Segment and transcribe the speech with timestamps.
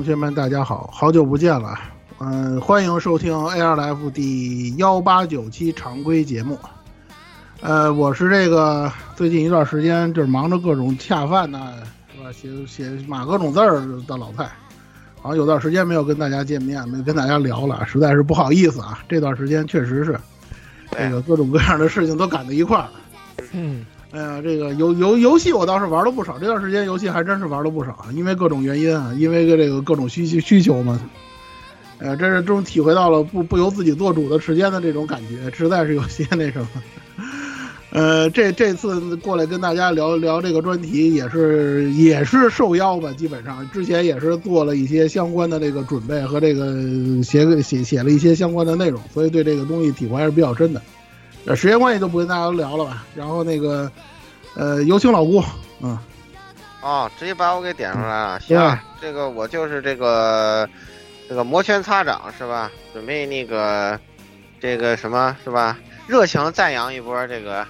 [0.00, 1.78] 同学们，大家好，好久不见了。
[2.20, 6.58] 嗯，欢迎收听 ARF 第幺八九期常规节目。
[7.60, 11.74] 呃，我是这个最近一段时间就是忙着各种恰饭呐，
[12.16, 12.32] 是吧？
[12.32, 14.44] 写写码各种字儿的老蔡，
[15.20, 19.00] 好像有段时间没有跟大家见面，没有跟大家聊了，实在是不好意思啊。
[19.06, 20.18] 这段时间确实是
[20.92, 22.88] 这个各种各样的事情都赶在一块儿。
[23.52, 23.84] 嗯。
[24.12, 31.00] 哎呀，这个游游游戏我倒是玩了不少，这段时间游戏还真是玩了不少，因为各种原因啊，因为个这个各种需需需求嘛，
[31.98, 36.68] 呃，真是终体会到了不不由自己做主的时间的这种感觉，实在是有些那什么。
[37.92, 46.74] 呃，这这次过来跟大家聊聊这个专题，也是也是受邀吧，基本上之前也是做了一些相关的这个准备和这个
[47.22, 50.80] 写写写了一些相关的内容，所以对这个东西体会还是比较深的。
[51.46, 53.04] 呃，时间关系就不跟大家聊了吧。
[53.14, 53.90] 然后那个，
[54.54, 55.42] 呃，有请老顾，
[55.80, 55.98] 嗯，
[56.82, 58.40] 哦，直接把我给点出来了。
[58.40, 60.68] 行，这个我就是这个
[61.28, 62.70] 这个摩拳擦掌是吧？
[62.92, 63.98] 准备那个
[64.60, 65.78] 这个什么是吧？
[66.06, 67.66] 热情赞扬一波这个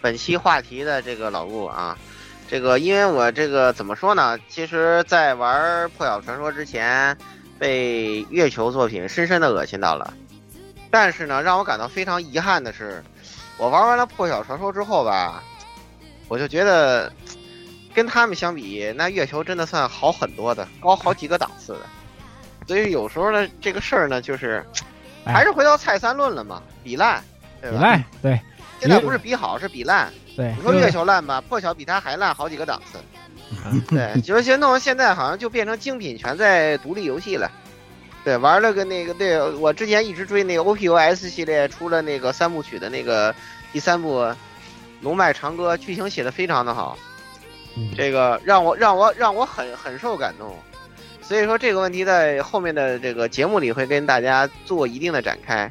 [0.00, 1.96] 本期话题的这个老顾啊。
[2.50, 4.38] 这个因为我这个怎么说呢？
[4.48, 7.14] 其实，在玩破晓传说之前，
[7.58, 10.14] 被月球作品深深的恶心到了。
[10.90, 13.02] 但是呢，让我感到非常遗憾的是，
[13.56, 15.42] 我玩完了《破晓传说》之后吧，
[16.28, 17.12] 我就觉得
[17.94, 21.80] 跟他们相比，那月球真的算好很多的，高好几个档次的。
[22.66, 24.64] 所以有时候呢，这个事儿呢，就是
[25.24, 27.22] 还是回到蔡三论了嘛，比烂，
[27.60, 27.78] 对吧？
[27.78, 28.40] 比烂，对。
[28.80, 30.12] 现在不是比好，是比烂。
[30.36, 30.54] 对。
[30.56, 32.98] 你说月球烂吧，破晓比它还烂好几个档次。
[33.88, 37.50] 对， 就是现弄现在好像就变成精品全在独立游戏了。
[38.28, 43.34] 对，玩了个那个，对我之前一直追那个 O P O S 系列，出了那个三部曲的那个
[43.72, 44.20] 第三部
[45.00, 46.98] 《龙脉长歌》，剧情写的非常的好，
[47.96, 50.54] 这个让我让我让我很很受感动。
[51.22, 55.70] 所以说这个问题在后面的这个节目里会跟大家做一定的展开，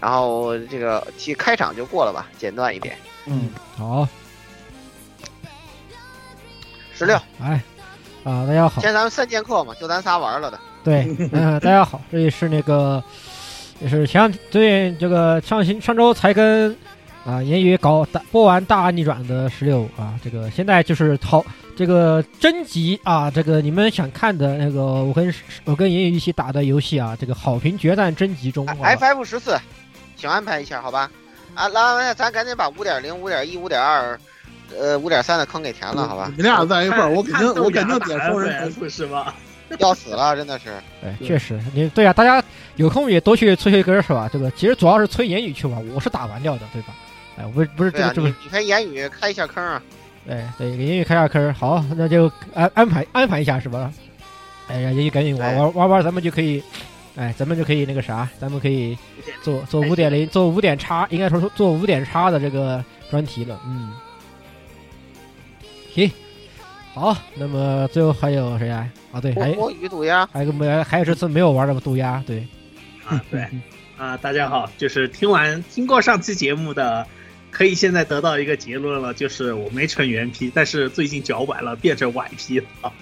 [0.00, 2.98] 然后这个其开场就过了吧，简短一点。
[3.26, 3.48] 嗯，
[3.78, 4.08] 好。
[6.96, 7.62] 十六，哎，
[8.24, 8.82] 啊，大家好。
[8.82, 10.58] 先咱们三剑客嘛，就咱仨玩了的。
[10.84, 13.02] 对，嗯， 大家好，这里是那个，
[13.80, 16.76] 也是前对这个上星上周才跟
[17.24, 21.44] 啊言语搞大播完大逆转的十六啊，这个现在就是好
[21.76, 25.32] 这个征集啊，这个你们想看的那个我跟
[25.64, 29.56] 我跟言语一起打的游戏啊，这个好评决战征集中，FF 十四，
[30.16, 31.08] 请安排一下好吧？
[31.54, 34.18] 啊，来，咱赶紧把五点零、五点一、五点二，
[34.76, 36.32] 呃，五点三的坑给填了，好吧？
[36.36, 39.32] 你俩在一块儿，我肯定我肯定点收人是吧？
[39.80, 40.70] 要死了，真的是。
[41.04, 42.42] 哎，确实，你对啊，大家
[42.76, 44.28] 有空也多去催催歌是吧？
[44.32, 46.94] 这个其实主要是催言语去玩，我是打完掉的，对吧？
[47.36, 49.82] 哎，不是不是这个这个，你陪言语开一下坑啊。
[50.26, 53.92] 对对，给言语开下坑，好，那就安安排安排一下是吧？
[54.68, 56.62] 哎呀，言语赶紧玩玩玩玩，咱们就可以
[57.16, 58.96] 哎，咱们就可以那个啥，咱们可以
[59.42, 63.60] 做做五点零，做五点叉，应该说做五点叉的这个专题了。
[63.66, 63.92] 嗯，
[65.92, 66.10] 行，
[66.94, 68.86] 好，那么最后还有谁啊？
[69.12, 72.46] 啊，对，还我与毒鸦，还有个没，还有这次没有玩的毒鸦，对，
[73.06, 73.46] 啊，对，
[73.96, 77.06] 啊，大家好，就是听完听过上期节目的，
[77.50, 82.66] 可以现在得到一个结论了，就是我没成原批，但是最近脚崴了，变成崴批了。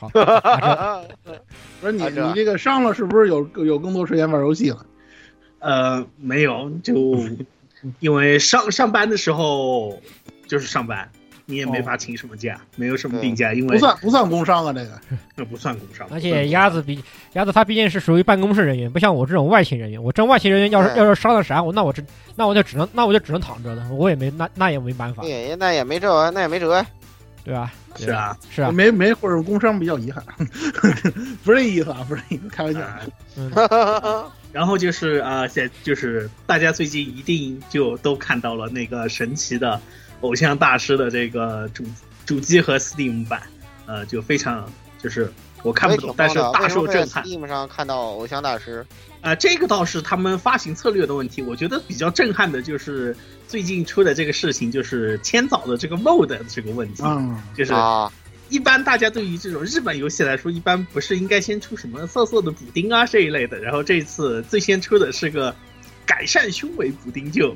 [0.00, 0.08] 好，
[1.80, 4.86] 不是你你这个伤了，是不是有有更多时间玩游戏了？
[5.58, 7.18] 呃，没有，就
[8.00, 10.00] 因为上上班的时候
[10.46, 11.10] 就是上班，
[11.46, 14.98] 你也没法请什么假，没有什么病假，因为不算不算工伤啊，这个
[15.36, 16.06] 那不算工伤。
[16.10, 17.02] 而且鸭子比
[17.34, 20.02] 鸭子他毕竟是属于办公室人员，不像我这种外勤人员。
[20.02, 22.02] 我这外勤人员要是要是伤了啥，我那我这
[22.36, 26.84] 那我就只能那我就只能躺着了，我也没那那也没办法，也那也没辙，那也没辙。
[27.44, 27.70] 对吧？
[27.96, 30.24] 是啊，是啊，没没或者工伤比较遗憾，
[31.44, 34.32] 不是这意思啊，不是这意思，开玩笑。
[34.50, 39.78] 然后就是啊，现、就是大家最近一定就都看到了那个神奇的
[40.24, 41.84] 偶像大师的这个主
[42.24, 43.42] 主机和 Steam 版，
[43.84, 45.30] 呃，就非常就是
[45.62, 47.22] 我看不懂，但是大受震撼。
[47.22, 48.84] Steam 上看到偶像大师，
[49.20, 51.42] 啊、这个倒是他们发行策略的问题。
[51.42, 53.14] 我觉得比较震撼的就是
[53.46, 58.10] 最近出的这个事情，就是千早的这个 MOD 的这个问题，嗯，就是啊，
[58.48, 65.54] 一般大家对于这种日本游戏来说，一般不是应该先出什么色色的补丁啊这一类的，然后这次最先出的是个
[66.06, 67.54] 改善胸围补丁就，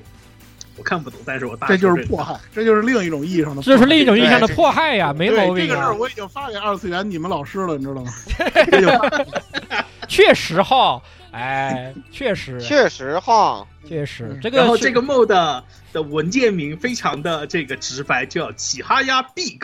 [0.78, 3.66] 我看不懂，但是我大这就是迫害，这就是另一种意义上的迫害。
[3.72, 8.12] 这是另一种意义上的迫害呀，没毛病啊这个事儿，我已经发给二次元你们老师了，你知道吗？
[10.08, 11.02] 确实哈，
[11.32, 19.58] 哎，确实 确实哈，确实嗯这个然后这个 MOD 的文件名非常的这个直白，叫起哈呀 Big。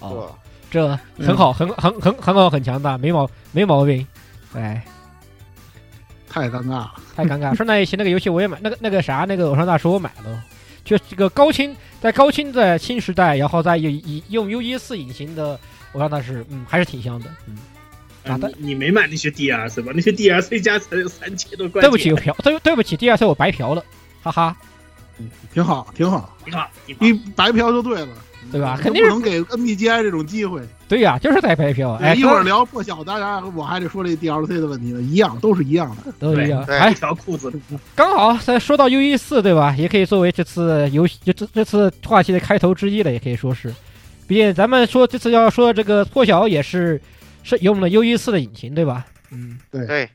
[0.00, 0.34] 哦，
[0.70, 0.88] 这
[1.18, 4.06] 很好，很很很很好，很强大，没毛没毛病，
[4.54, 4.82] 哎。
[6.32, 6.94] 太尴尬了。
[7.14, 7.54] 太尴尬。
[7.54, 10.42] 顺带一提，那个游戏我也买，那个那个啥，那个偶像大师我买了，
[10.84, 15.60] 就这个高清，在高清的新时代，然后再用以用 U 一四引擎的
[15.92, 17.58] 偶像大师，嗯，还是挺香的，嗯。
[18.24, 19.90] 啊但，你你没买那些 D R C 吧？
[19.92, 21.90] 那些 D R C 加才有三千多块钱。
[21.90, 23.84] 对不起，我嫖，对对不起，DLC 我白嫖了，
[24.22, 24.56] 哈哈，
[25.18, 26.70] 嗯，挺好，挺好，挺好
[27.00, 28.08] 你白嫖就对了，
[28.52, 30.62] 对吧肯定不能给 NBGI 这种机会。
[30.86, 36.12] 对呀、就是在白嫖，哎，一会儿聊破晓，当然我还得说这 DLC 的问题呢，一样都是一样的。
[36.18, 37.50] 都一样，对哎一，条裤子。
[37.96, 39.74] 刚好再说到 UE 四，对吧？
[39.78, 43.74] 也可以作为这次游戏这这这次话题的开头之一了，也可以说是。
[44.28, 47.00] 毕竟咱们说这次要说这个破晓也是
[47.42, 49.06] 是用了 UE 四的引擎，对吧？
[49.30, 50.10] 嗯，对，对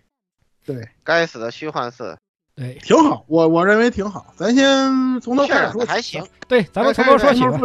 [0.63, 2.15] 对，该死的虚幻四，
[2.55, 4.27] 对挺好，我我认为挺好。
[4.35, 6.23] 咱先从头开始说，还行。
[6.47, 7.59] 对，咱们从头说起吧。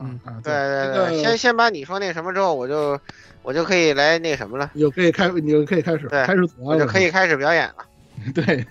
[0.00, 0.52] 嗯啊，对。
[0.52, 2.98] 对这个对，先先把你说那什么之后，我就
[3.42, 7.74] 我就可以来那什么了，你就可以开，你就可以开始，对开始左我就可以开始表演了。
[8.34, 8.66] 对，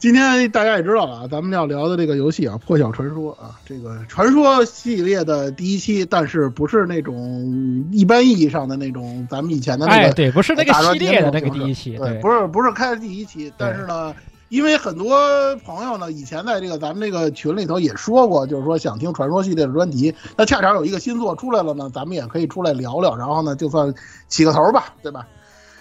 [0.00, 14.12] 今天大家也知道了啊，咱们要聊的这个游戏啊，《破晓传说》啊，这个传说系列的第一期，但是不是那种一般意义上的那种咱们以前的那哎，个对，不是那个系列的那个第一期，对，对，不是不是开的第一期，但是呢，
[14.48, 23.94] 因为很多朋友呢，以前在这个咱们这个群里头也说过，就是说想听传说系列的专题，那恰巧有一个新作出来了呢，咱们也可以出来聊聊，然后呢，就算
[24.28, 25.26] 起个头吧，对吧？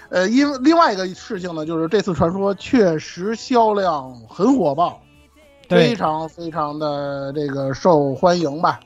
[0.09, 5.01] 呃，因为另外一个事情呢，就是这次传说确实销量很火爆，
[5.67, 8.79] 非，常非常的这个受欢迎吧，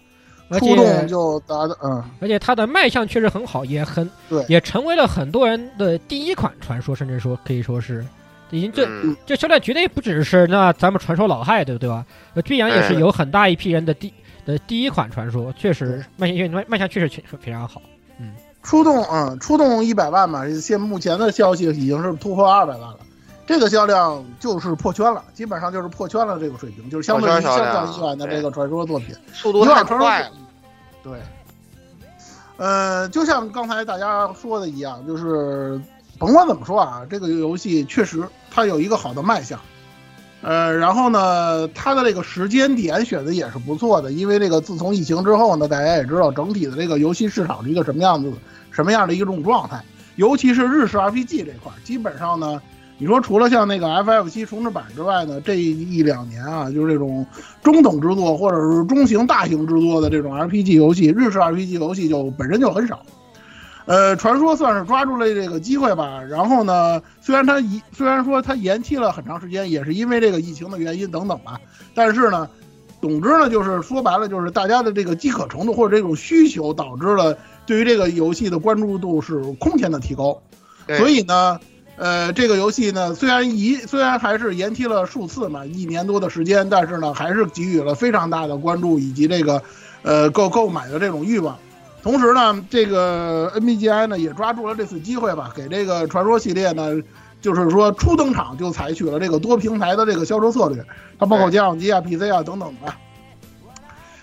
[0.54, 4.44] 触动且就达到嗯，而且它的卖相确实很好，也很对。
[4.50, 8.04] 也成为了很多人的第一款传说，甚至说可以说是
[8.52, 12.06] 已经这嗯，这销量绝对不只是那咱们传说老害，对不对吧？
[12.36, 14.14] 呃，tuy 然也是有很大一批人的第
[14.46, 17.82] 的第一款传说，确实卖相卖卖相确实确非常好。
[18.20, 22.98] 嗯出动嗯，出动一百万嘛，现目前的消息已经是突破二百万了。
[23.48, 30.32] 这个销量就是破圈了，基本上就是破圈了这个水平，就是相对于相量较以往的这个传说作品，速度太快了。
[31.04, 31.14] 对，
[32.58, 35.82] 呃，就像刚才大家说的一样，就是
[36.22, 39.60] 甭管怎么说啊，这个游戏确实它有一个好的卖相，
[40.44, 48.32] 呃，然后呢，它的这个时间点选的也是不错的，因为这个自从疫情之后呢，大家也知道整体的这个游戏市场是一个什么样子、
[48.70, 49.84] 什么样的一种状态，
[50.16, 52.62] 尤其是日式 RPG 这块，基本上呢。
[52.98, 57.26] 你说除了像那个 FF 七重置版之外呢，这一两年啊，就是这种
[57.64, 63.04] 中等制作或者是中型大型制作的这种 RPG 游戏，日式 RPG 游戏就本身就很少。
[63.86, 66.22] 呃，传说算是抓住了这个机会吧。
[66.22, 71.60] 然后呢，虽然它一虽然说它延期了很长时间，也是因为这个疫情的原因等等吧，
[71.96, 72.48] 但是呢，
[73.02, 80.42] 总之呢，就是说白了，就是大家的这个饥渴程度或者这种需求，导致了对于这个游戏的关注度是空前的提高。
[80.86, 81.60] 对所以呢，
[81.96, 89.62] 呃，这个游戏呢，虽然一虽然还是延期了数次嘛，一年多的时间，但是呢，还是给予了非常大的关注以及这个
[90.04, 91.58] 呃购购买的这种欲望。
[92.04, 97.02] 同时呢，这个 NBGI 呢也抓住了这次机会吧，给这个传说系列呢，
[97.42, 100.84] 就是说初登场就采取了这个多平台的这个销售策略，
[101.20, 102.94] 它包括家用机啊、PC 啊等等的。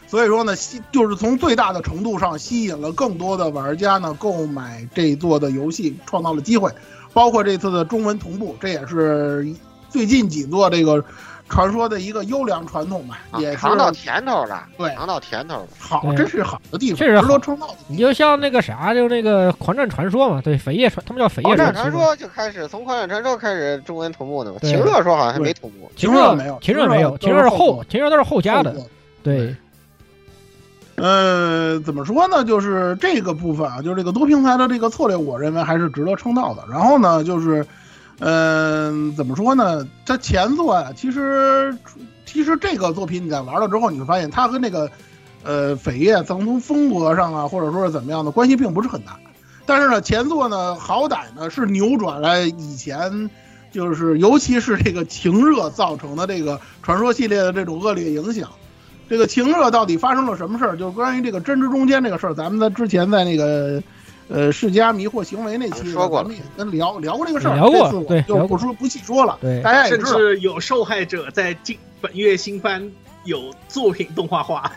[0.06, 6.73] 所以说呢，吸就是从最大的程度上吸引了更多的玩家呢购买这座的游戏，创造了机会。
[7.12, 9.54] 包括这次的中文同步，这也是
[9.88, 11.04] 最近几座这个
[11.49, 14.95] 传说的一个优良传统吧，啊也尝到甜头了，对。
[14.95, 15.67] 尝到甜头了。
[15.78, 16.17] 好，对。
[16.17, 17.23] 这是好的地方，这是好。
[17.23, 24.71] 值得称道的你就像那个啥，就那个狂战传说嘛，对，扉页传，他们叫扉页狂战传传说就开始从狂战传说开始中文同步的嘛，对。
[24.71, 25.90] 情热说好像还没同步。
[25.97, 28.75] 秦热情热没有秦热没有，情情热是后后，情热都是后加的。，
[29.23, 29.55] 对，
[30.97, 32.45] 呃，怎么说呢？
[32.45, 36.64] 就是这个部分啊，就是这个多平台的这个策略，我认为还是值得称道的。
[36.71, 37.64] 然后呢，就是，
[38.18, 39.87] 嗯、怎么说呢？
[40.04, 41.76] 它前作呀、其实
[42.26, 44.90] 其实这个作品你在玩了之后，你会发现它跟那个
[45.44, 49.18] 呃扉页从风格上啊，或者说是怎么样的关系并不是很大。
[49.66, 53.30] 但是呢，前作呢，好歹呢是扭转了以前。
[53.70, 58.48] 就是，尤其是这个情热造成的这个传说系列的这种恶劣影响，
[59.10, 60.75] 这个情热到底发生了什么事儿？
[60.75, 63.80] 就是关于这个真知中间这个事儿，咱们在之前在那个
[64.28, 72.90] 呃世家迷惑行为那期说过了咱们也跟聊聊过这个事儿，聊过这次我对聊过就不说不细说了，对大家也知道至有受害者在今本月新番
[73.25, 74.70] 有作品动画化。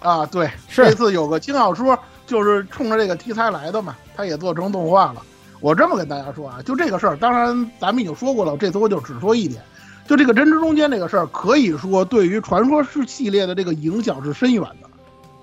[0.00, 5.22] 啊，对，是这次有个轻小说就是冲着这个题材来的嘛，他也做成动画了。
[5.60, 9.62] 我这么跟大家说啊，就这个事儿，当然咱们已经说过了，这次我就只说一点，
[10.08, 14.89] 就这个真知中间这个事儿，可以说对于传说是系列的这个影响是深远的。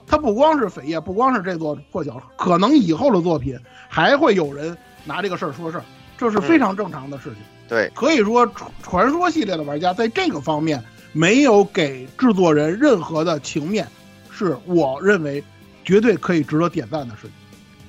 [0.07, 3.59] 它不光是扉页，不光是这座破晓，可能以后的作品
[3.89, 5.83] 还会有人拿这个事儿说事儿，
[6.17, 7.39] 这是非常正常的事情。
[7.67, 13.85] 对，可以说传传说系列的玩家在这个方面没有给制作人任何的情面，
[14.31, 15.43] 是我认为
[15.83, 17.31] 绝对可以值得点赞的事情。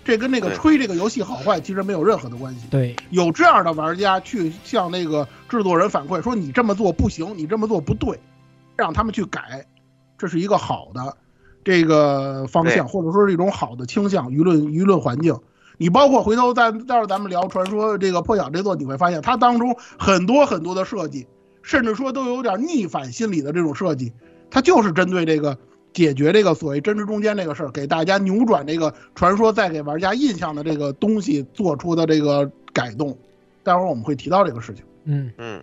[0.05, 2.67] 这跟那个吹这个游戏好坏其实没有任何的关系。
[2.71, 8.19] 对，有这样的玩家去向那个制作人反馈说你这么做不行，你这么做不对，
[8.75, 9.65] 让他们去改，
[10.17, 11.17] 这是一个好的
[11.69, 15.39] 这个方向，或者说是一种好的倾向，舆论舆论环境。
[15.77, 21.27] 你包括回头再待会儿咱们聊传说这个破晓这座，你会发现它当中很多很多的设计，
[21.61, 24.11] 甚至说都有点逆反心理的这种设计，
[24.51, 25.59] 它就是针对这个
[25.93, 33.15] 解决这个所谓真知中间这个事儿，给大家扭转这个传说再给玩家印象的这个东西做出的这个改动。
[33.63, 35.63] 待会儿我们会提到这个事情嗯，嗯，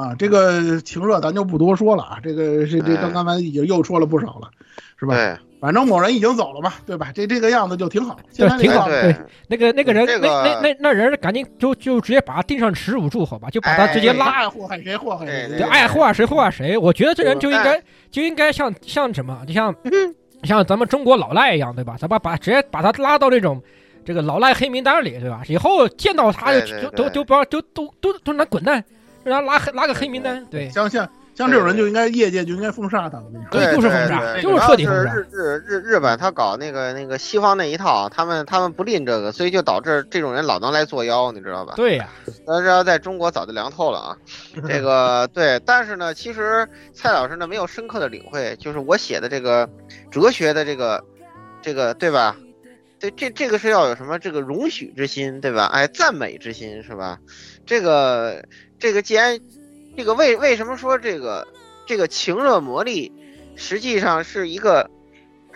[0.00, 4.50] 啊，这个情热咱就不多说了啊，这个这这哎刚刚才已经又说了不少了，
[4.98, 5.14] 是吧？
[5.14, 7.12] 对，反正某人已经走了嘛，对吧？
[7.14, 8.18] 这这个样子就挺好。
[8.30, 9.16] 现在挺好对对
[9.48, 14.26] 那个那个人，这个那那那那人赶紧就就直接把他钉上耻辱柱，好吧，就把他直接哎拉。
[14.26, 19.74] 爱祸害谁祸害谁，对就爱祸害谁祸害谁，我觉得这人就应该哎就应该像像什么，就像
[20.44, 21.96] 像咱们中国老赖一样，对吧？
[21.98, 23.62] 咱把把直接把他拉到这种
[24.04, 25.42] 这个老赖黑名单里，对吧？
[25.46, 28.82] 以后见到他就就对对对都都不要就都都都让他滚蛋，
[29.24, 33.50] 让他拉黑拉个黑名单，对，像像像这种人就应该业界就应该封杀他，我跟你说。
[33.50, 41.74] 对，就是封杀就是彻底封杀是日日日日本他搞那个那个西方那一套，他们他们不吝这个，所以就导致这种人老能来作妖，你知道吧？
[41.76, 42.08] 对呀，
[42.46, 44.16] 但是要在中国早就凉透了啊。
[44.66, 49.68] 这个对，但是呢，其实蔡老师呢没有深刻的领会，就是我写的这个
[50.10, 51.04] 哲学的这个
[51.62, 52.36] 这个对吧？
[52.98, 55.64] 对，这这个是要有什么这个容许之心，对吧？
[55.72, 57.18] 哎，赞美之心是吧？
[57.64, 58.44] 这个
[58.80, 59.38] 这个既然
[59.96, 61.46] 这个为为什么说这个
[61.86, 63.12] 这个情热魔力
[63.54, 64.90] 实际上是一个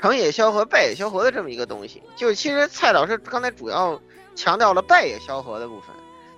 [0.00, 2.02] 成也萧何败也萧何的这么一个东西？
[2.14, 4.00] 就是其实蔡老师刚才主要
[4.36, 5.88] 强调了败也萧何的部分。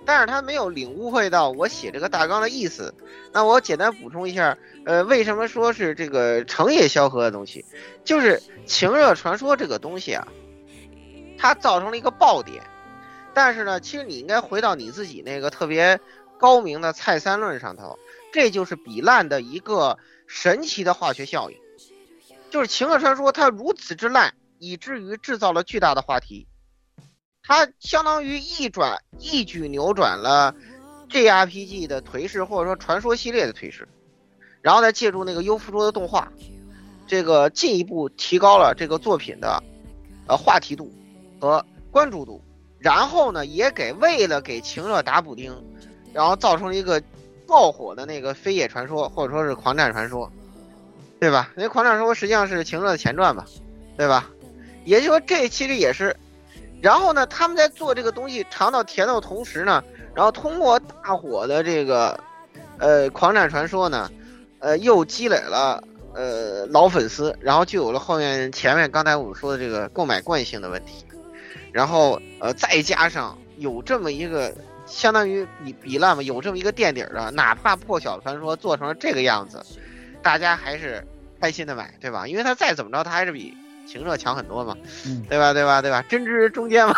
[0.05, 2.93] 但是他没有领悟会到我写这个大纲的意思。
[3.33, 7.65] 那我简单补充一下，呃，为什么说是这个成也萧何的东西，
[8.05, 10.25] 就是情热传说这个东西啊，
[11.37, 12.63] 它造成了一个爆点。
[13.33, 15.99] 但是呢，其实你应该回到你自己那个特别
[16.39, 17.97] 高明的蔡三论上头，
[18.31, 21.57] 这就是比烂的一个神奇的化学效应，
[22.49, 26.47] 就是情热传说它如此之烂，以至于制造了巨大的话题。
[27.43, 30.53] 它相当于一转一举扭转了
[31.09, 33.87] JRPG 的颓势，或者说传说系列的颓势，
[34.61, 36.29] 然后再借助那个优芙卓的动画，
[37.07, 39.63] 这个进一步提高了这个作品的
[40.27, 40.91] 呃话题度
[41.39, 42.43] 和关注度，
[42.79, 45.55] 然后呢，也给为了给情热打补丁，
[46.17, 46.99] 然后造成了一个
[47.45, 50.27] 爆火的那个飞野传说，或者说是狂战传说，
[51.19, 51.51] 对吧？
[51.55, 53.45] 因为狂战传说实际上是情热的前传吧，
[53.95, 54.27] 对吧？
[54.83, 56.15] 也就是说，这其实也是。
[56.81, 59.83] 然后呢，他们在做这个东西尝到甜头的同时呢，
[60.15, 62.19] 然后通过大火的这个，
[62.79, 64.09] 呃，狂战传说呢，
[64.57, 65.83] 呃，又积累了
[66.15, 71.05] 呃老粉丝，然后就有了后面前面刚才我们说的这个购买惯性的问题，
[71.71, 74.51] 然后呃再加上有这么一个
[74.87, 79.61] 相当于比比烂嘛，有这么一个垫底儿的，哪怕破晓传说做成了这个样子，
[80.23, 81.05] 大家还是
[81.39, 82.25] 开心的买，对吧？
[82.27, 84.75] 因为它再怎么着，它还是比情热强很多嘛，
[85.05, 85.53] 嗯对吧？
[85.53, 85.81] 对吧？
[85.81, 86.01] 对吧？
[86.09, 86.93] 真知中间嘛，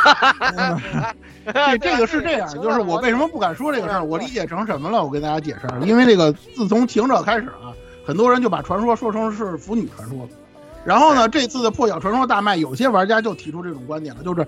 [1.54, 5.04] 这这个是这样，就是我为什么不敢说这个事儿，我理解成什么了？
[5.04, 7.74] 我跟大家解释，因为这个自从情者开始啊，
[8.06, 10.30] 很多人就把传说说成是腐女传说了。
[10.86, 14.48] 然后呢，这次的破晓传说大卖，有些玩家就提出这种观点了，就是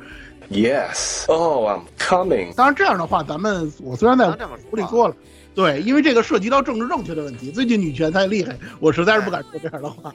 [0.52, 1.26] Yes.
[1.30, 2.54] Oh, I'm coming.
[2.56, 4.28] 当然这样的话，咱们我虽然在
[4.70, 5.16] 屋里说了，
[5.56, 10.14] 对，因为这个涉及到政治正确的问题，最近女权太厉害，我实在是不敢说这样的话。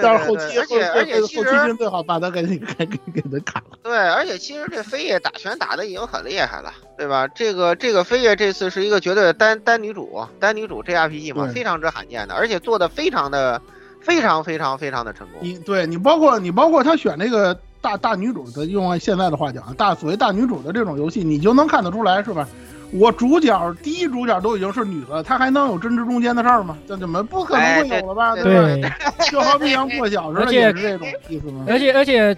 [0.00, 3.78] 但是后期而且而且后期君最好把他给给给给他砍了。
[3.82, 7.26] 对，而且其实这飞叶打拳打的已经很厉害了，对吧？
[7.28, 13.60] 这个这个飞叶这次是一个绝对的单单女主单女主 JRPG 嘛，非常之罕见的，而且做的非常的
[14.00, 15.40] 非常非常非常的成功。
[15.42, 22.48] 你对你包括你包括他选那个大大女主的，用按现在的话讲，大所谓大女主的这种游戏，你就能看得出来是吧？
[22.90, 26.76] 我主角第一主角都已经是女的，她还能有针织中间的事儿吗？
[26.88, 28.34] 这怎么不可能会有了吧？
[28.34, 28.82] 哎对
[29.30, 31.64] 就好比像破晓似的，也是这种意思吗？
[31.68, 32.36] 而且而且，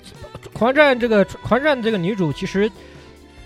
[0.52, 2.70] 狂战这个狂战这个女主其实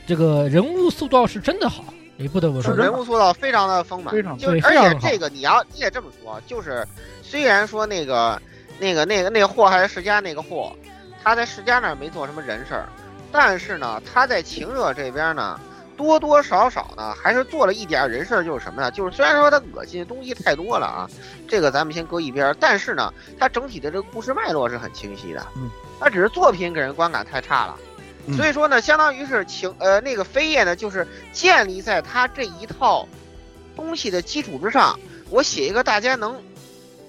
[0.04, 1.84] 这个人物塑造是真的好，
[2.16, 2.74] 你不得不说。
[2.74, 6.84] 人物塑造非常的丰满，非常就而且对非常好这个你要你也这么说，就是
[7.22, 8.40] 虽然说那个
[8.80, 10.72] 那个那个那个货还是世家那个货，
[11.22, 12.88] 他在世家那儿没做什么人事儿，
[13.30, 15.58] 但是呢，他在情热这边呢。
[15.94, 18.90] 多多少少呢，还是做了一点人事儿，就是什么呢？
[18.90, 21.08] 就是虽然说他恶心的东西太多了啊，
[21.46, 25.46] 这个咱们先搁一边儿，但是呢，他整体的这个故事脉络是很清晰的。
[25.54, 27.78] 嗯，它只是作品给人观感太差了。
[28.26, 33.06] 嗯所以说呢，相当于是情呃那个飞叶呢，就是建立在他这一套
[33.76, 34.98] 东西的基础之上，
[35.28, 36.34] 我写一个大家能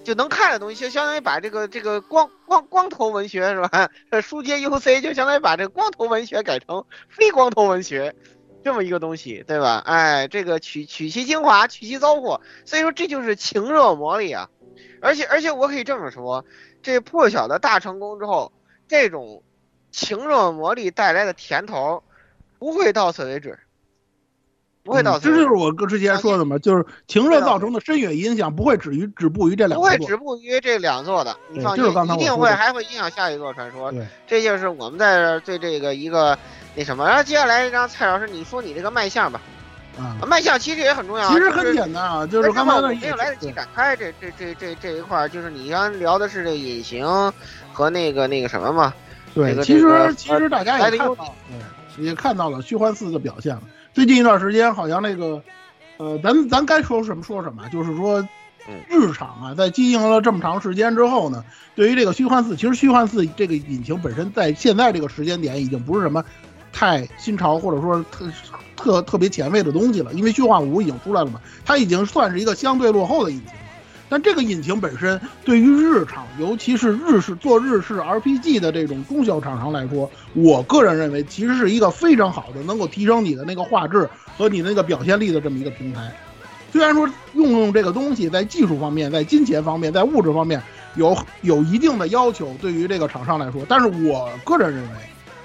[0.04, 3.90] 就能看的东西，就相当于把这个这个光光光头文学是吧？
[4.22, 8.16] 书接 UC 就相当于把这个光头文学改成非光头文学。
[8.64, 9.84] 这么一个东西，对吧？
[9.86, 14.50] 哎，这个取取其精华，去其糟粕，所以说这就是情热魔力啊！
[15.02, 16.46] 而且而且我可以这么说，
[16.82, 18.54] 这破晓的大成功之后，
[18.88, 19.44] 这种
[19.92, 22.02] 情热魔力带来的甜头
[22.58, 23.60] 不会到此为止，
[24.84, 33.90] 不会到这就是我哥之前说的嘛，就是情热造成的深远影响不会止于止步于这两座不会止步于这两座的，你对放心一定会还会影响下一座传说。
[33.94, 36.38] 对，这就是我们在这儿对这个一个
[36.76, 37.08] 那什么。
[37.08, 39.40] 然后接下来让蔡老师你说你这个卖相吧，
[39.98, 40.20] 啊。
[40.28, 47.08] 卖相其实也很重要啊，其实很简单啊，就是刚才没有来得及展开这这这这这一块儿，就是你刚聊的是这个隐形
[47.72, 48.94] 和那个那个什么嘛，
[49.34, 51.16] 对这，个其实其实大家也看到，
[51.96, 53.62] 对，也看到了虚幻四的表现了。
[53.94, 55.42] 最近一段时间，好像那个，
[55.98, 58.28] 呃，咱咱该说什么说什么，就是说
[58.68, 66.26] 嗯，日常啊，在经营了这么长时间之后呢，对于这个虚幻四，其实虚幻四这个引擎本身在现在这个时间点已经不是什么
[66.72, 68.26] 太新潮或者说特
[68.76, 73.63] 特特别前卫的东西了，因为虚幻五已经出来了嘛，它已经算是一个相对落后的引擎了。
[74.10, 86.12] 但这个引擎本身对于日常，尤其是日式做日式 RPG 的这种中小厂商来说，我个人认为其实是一个非常好的能够提升你的那个画质和你那个表现力的这么一个平台。
[86.72, 90.62] 虽然说用用这个东西在技术方面、在金钱方面、在物质方面
[90.96, 94.90] 有有一定的要求，对于这个厂商来说，但是我个人认为，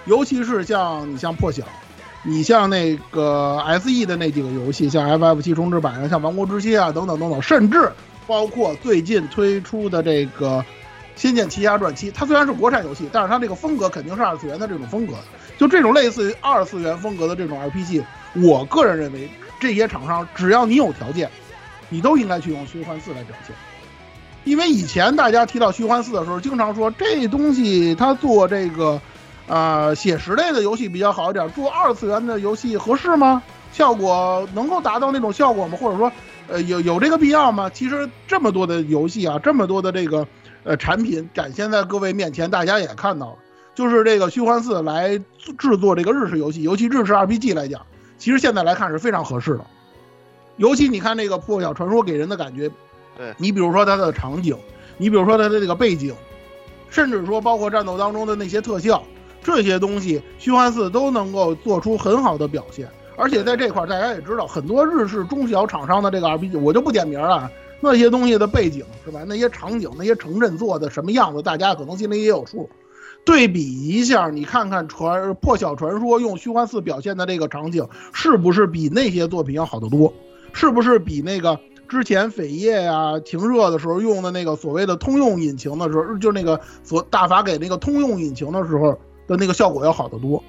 [0.07, 1.65] 尤其是像你像破晓，
[2.23, 7.91] 你像那个 SE 的那几个游戏，像 FF 七重置版啊，像王国之心啊等等等等，甚至
[8.29, 10.59] 包括最近推出的这个
[11.17, 15.15] 《仙剑奇侠传七》，它虽然是国产游戏，但是它这个风格肯定是二次元的这种风格。
[15.57, 21.29] 就这种类似于二次元风格的这种 RPG，我个人认为这些厂商只要你有条件，
[21.89, 23.57] 你都应该去用虚幻四来表现。
[24.45, 29.01] 因为以前大家提到虚幻四的时候，经常说这东西它做这个，
[29.49, 33.43] 呃，写实类的游戏比较好一点，做二次元的游戏合适吗？
[33.73, 35.77] 效果能够达到那种效果吗？
[35.79, 36.11] 或者说，
[36.49, 37.69] 呃，有有这个必要吗？
[37.69, 40.27] 其实这么多的游戏啊，这么多的这个
[40.65, 43.37] 呃产品展现在各位面前，大家也看到了，
[43.75, 45.19] 就是这个虚幻四来
[45.59, 47.85] 制作这个日式游戏，尤其日式 RPG 来讲，
[48.17, 49.67] 其实现在来看是非常合适的。
[50.57, 52.71] 尤其你看那个《破晓传说》给人的感觉，
[53.17, 54.57] 对你比如说它的场景，
[54.97, 56.15] 你比如说它的这个背景，
[56.89, 59.03] 甚至说包括战斗当中的那些特效，
[59.43, 62.89] 这些东西虚幻四都能够做出很好的表现。
[63.19, 67.51] 而且在这块儿，大家也知道，很多日式中小厂商的这个 RPG，我就不点名了，
[67.81, 69.25] 那些东西的背景是吧？
[69.27, 72.71] 那些场景、那些城镇做的什么样子，大家可能心里也有数。
[73.25, 80.15] 对比一下，你看看传破晓传说用虚幻四表现的这个场景，是不是比那些作品要好得多？
[80.53, 90.43] 是不是比那个之前扉页呀、停热的时候用的那个所谓的通用引擎的时候，就那个所大法给那个通用引擎的时候的那个效果要好得多？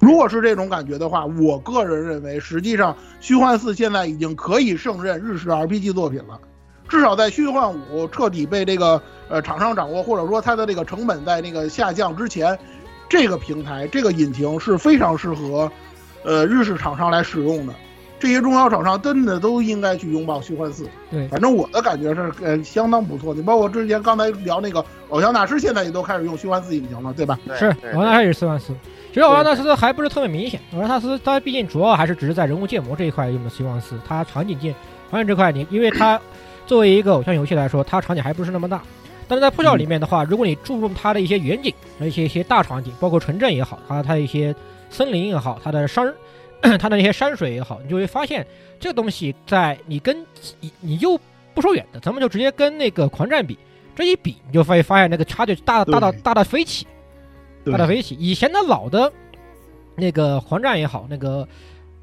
[0.00, 6.40] 如果是这种感觉的话，我个人认为，实际上虚幻四现在已经可以胜任日式 RPG 作品了。
[6.88, 12.58] 至少在虚幻五彻底被这个呃厂商掌握，或者说它的这个成本在那个下降之前，
[13.08, 15.70] 这个平台这个引擎是非常适合
[16.24, 17.74] 呃日式厂商来使用的。
[18.20, 20.88] 这些中小厂商真的都应该去拥抱虚幻四。
[21.10, 23.34] 对，反正我的感觉是呃相当不错。
[23.34, 27.38] 你包括之前刚才聊那个偶像大师，现在也都开始用虚幻四引擎了，对吧？
[27.58, 28.72] 是偶像大师也是虚幻四。
[29.08, 34.74] 其实偶像大师还不是特别明显，偶像大师它毕竟主要还是只是在人物建模这一块用的虚幻四，它场景建
[35.10, 36.20] 场景这块你因为它。
[36.66, 38.80] 作为一个偶像游戏来说，它场景还不是那么大，
[39.26, 44.54] 但是在破晓里面的话，如果你注重它的一些远景，一些一些大场景，包括城镇也好，它它一些
[44.88, 46.14] 森林也好，它的山，
[46.78, 48.46] 它的那些山水也好，你就会发现
[48.78, 50.24] 这个东西在你跟
[50.60, 51.18] 你你又
[51.54, 53.58] 不说远的，咱们就直接跟那个狂战比，
[53.94, 56.86] 这一比你就会发现那个差距大大到大到飞起，
[57.64, 58.14] 大到飞起。
[58.18, 59.12] 以前的老的
[59.96, 61.46] 那个狂战也好，那个。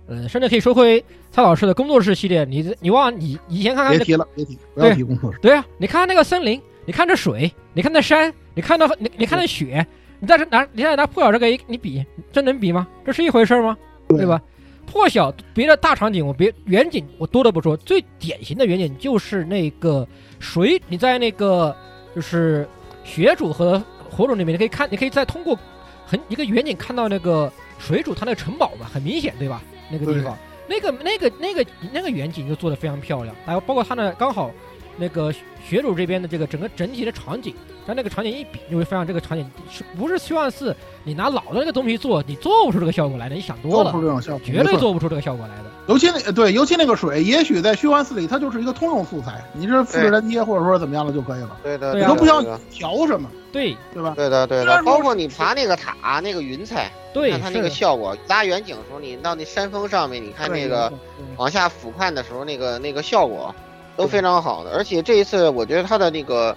[0.09, 2.45] 呃，甚至可以说回蔡老师的工作室系列。
[2.45, 5.37] 你你忘你以前看看别提了，别提，不要提工作室。
[5.41, 9.85] 对啊，你看看那个森林，你看这水，你看那山，你看到你你看那雪，
[10.21, 12.87] 你在这拿你在拿破晓这个一你比，这能比吗？
[13.05, 13.77] 这是一回事吗？
[14.09, 14.41] 对吧？
[14.85, 20.07] 破晓别的大场景我别远景我多的不说，最典型的远景就是那个
[20.39, 21.75] 水，你在那个
[22.15, 22.67] 就是
[23.03, 25.59] 雪主和火主里面，你可以看，你可以再通过
[26.05, 29.61] 很一个远景看到那个水主他那个城堡嘛，很明显，对吧？
[29.91, 34.49] 那个地方，那个那个那个那个远景就做的非常漂亮，还有包括他呢，刚好
[34.97, 35.31] 那个
[35.63, 37.53] 学主这边的这个整个整体的场景，
[37.85, 40.75] 但那个场景一比，你会发现这个场景是不是虚幻四？
[41.03, 43.35] 你拿老的那个东西做，你做不出这个效果来的。
[43.35, 45.63] 你想多了，做不出这种效果，绝对做不出这个效果来的。
[45.87, 51.57] 尤其那对，尤其那个水，也许在虚幻四里它就是一个通用素材，你是复制粘贴或者说怎么样的就可以了。
[51.63, 53.29] 对的，你都不需要调什么。
[53.53, 54.13] 对，对吧？
[54.15, 54.83] 对的，对的。
[54.83, 58.15] 包括你爬那个塔，那个云彩，对，看它那个效果。
[58.27, 60.91] 拉远景的时候，你到那山峰上面，你看那个
[61.37, 63.55] 往下俯瞰的时候，那个那个效果
[63.97, 64.71] 都非常好的。
[64.71, 66.55] 而且这一次，我觉得它的那个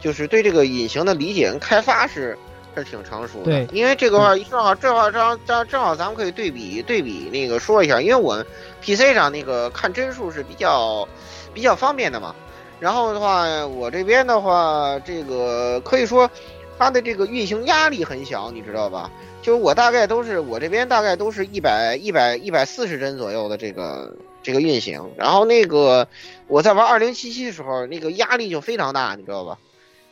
[0.00, 2.36] 就是对这个隐形的理解跟开发是。
[2.76, 8.44] 是挺成熟的，对，因为这个话正好正好正正正好咱们可以对比对比那个说一下，因为我
[8.80, 11.08] PC 上那个看帧数是比较
[11.52, 12.32] 比较方便的嘛。
[12.78, 16.30] 然后的话，我这边的话，这个可以说
[16.78, 19.10] 它的这个运行压力很小，你知道吧？
[19.42, 25.02] 就是我大概都是我这边大概都是一百一百一百四十帧左右的这个这个运行。
[25.16, 26.06] 然后那个
[26.48, 29.58] 我在玩二零七七的时候，那个压力就非常大，你知道吧？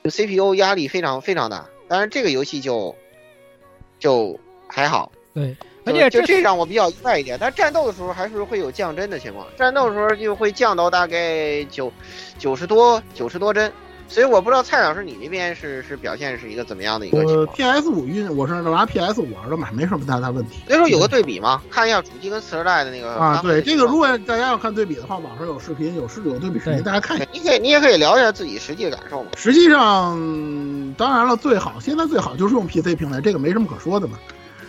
[0.04, 1.66] 就 CPU 压力非常非常大。
[1.88, 2.94] 但是，这个游戏就
[3.98, 7.38] 就还好，对，而且就这让我比较意外一点。
[7.40, 11.92] 但战斗的时候还是会有降帧的情况，战斗的时候就会降到大概九
[12.38, 13.72] 九十多九十多帧。
[14.08, 20.60] 所以我不知道蔡老师你那边是是表现是一个怎么样的一个情况？PS 五运我是拿 PS 五玩的嘛，没什么太大问题。
[20.66, 27.26] 那时候有个对比嘛，看一下主机跟次世代的那个啊，对这个如果大家要看对比的话，网上有视频有视有对比视频，大家看一下。
[27.32, 29.30] 你可以你也可以聊一下自己实际的感受嘛。
[29.36, 30.16] 实际上，
[30.96, 34.18] 当然了，最好现在最好就是用 PC 平台，这个没什么可说的嘛。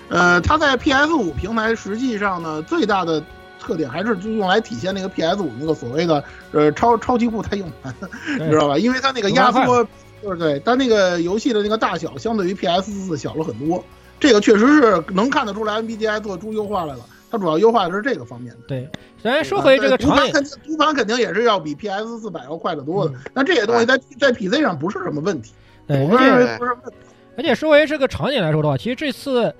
[0.09, 3.23] 呃，它在 PS 五平台实际上呢，最大的。
[3.59, 7.93] 特点还是就用来体现那个 PS 五那个所谓的呃超超级固态硬盘，
[8.39, 8.77] 你知道吧？
[8.77, 9.87] 因为它那个压缩，
[10.21, 13.83] 就是对，它那个游戏的那个大小相对于 PS 四小了很多，
[14.19, 16.99] 这个确实是能看得出来 NBDI 做出优化来了。
[17.29, 18.59] 它主要优化的是这个方面的。
[18.67, 18.89] 对，
[19.21, 20.31] 咱说回这个读盘，
[20.65, 23.13] 读盘肯定也是要比 PS 四百要快得多的。
[23.33, 25.51] 但这些东西在在 PC 上不是什么问题，
[25.87, 26.97] 我认为不是问题。
[27.37, 29.53] 而且说回这个场景来说的话，其实这次。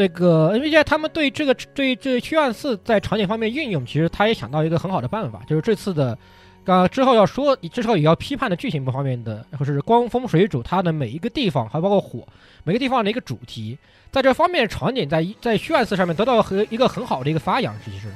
[0.00, 6.16] 这个 NVIDIA 他们对这个对这虚幻四在场景方面运用，其实他也想到一个很好的办法，就是这次的，
[6.64, 12.26] 刚之后要说之后也要批判的剧情不方面的，或者是光风水主它的每一个地方，还包括火
[12.64, 13.76] 每个地方的一个主题，
[14.10, 17.74] 在这方面场景在在虚幻四上面得到和一个很好的一个发扬。
[17.84, 18.06] 其实，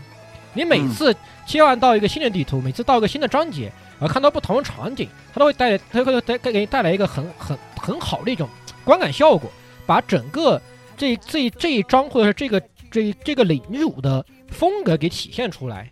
[0.55, 1.15] 你每次
[1.47, 3.71] 切换到一个新的地图，每次到一个新的章节，
[4.01, 8.49] 啊看到不同的场景，它都会带它会带给你带来一个很很很好的一种
[8.87, 9.51] 观感效果，
[9.85, 10.59] 把整个。
[10.97, 15.91] 这这这一章或者是这个这这个领主的风格给体现出来，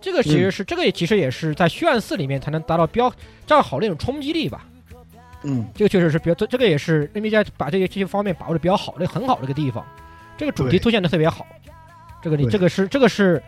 [0.00, 3.12] 这个其实是这个也其实也是在虚幻四里面才能达到标
[3.46, 4.66] 较好的一种冲击力吧。
[5.44, 9.86] 嗯，这个确实是比较这这个也是 n 家把这些这些方面把握的比较好的很好的一个地方。
[10.36, 11.46] 这个主题凸显的特别好，
[12.22, 13.42] 这个你这个是这个是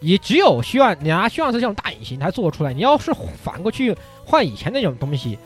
[0.00, 5.38] 也只有虚幻你拿虚幻四这种大引擎才做出来，你要是反过去换以前那种东西，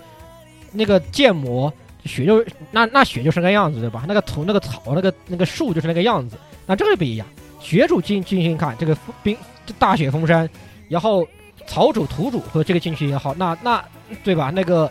[0.73, 1.73] 那个建模。
[2.05, 4.05] 雪就那那雪就是那个样子，对吧？
[4.07, 6.37] 那个土、那个草、那个那个树就是那个样子。
[6.67, 7.27] 那这个不一样，
[7.61, 9.37] 雪主进进行看这个冰
[9.79, 10.49] 大雪封山，
[10.89, 11.27] 然后
[11.67, 13.83] 草主、土主和这个进去也好，那那
[14.23, 14.51] 对吧？
[14.55, 14.91] 那个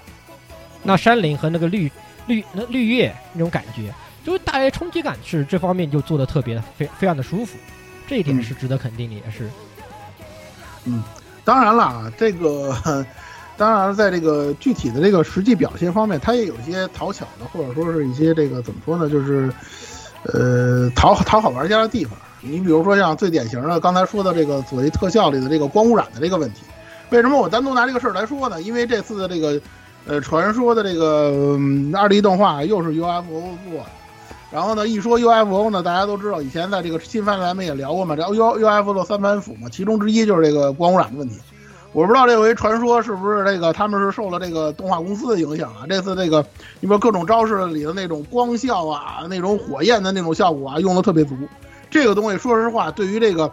[0.83, 1.91] 那山林和那个绿
[2.25, 3.93] 绿那绿叶那种感觉，
[4.25, 7.57] 就是大家冲击感是这方面就做的特别非非常的舒服，
[8.07, 9.49] 这一点是值得肯定的，也是。
[10.85, 11.03] 嗯，
[11.43, 12.75] 当然了啊，这个
[13.57, 19.51] 当然在这个具体的这个实际表现方面，它也有一些讨巧的，或者说是一些这个怎么说呢，就是
[20.23, 22.17] 呃讨讨好玩家的地方。
[22.39, 26.61] 你比如说像最典型的刚才说的这个所谓特效里的这个光污染的这个问题，
[27.09, 28.61] 为什么我单独拿这个事儿来说呢？
[28.61, 29.59] 因为这次的这个
[30.05, 31.57] 呃传说的这个
[31.95, 33.85] 二 D 动画又是 UFO 做的。
[34.49, 41.35] 然后呢，一说 UFO 呢，大家都知道，以前在这个新番咱们也聊过嘛，这 U UFO 的三板斧嘛，其中之一就是这个光污染的问题。
[41.97, 45.81] 我不知道这回传说是不是这个他们是受了这个动画公司的影响啊？
[45.89, 46.45] 这次这个
[46.79, 51.35] 你说各种招式里的那种光效啊，那种火焰的那种效果啊，用的特别足。
[51.89, 53.51] 这个东西说实话，对于这个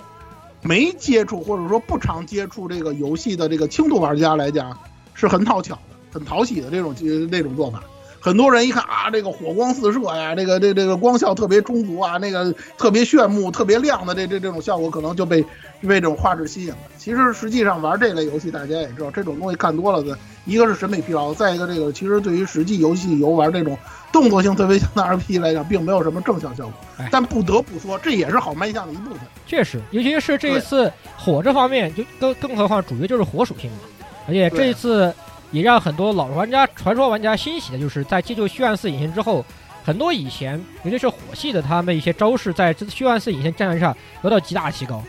[0.60, 4.76] 没接触或者说不常接触这个游戏的这个轻度玩家来讲，
[5.14, 5.80] 是很讨巧的、
[6.12, 6.94] 很讨喜的这种
[7.30, 7.82] 那种做法。
[8.24, 15.42] 很多人一看啊，这个火光四射呀，这个这这个光效特别充足啊，那个特别炫目、特别亮的这这这种效果，可能就被
[15.82, 16.78] 被这种画质吸引了。
[16.96, 23.76] 其实实际上玩这类游戏，大家也知道，这种东西看多了的，一个是审美疲劳，再一个这个其实对于实际游戏游玩这种
[24.10, 26.72] 动作性特别强的 RPG 来讲，并没有什么正向效果。
[27.10, 29.18] 但不得不说，这也是好卖相的一部分。
[29.46, 33.80] 确实，尤其是这一次火这方面，就更更何况主角就是火属性嘛，
[34.26, 35.12] 而且这一次。
[35.54, 39.44] 也让很多老玩家、传说玩家欣喜的就是，在借助虚幻四引擎之后，
[39.84, 45.00] 很多以前尤其是火系的他们一些招式，在这虚幻四引擎战上得到极大提高。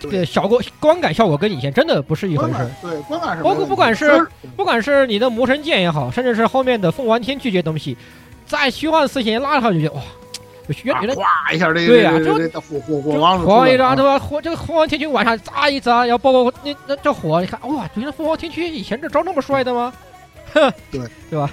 [0.00, 2.70] 这个效果、观感效果跟以前真的不是一回事。
[2.82, 3.42] 对，观感是。
[3.44, 7.96] 包括不管是不管是你的魔神剑也好，甚至是后面的凤凰天巨这些东西，
[8.46, 10.00] 在虚幻四引擎拉上去，哇！
[10.84, 14.18] 原来哗一下，这个对呀，这火火火王火王一张对吧？
[14.18, 19.92] 火这个凤凰天君晚上砸一砸，然后包括那那这火，你看哇，原来凤凰天君以前这招那么帅的吗？
[20.54, 21.00] 哼，对
[21.30, 21.50] 对吧？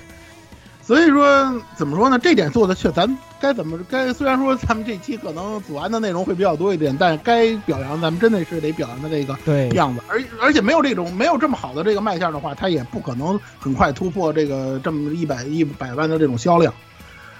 [0.81, 2.19] 所以说怎么说呢？
[2.19, 4.13] 这点做的确，咱该怎么该？
[4.13, 9.35] 虽然说咱们这期可能组安的内容会比较多一点，但该表扬咱们真的是得表扬的这个
[9.75, 10.01] 样子。
[10.07, 16.71] 而而且没有这种没有这么好的这个卖相的话，他也不可能很快突破这个这么一百一百万的这种销量。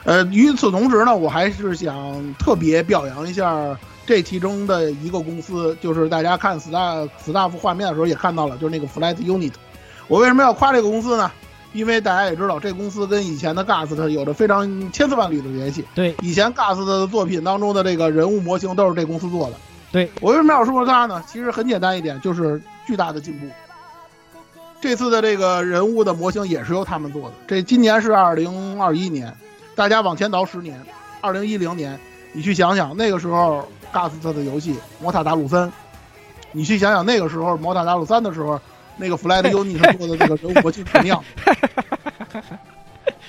[0.06, 9.54] 呃，与此同时呢，我还是想特别表扬一下这其中的一个公司，就是大家看 staff staff 画面的时候也看到了，就是那个 Flight Unit。
[10.08, 11.32] 我为什么要夸这个公司呢？
[11.74, 15.84] 因为大家也知道，这公司跟以前的 Gust 有着非常千丝万缕的联系。
[15.96, 19.56] 对，以前 Gust 的作品当中的这个人物模型都是这公司做的。
[19.92, 21.24] 对我为什么要说它呢？
[21.28, 23.48] 其实很简单一点，就是巨大的进步。
[24.80, 27.36] 这次的这个人物的模型也是由他们做的。
[27.48, 29.36] 这今年是二零二一年。
[29.76, 30.82] 大家往前倒十年，
[31.22, 32.00] 二零一零年，
[32.32, 35.68] 你去想想那个时候，Gast 的游戏《魔塔达鲁三》，
[36.54, 38.60] 你去想想那个时候《魔塔达鲁三》的时候，
[38.96, 41.22] 那个 Flight Unit 做的这个人物模型什么样？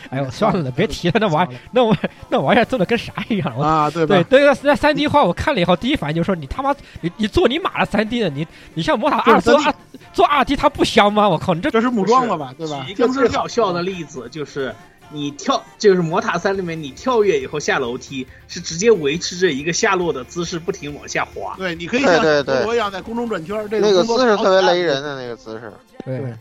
[0.08, 3.90] 哎呦，算了，别提了，那玩意那玩那玩意儿做的跟啥一样啊？
[3.90, 9.74] 对对对，那那三 D 画我看了以后，第一反应就是说你他妈你你做你妈的三 D 的，你你像魔塔二做二
[10.12, 11.28] 做二 D 它不香吗？
[11.28, 12.54] 我靠，你这这是木桩了吧？
[12.56, 12.86] 对吧？
[12.88, 14.72] 一个最搞笑的例子就是。
[15.10, 21.54] 你跳就是魔塔三里面，你跳跃以后下楼梯是直接维持着一个下落的姿势，不停往下滑。
[21.56, 23.68] 对，你可以像陀螺一样在空中转圈。
[23.70, 25.72] 这个姿势特别雷人的那个姿势。
[26.04, 26.34] 对。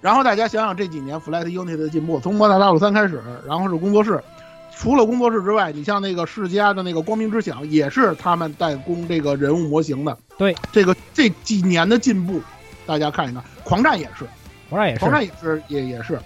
[0.00, 4.18] 然后大家想想这几年 Flight Unit 的进步，从魔塔大陆三开始，然后是工作室，
[4.74, 10.16] 除了工作室之外，你像那个世嘉的那个光明之响，也是他们代工这个人物模型的。
[10.38, 12.40] 对，这个这几年的进步，
[12.86, 14.24] 大家看一看，狂战也是，
[14.70, 16.18] 狂战也是，狂战也是，也也是。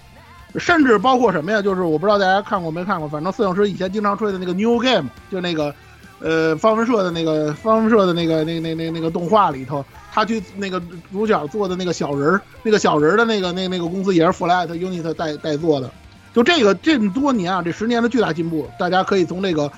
[0.57, 1.61] 甚至包括什么呀？
[1.61, 5.73] 就是我不知道大家看过没看过，反正摄影师以前经常吹的那个 New Game，就那个，
[6.19, 15.91] 呃，方文社的那个方文社的那个那那那那个动画里头，他去那个主角做的那个小人儿，那个小人儿的那个那那个公司也是 Flight Unit 代代做的。
[16.33, 19.69] 就这个这么多年啊，这十年的巨大进步，大家可以从这个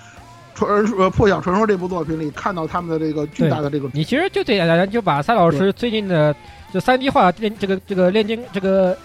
[0.54, 3.90] 传呃破晓传说这部作品里看到他们的这个巨大的这个。
[3.94, 6.36] 你其实就得大家就把蔡老师最近的
[6.72, 8.96] 就三 D 化练这个这个炼金这个。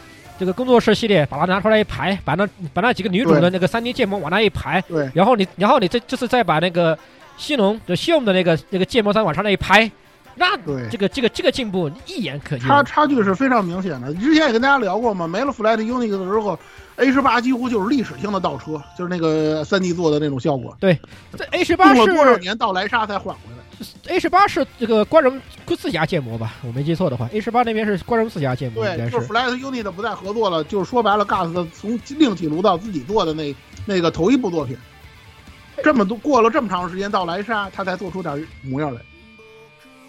[0.42, 6.98] 这个工作室系列，把它拿出来一排，把那把那几个女主的那个三 D 建模往那一排，对，然后你然后你这就是再把那个
[7.36, 9.88] 西农就西龙的那个那个建模三往上那一拍，
[10.34, 14.12] 那对这个这个这个进步一眼可见，差差距是非常明显的。
[14.14, 16.58] 之前也跟大家聊过嘛，没了 Flight Unit 的时候
[16.96, 20.76] ，A 十八几乎就是历史性的倒车，就是那个三 D 做的那种效果。
[20.80, 20.98] 对，
[21.38, 23.61] 这 A 十八用了多少年到莱莎才缓回来？
[24.08, 26.54] A 十八是这个光荣自家建模吧？
[26.66, 33.54] 我没记错的话，A 十八那边是光荣自家建模，应对，该就是 Flight Unit 不再合作了，就是说白了，Gas 从另起炉灶自己做的那
[33.86, 34.76] 那个头一部作品，
[35.82, 39.00] 这么多过了这么长时间到莱莎，他才做出点模样来。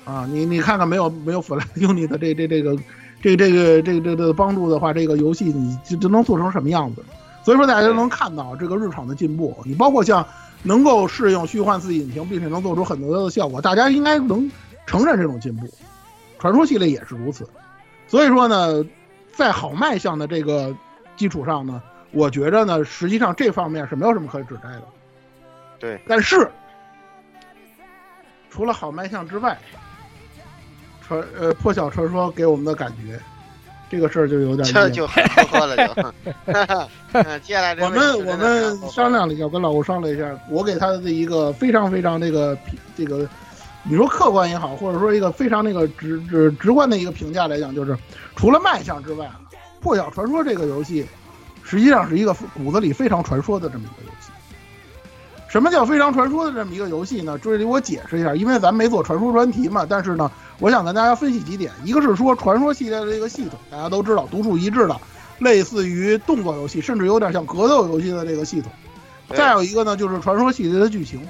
[0.05, 2.75] 啊，你你看看没有没有 Flight Unit 的这这这个
[3.21, 7.03] 这这个这个这个帮助的话，这个游戏你就就能做成什么样子？
[7.45, 9.57] 所以说大家都能看到这个日常的进步。
[9.65, 10.25] 你包括像
[10.63, 14.49] 能够适应虚幻四引擎，并且能做出很多的效果，大家应该能
[14.87, 15.69] 承认这种进步。
[16.39, 17.47] 传说系列也是如此。
[18.07, 18.83] 所以说呢，
[19.33, 20.75] 在好卖相的这个
[21.15, 24.83] 基础上呢，我觉着呢，实际上这方面是没有什么可指摘的。
[25.79, 26.49] 对，但是
[28.49, 29.57] 除了好卖相之外，
[31.05, 33.19] 传呃破晓传说给我们的感觉，
[33.93, 35.93] 这个事儿就有点这就很呵呵了就。
[37.13, 43.29] 嗯接下来这我们我们商量了一下，跟老吴商量一下，我给他的一个非常非常那个评这个，
[43.83, 47.95] 你说客观也好，或者说一个非常那个直直直观的一个评价来讲，就是
[48.35, 49.39] 除了卖相之外啊，
[49.79, 51.05] 《破晓传说》这个游戏
[51.63, 54.22] 实际上是一个骨子里非常传说的这么一个游戏。
[55.53, 57.37] 什么叫非常传说的这么一个游戏呢？
[57.37, 64.99] 这里我解释一下，因为咱没做传说专题嘛，但是呢，我想跟大家分析几点，一个是说传说系列的这个系统，大家都知道独树一帜的，
[65.37, 68.71] 类似于动作游戏，甚至有点像格斗游戏的这个系统。
[69.29, 71.21] 再有一个呢，就是传说系列的剧情。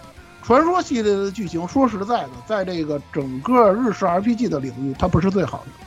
[0.41, 5.85] 传说系列的剧情，说实在的，在这个整个日式 RPG 的领域，它不是最好的。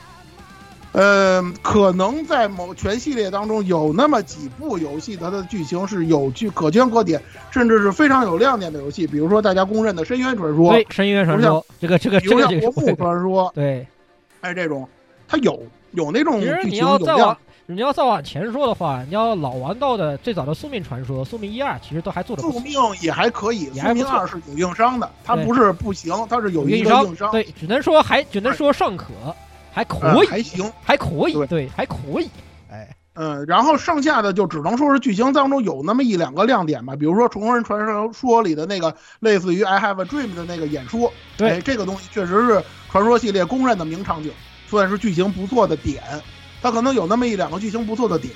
[0.97, 13.85] 呃，可能在某全系列当中有那么几部游戏，它的剧情是有据可圈可点，甚至是非常有亮点的游戏，比如说大家公认的《深渊传说》，对，深渊传说，这个这个这个这个国木传说》，对，
[14.41, 14.89] 哎，这种
[15.27, 22.41] 它有有那种剧你要再情有亮往，你要再往前说的话，你要老玩到的最早的宿命传说、宿命一二，其实都还做的。
[22.41, 25.45] 宿命也还可以，宿命二是有硬伤的，它对。
[25.45, 29.13] 不是不行，它是有一硬伤个硬伤，对，只能说还只能说尚可，
[29.77, 30.73] 还可呃以，还行。
[30.83, 32.27] 还可以，对对，还可以。
[32.67, 37.79] 哎，嗯，然后剩下的就只能说是剧情当中有那么一两个亮点吧，比如说《重生人传
[38.11, 44.31] 说》里的那个类似于 “I Have a Dream” 的那个演说，对哎，这个东西确实是传说系列公认的名场景，
[44.67, 46.01] 算是剧情不错的点。
[46.59, 48.33] 它可能有那么一两个剧情不错的点，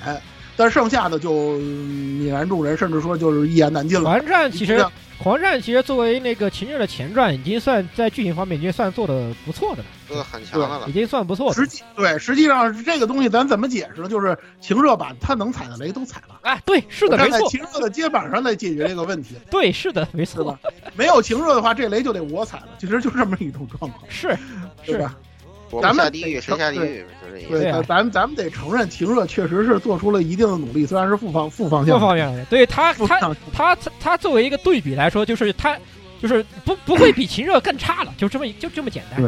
[0.56, 4.08] 但剩下的就嗯泯然众人，甚至说就是一言难尽了。
[4.08, 4.86] 完战其实
[5.22, 10.92] 狂战其实作为那个秦热的前传，已经算在剧情方面已经算做的不错的了，做的很强的了已。
[10.92, 11.64] 经算不错的实。
[11.64, 14.08] 际对，实际上这个东西咱怎么解释呢？
[14.08, 19.36] 就是情热把他能踩的雷都踩了，哎，对，是的，站在没错，情热的肩膀上来解决这个问题。
[19.48, 20.58] 对，是的，没错，
[20.96, 22.68] 没有情热的话，这雷就得我踩了。
[22.80, 24.36] 其实就这么一种状况，是
[24.82, 25.14] 是吧？
[25.16, 25.31] 我
[25.80, 27.06] 咱们们下地狱，谁下地对。
[27.48, 32.44] 对，咱咱们得承认，秦热确实是做出了一定的努力，虽然是负方负方向负，方向的。
[32.44, 35.76] 对他，他他他他作为一个对比来说，就是他
[36.20, 39.20] 就是不不会比秦热更差了，就这么就这么简单。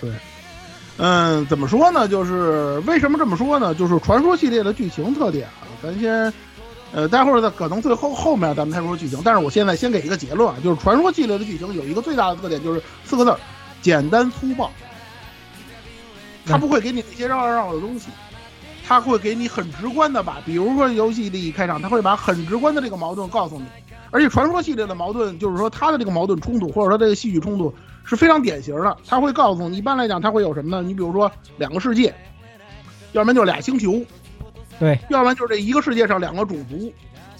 [0.00, 0.10] 对
[0.96, 2.08] 嗯，怎么说呢？
[2.08, 3.74] 就是为什么这么说呢？
[3.74, 6.32] 就是传说系列的剧情特点啊，咱先，
[6.92, 9.20] 呃，待会儿再可能最后后面咱们再说剧情。
[9.24, 13.38] 但是我现在先给一个结论啊，就是传说系列的剧情有一个最大的特点，就是四个字儿：
[13.82, 14.70] 简单粗暴。
[16.48, 18.08] 它不会给你那些绕绕绕的东西，
[18.86, 23.64] 他会给你很直观的把，比如说游戏里一开场，他会把很直观的这个矛盾告诉你。
[24.10, 28.96] 而且传说系列的矛盾，就是说他的这个矛盾冲突，或者说这个戏剧冲突是非常典型的。
[29.06, 30.82] 他会告诉你，一般来讲，他会有什么呢？
[30.82, 32.14] 你比如说两个世界，
[33.12, 34.00] 要不然就俩星球，
[34.80, 36.90] 对，要不然就是这一个世界上两个种族。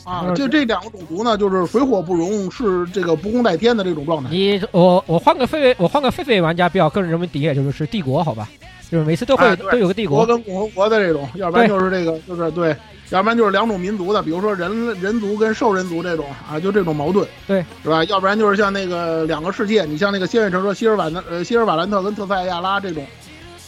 [0.05, 4.31] 啊，嗯就这两个种族呢，就是水火不容，是这个不共戴天的这种状态。
[4.31, 8.49] 你我我换个狒狒，我换个狒狒玩家比较更人们理解就是帝国，好吧？
[8.91, 12.75] 就是每次都会、哎都有个帝国，国跟共和国的这种，要不然就是这个，就是对，
[13.11, 18.03] 要不然就是两种民族的，比如说人人族跟兽人族这种啊，就这种矛盾，对，是吧？
[18.05, 23.05] 要不然就是像那个两个世界，你像那个《仙剑传说》希尔瓦南呃希尔瓦兰特跟特塞亚拉这种，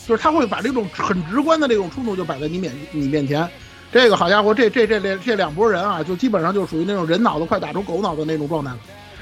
[0.07, 3.49] 就是他会把这种很直观的这种冲突就摆在你面你面前。
[3.93, 8.79] 这个好家伙，这这这这这两拨人啊，就基本上就属于那种人脑子快打出狗脑的那种状态了。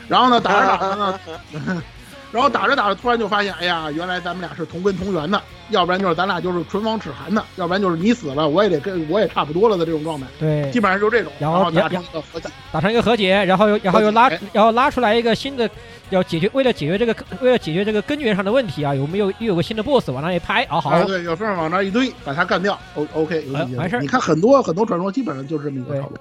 [0.06, 1.20] 然后呢，打着打着呢，
[2.30, 12.48] 然后打着打着，突然就发现，哎呀，原来咱们俩是同根同源的，要不然就是咱俩就是唇亡齿寒的，要不然就是你死了，我也得跟我也差不多了的这种状态，对基，本上就这种，然后然后达成一个和解。
[12.72, 15.68] 打成一个和解，然后又然后又拉然后拉出来一个新的，
[16.10, 26.16] 要解决为了解决这个为了解决这个根源上的问题啊，有没有又有个新的 boss 往那一拍，啊好，啊，对，有事儿往那一堆，把他干掉，O OK，游戏结束哎完事儿你看很多很多传说基本上就是这么一个套路，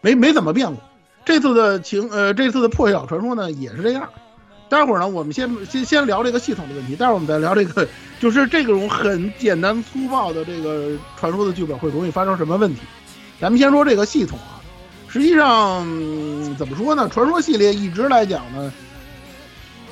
[0.00, 0.76] 没没怎么变过。
[1.24, 4.08] 这次的情呃，这次的破晓传说呢也是这样。
[4.74, 7.86] 待会儿呢，我们先先先聊这个系统的问题，待会儿我们再聊这个，
[8.18, 12.80] 就是这种很简单粗暴的这个传说的剧本会容易发生什么问题。
[13.40, 14.58] 咱们先说这个系统啊，
[15.06, 15.86] 实际上、
[16.56, 17.08] 怎么说呢？
[17.08, 18.72] 传说系列一直来讲呢，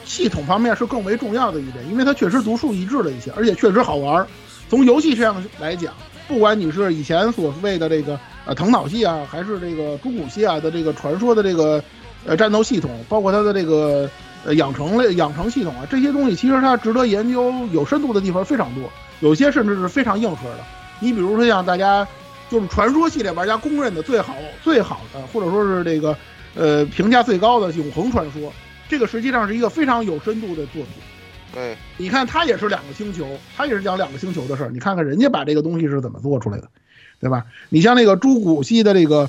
[0.05, 4.27] 系统方面是更为重要的一点，因为它确实独树一帜了一些，而且确实好玩。
[4.69, 5.95] 从游戏上来讲，
[6.27, 11.83] 不管你是以前所谓的这个呃藤岛系啊，还是这个中古系啊的这个传说的这个
[12.25, 14.09] 呃战斗系统，包括它的这个
[14.45, 18.91] 呃养成类养成系统啊，这些东西其实它值得研究，有深度的地方非常多，
[19.21, 20.59] 有些甚至是非常硬核的。
[21.01, 22.07] 你比如说像大家
[22.51, 26.17] 就是传说系列玩家公认的最好最好的，或者说是这个
[26.55, 28.53] 呃评价最高的永恒传说，
[28.89, 30.87] 这个实际上是一个非常有深度的作品。
[31.55, 33.27] 对，你看它也是两个星球，
[33.57, 34.71] 它也是讲两个星球的事儿。
[34.71, 36.69] 你看看人家把这个东西是怎么做出来的，
[37.21, 37.45] 对吧？
[37.69, 39.29] 你像那个朱古系的这个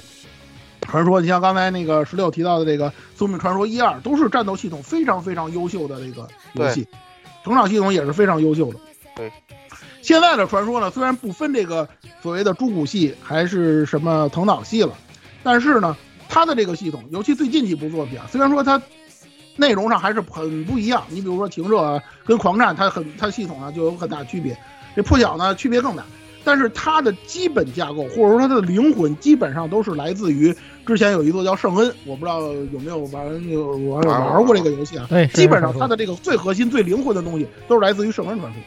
[0.85, 6.87] 传说，你像刚才那个十六提到的这个《宿命传说》一二，都是战斗系统非常非常优秀的这个游戏，
[7.43, 8.79] 成长系统也是非常优秀的。
[9.15, 9.31] 对，
[10.01, 11.87] 现在的传说呢，虽然不分这个
[12.21, 14.93] 所谓的朱古系还是什么藤岛系了，
[15.41, 15.95] 但是呢，
[16.29, 18.81] 它的这个系统，尤其最近几部作品啊，虽然说它
[19.55, 21.03] 内容上还是很不一样。
[21.09, 24.57] 你比如说停热啊，跟狂战，它很它系统啊就有很大区别。
[24.95, 26.03] 这破晓呢，区别更大。
[26.43, 30.53] 但是它的基本架构或者说它的灵魂，基本上都是来自于
[30.85, 32.41] 之前有一座叫圣恩，我不知道
[32.71, 35.05] 有没有玩有玩玩过这个游戏啊？
[35.09, 38.61] 对，基本上它的这个最核心、最灵魂的东西都是来自于圣恩传说。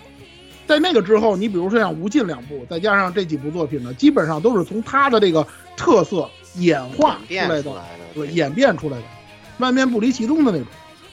[0.66, 5.46] 在那个之后，你比如说像无尽两部，再加上这几部作品呢，基本上都是从它的这个
[5.76, 7.64] 特色演化出来的，
[8.14, 9.04] 对，演变出来的。
[9.58, 10.66] 万变不离其宗的那种。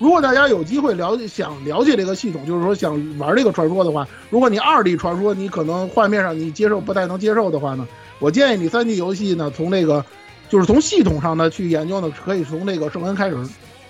[0.04, 7.88] 如果大家有机会了解、想了解这个系统，就是说想玩这个传说的话，如果你二 D 传说你可能画面上你接受不太能接受的话呢，
[8.20, 10.04] 我建议你三 D 游戏呢从这个
[10.50, 13.38] 就是从系统上呢去研究呢，可以从这个圣恩开始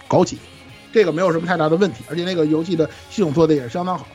[0.07, 0.37] 搞起，
[0.91, 4.05] 这个没有什么太大的问题，而且那个游戏的系统做的也是相当好。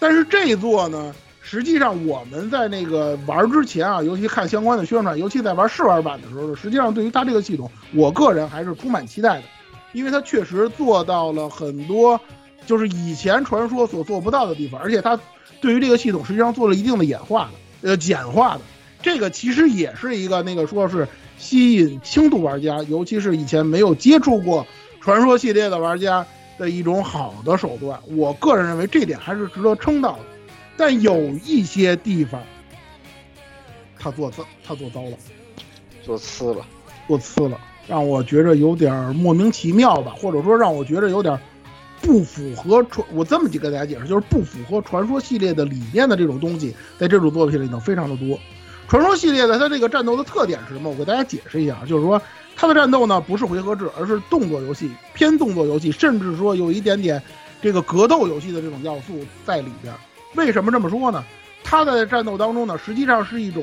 [0.00, 9.44] 但是这一座呢，实际上我们在那个玩之前啊，尤其看相关的宣传，尤其在玩试玩版的时候，实际上对于它这个系统，我个人还是充满期待的。
[9.94, 12.20] 因为它确实做到了很多，
[12.66, 15.18] 就是以前传说所做不到的地方，而且它
[15.62, 17.44] 对于这个系统实际上做了一定的演化
[17.80, 18.60] 的，呃，简化的。
[19.00, 21.06] 这个其实也是一个那个说是
[21.38, 24.66] 吸引轻度玩家，尤其是以前没有接触过
[25.00, 26.26] 传说系列的玩家
[26.58, 27.98] 的一种好的手段。
[28.16, 30.24] 我个人认为这点还是值得称道的。
[30.76, 32.42] 但有一些地方，
[33.98, 35.16] 他做糟，他做糟了，
[36.02, 36.66] 做次了，
[37.06, 37.56] 做次了。
[37.86, 41.38] 让我觉着有点莫名其妙吧，或者说让我觉着有点
[42.00, 43.06] 不符合传。
[43.12, 48.38] 我这么去跟大家解释，就是不符合传说系列的理念的这种东西，在这种作品里头非常的多。
[48.88, 50.90] 传说系列的它这个战斗的特点是什么？
[50.90, 52.20] 我给大家解释一下，就是说
[52.56, 57.22] 它的战斗呢不是回合制，而是动作游戏，偏动作游戏，甚至说有一点点
[57.62, 59.94] 这个格斗游戏的这种要素在里边。
[60.34, 61.22] 为什么这么说呢？
[61.62, 63.62] 它在战斗当中呢，实际上是一种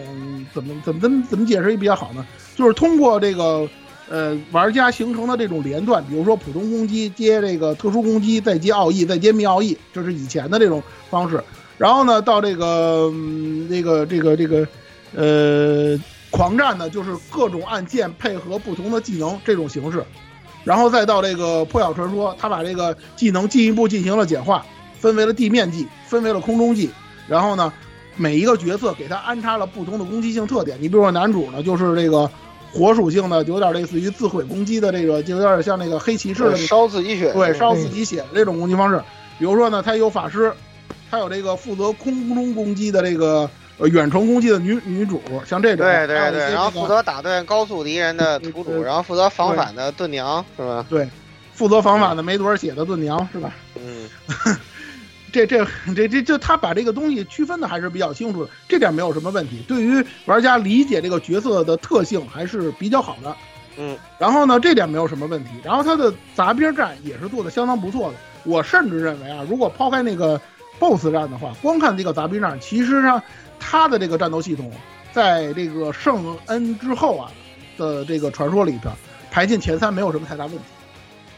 [0.53, 2.25] 怎么怎么怎么怎么解释也比较好呢？
[2.55, 3.67] 就是通过这个。
[4.11, 11.41] 呃，玩家形成的这种连段，比如说普通攻击接这个特殊攻击，再接奥义，再接密奥义，这是以前的这种方式。
[11.77, 13.09] 然后呢，到这个
[13.69, 14.67] 这个这个这个
[15.15, 15.97] 呃
[16.29, 20.03] 狂战呢，就是各种按键配合不同的技能这种形式。
[20.65, 24.65] 然后再到这个破晓传说，他把这个技能进一步进行了简化，
[24.99, 26.89] 分为了地面技，分为了空中技。
[27.29, 27.71] 然后呢，
[28.17, 30.77] 每一个角色给他安插了不同的攻击性特点。
[30.81, 32.29] 你比如说男主呢，就是这个。
[32.73, 39.01] 火属性的，有点类似于自毁攻击的这个，就有点像那个黑骑士的烧自己血，对，烧自己血的这种攻击方式。
[39.37, 40.53] 比如说呢，他有法师，
[41.09, 45.85] 他有这个负责空中攻击的这个呃远程攻击的女女主，像这种。
[45.85, 50.85] 对对对，然后负责打断高速敌人的土主，然后负责防反的盾娘，是吧？
[50.89, 51.09] 对，
[51.53, 53.53] 负责防反的没多少血的盾娘，是吧？
[53.75, 54.09] 嗯。
[55.31, 55.65] 这这
[55.95, 59.63] 这这就他把这个东西区分的还是比较清楚的，这点没有什么问题。
[59.67, 63.35] 对于玩家理解这个角色的特性还是比较好的，
[63.77, 63.97] 嗯。
[64.19, 65.51] 然后呢，这点没有什么问题。
[65.63, 68.17] 然后他的杂兵战也是做的相当不错的。
[68.43, 70.39] 我甚至认为啊，如果抛开那个
[70.79, 73.21] BOSS 战的话，光看这个杂兵战，其实呢
[73.59, 74.71] 他的这个战斗系统，
[75.13, 77.31] 在这个圣恩之后啊
[77.77, 78.93] 的这个传说里边
[79.29, 80.63] 排进前三没有什么太大问题，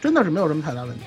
[0.01, 1.03] 真的是没有什么太大问题。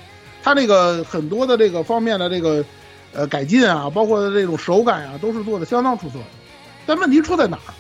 [0.47, 2.65] 它这个很多的这个方面的这个，
[3.13, 6.21] 呃，改进啊，包括这种手感啊，都是做的相当出色。
[6.87, 7.75] 但问题出在哪儿？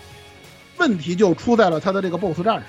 [0.77, 2.65] 问题就出在了它的这个 BOSS 战上。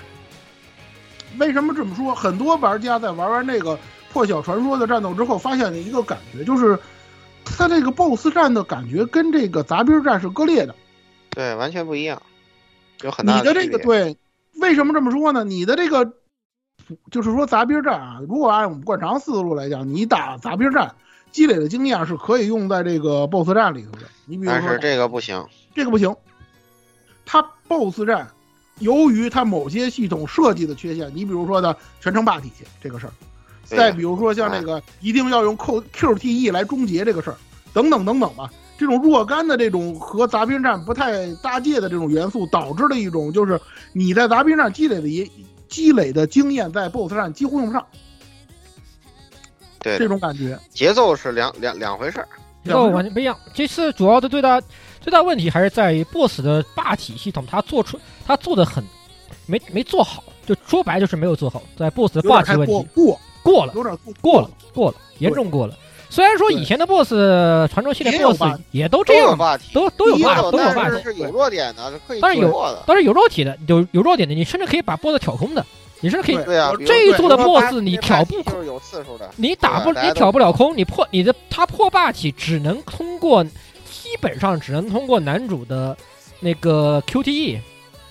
[1.40, 2.14] 为什么这么说？
[2.14, 3.76] 很多玩家在玩完那个
[4.12, 6.78] 破晓传说的战斗之后，发现了一个感觉，就是
[7.44, 10.76] 它这个 BOSS 战的感觉跟这个杂兵战是割裂的。
[11.30, 12.22] 对，完全不一样，
[13.02, 13.38] 有很大的。
[13.40, 14.16] 你的这个对，
[14.60, 15.42] 为什么这么说呢？
[15.42, 16.12] 你的这个。
[17.10, 20.94] 就是说杂兵战啊，如果按我们惯常思路来讲，你打杂兵战
[21.30, 24.06] 积累的经验是可以用在这个 BOSS 战里头的。
[24.26, 26.14] 你比如说，但是这个不行，这个不行。
[27.26, 28.28] 它 BOSS 战
[28.78, 33.12] 由于它某些系统设计的缺陷，你比如说的全程霸体这个事儿，
[33.64, 37.36] 再比如说像那个一定要用 Q QTE 来终结这个事儿，
[37.72, 38.50] 等等等等吧。
[38.78, 43.60] 这种若干的这种和杂兵战不太搭界的这种元素，导致了一种就是
[43.92, 45.28] 你在杂兵战积累的也
[45.68, 47.86] 积累的经验，在 BOSS 战几乎用不上，
[49.80, 50.58] 对这种感觉。
[50.70, 52.28] 节奏是两两两回事儿。
[52.64, 53.38] 节奏完全不一样。
[53.54, 54.60] 这次主要的最大
[55.00, 58.84] 最大问题还是在于 BOSS 的霸体系统，它做出它做的很
[59.46, 65.78] 没没做好，就说白就是没有做好，在 BOSS 的霸体问题过过过了有点过过了过了严重过了。
[66.10, 69.36] 虽然说以前的 BOSS 传说系列 BOSS 也都这样
[69.72, 72.82] 都，都有 bug，都有霸有，都有霸体，但是是有弱点的，是有突破的。
[72.86, 75.64] 当然有弱体的，有有弱点的，你甚至可以把 BOSS 挑空的，
[76.00, 76.44] 你甚至可以
[76.86, 85.96] 这一座的 BOSS 你挑不霸体就是有次数的，你打不你挑不了空，你破你的他破霸体只能通过，基本上只能通过男主的
[86.40, 87.60] 那个 QTE，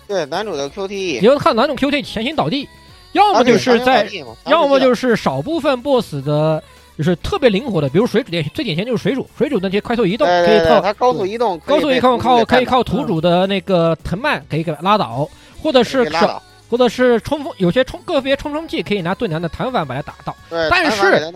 [0.08, 2.70] 对男主的你 QTE，就看男主 QTE 前行倒地，
[3.14, 4.08] 要么就是在，
[4.46, 6.64] 要么就是少部分 BOSS 的，
[6.98, 15.30] 就是特别灵活的，比如水主电最典型就是水主，水主那些快速移动可以靠它高速移动高速移动靠可以靠土主的那个藤蔓可以给它拉倒，
[15.62, 20.36] 或者可是少以拉倒，或者是冲锋，有些冲个别冲锋技可以拿盾娘的弹反把它打倒。
[20.50, 21.32] 对，但是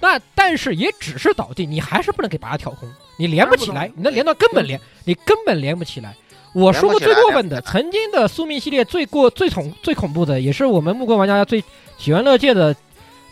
[0.00, 2.88] 那但是也只是倒地，你还是不能给把它挑空，
[3.18, 6.16] 你连不起来，你的连段根本连，你根本连不起来。
[6.54, 11.62] 我说过最过分的，曾经的宿命系列最过最恐最恐怖的，也是我们木棍玩家最
[11.98, 12.74] 喜闻乐见的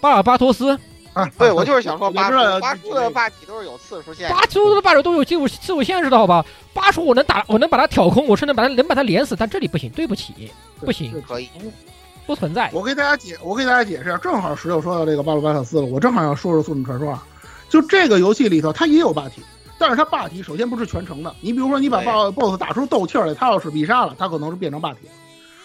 [0.01, 0.78] 巴尔巴托斯。
[1.12, 2.30] 啊，对我就是想说八
[2.61, 6.44] 八叔的霸体都是有次数限的，八叔的霸主都有技术次数限制的好吧？
[6.72, 11.48] 八叔我能打，我能把他挑空，我甚至把他能把他连死，但这里不行，对不起，不行，可以。
[12.26, 12.70] 不存在。
[12.72, 17.26] 我给大家解，我给大家解释一下，正好石榴说到这个巴鲁巴特斯了，我正好要说说《宿命传说》啊。
[17.68, 19.42] 就这个游戏里头，它也有霸体，
[19.78, 21.34] 但是它霸体首先不是全程的。
[21.40, 25.12] 你比如说，你把 BOSS BOSS 打出斗气儿来，他要是必杀了，他可能是变成霸体了。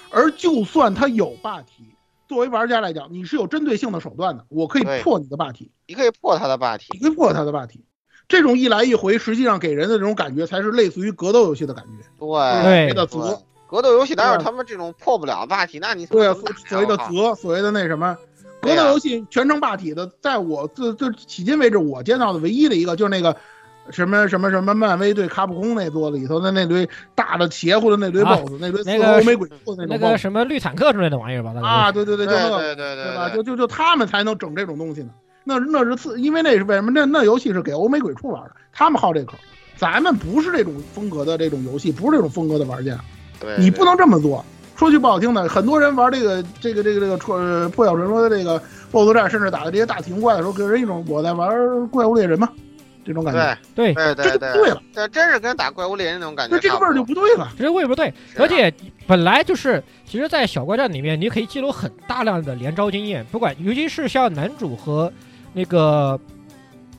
[0.10, 1.95] 而就算他有霸体，
[2.28, 7.86] 作为玩家来讲，你是有针对性的手段的，我可以破你的霸体，你可以破他的霸体，你可以破他的霸体。
[8.28, 11.92] 这种一来一回，实际上给人的这种感觉，才是类似于格斗游戏的感觉。
[12.18, 12.28] 对
[12.64, 15.78] 对所谓的格斗游戏哪有他们这种破不了霸体？
[15.80, 18.18] 那你对啊，所所谓的打呀责，所谓的那什么，
[18.62, 23.38] 格斗游戏全程霸体的，在我这这迄今为止我见到的唯一的一个，就是那个
[23.92, 31.54] 什么什么什么漫威对卡普空那座里头的那堆大的邪乎的那堆啊 BOSS，、那堆那个欧美鬼畜的那个什么绿坦克之类的玩意儿吧？
[31.54, 35.10] 大概啊，对对对，就对那个对对对就就就他们才能整这种东西呢。
[35.44, 36.92] 那那是次，因为那是为什么？
[36.92, 39.34] 那那游戏是给欧美鬼畜玩的，他们好这口。
[39.78, 42.98] 咱们不是这种风格的这种游戏，不是这种风格的玩家。
[43.40, 44.44] 对，你不能这么做。
[44.76, 47.38] 说句不好听的，很多人玩这个这个这个这个破
[47.70, 48.62] 破晓传说的这个
[48.92, 52.50] BOSS 战，甚至打的这些大型怪的时候，给人一种我在玩怪物猎人嘛
[53.06, 57.50] 这种感觉，对对，对对对这就不对了，这真是跟打怪物猎人那种感觉那这个味儿就不对了。
[57.58, 58.12] 这味儿不对。
[58.38, 58.74] 而且
[59.06, 65.12] 本来就是，其实，在小怪战里面，你可以记录很大量的连招经验，不管尤其是像男主和
[65.54, 66.20] 那个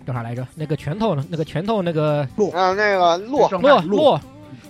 [0.06, 2.20] 叫啥来着，那个拳头呢，那个拳头那个
[2.54, 4.20] 啊，那个洛正洛洛洛，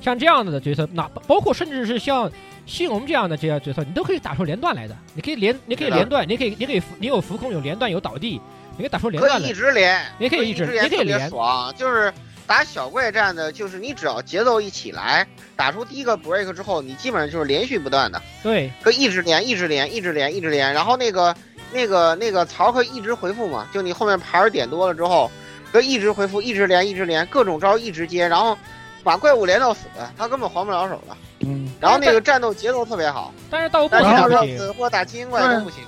[0.01, 2.31] 像这样子的角色，那包括甚至是像
[2.65, 4.97] 西龙这样的这些角色，你都可以打出连段来的。
[5.15, 8.41] 你可以连，你可以连段，你可以，你可以浮，你有浮空，有连段，有倒地，
[8.77, 9.53] 你可以打出连可以一。
[9.53, 11.75] 直连，你可以一直连，特别你可以连爽。
[11.77, 12.13] 就是
[12.47, 20.73] 打小怪战的，就是你只要节奏一起来，打出第一个 break 之后，你基本上就是连续不断的，对，可以一直连，一直连，一直连，一直连。
[20.73, 21.35] 然后那个
[21.73, 25.31] 那个那个槽可以一直回复嘛，就你后面牌点多了之后，
[25.73, 28.57] 可以一直回复，一直连，一直连，各种招一直接，然后
[29.03, 31.17] 把怪物连到死，他根本还不了手了。
[31.41, 35.83] 嗯，然后那个战斗节奏特别好，但是到不行是死或者打精英怪都不行。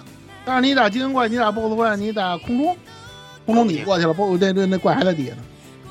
[0.48, 2.76] 但是你打精英怪，你打 BOSS 怪，你打空中，
[3.44, 5.42] 空中你过去了，BOSS 那那那怪还在底下呢。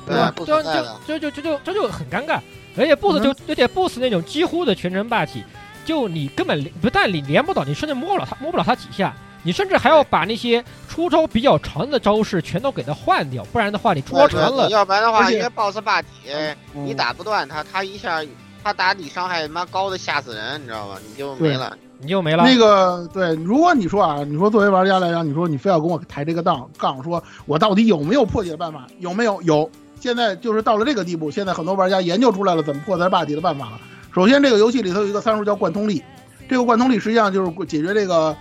[0.04, 0.96] 对吧，不就存在的。
[1.06, 2.40] 就就就就这就很尴尬，
[2.76, 5.44] 而且 BOSS 就而且 BOSS 那种几乎的全程霸体，
[5.84, 18.20] 就你根本连不但你连不到，你甚至摸不了他摸不了他几下，你甚至还要把那些出招比较长的招式全都给他换掉，不然的话你出招长了，要不然的话，而且因为 BOSS 霸体，嗯你打不断他，他一下
[18.64, 20.98] 他打你伤害他妈高的吓死人，你知道吧？
[21.08, 21.76] 你就没了。
[22.00, 22.44] 你又没了。
[22.44, 28.86] 那个对，如果你说啊，你说作为玩家来讲，你说你非要跟我抬这个杠杠，说我到底有没有破解的办法？
[28.98, 29.40] 有没有？
[29.42, 29.70] 有。
[30.00, 33.80] 现在就是到了这个地步，现在很多玩家研究出来了怎么破财霸体的办法了。
[34.14, 36.00] 首先，这个游戏里头有一个参数叫贯通力，
[36.48, 38.36] 这个贯通力实际上就是解决这个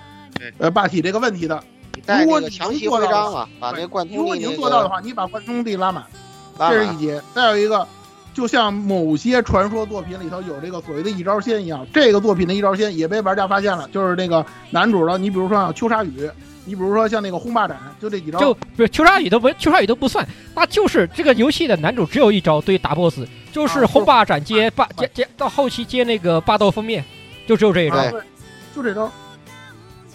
[0.59, 1.59] 呃霸体这个问题的。
[1.95, 6.03] 你带那如果你个强袭能做到徽章啊，把那贯通如果你能做到的话，你把贯通力拉满，
[6.59, 7.19] 拉满这是一节。
[7.33, 7.87] 再有一个，
[8.37, 16.29] 就像某些传说作品里头有这个所谓的一招鲜一样，这个作品的一招鲜也被玩家发现了，就是那个男主的，你比如说像秋沙雨，
[16.63, 18.37] 你比如说像那个轰霸斩，就这几招。
[18.37, 20.23] 就不是秋沙雨都不秋沙雨都不算，
[20.53, 23.21] 那就是这个游戏的男主只有一招，对打 BOSS
[23.51, 27.03] 就是啊轰霸斩接霸接接到后期接那个霸道封面，
[27.47, 27.97] 就只有这一招。
[28.75, 29.11] 就这招。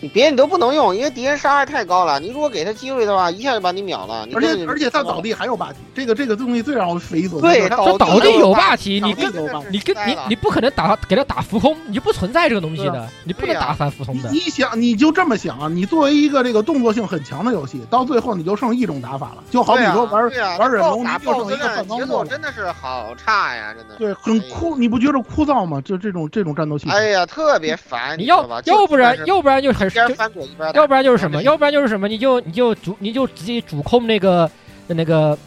[0.02, 2.18] 你别你都不能用，因为敌人伤害太高了。
[2.18, 4.26] 你如果给他机会的话，一下就把你秒了。
[4.34, 7.46] 而且而且他倒地还有 bug，这个这个东西最让我匪夷所思。
[7.46, 9.32] 对他倒地有霸体，你跟
[9.70, 14.40] 你跟你你不可能打给他打浮空，你就不存在这个东西的，你不能打翻浮空的你。
[14.40, 15.68] 想，你就这么想啊？
[15.68, 20.24] 你作为一个这个动作性很强的游戏，到最后你就剩一种打法了，就好比说玩、
[20.58, 22.06] 玩忍龙，打你就剩一个战节。
[22.06, 23.94] 奏真的是好差呀，真的。
[23.96, 25.80] 对，很枯，你不觉得枯燥吗？
[25.82, 26.92] 就这种这种战斗系统。
[26.92, 28.42] 哎呀，特别烦，你要？
[28.64, 31.42] 要不然要不然就很一边翻左一边，要不然就是什么？
[31.42, 32.08] 要不然就是什么？
[32.08, 34.50] 你就你就主你就直接主控那个
[34.88, 35.38] 那个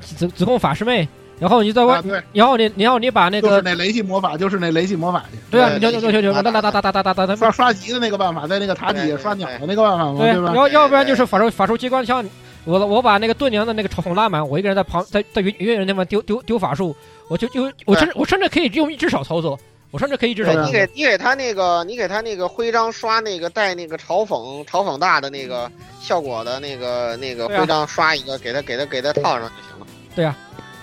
[0.00, 1.08] 子子控法师妹，
[1.38, 2.02] 然后你在外
[2.32, 5.38] 然后你然后你把那个那雷系魔法，就是那雷系魔法去。
[5.50, 10.54] 对啊，你就就就就就哒哒哒哒哒哒哒哒哒刷刷级的那个办法，在那个塔底下刷鸟的那个办法嘛，对，对吧？
[10.54, 12.24] 要要不然就是法术法术机关枪，
[12.64, 16.94] 我我把那个盾娘的那个嘲讽拉满，我一个人在旁在在远远远地方丢丢丢法术，
[17.28, 19.58] 我就就我甚至我甚至可以用一只手操作，
[19.92, 20.72] 我甚至可以一只手对啊操作。
[20.72, 25.70] 你给你给他那个，你给他那个徽章刷那个带那个嘲讽嘲讽大的那个
[26.00, 29.86] 效果的那个那个徽章刷一个，给他给他给他套上就行了。
[30.16, 30.34] 对呀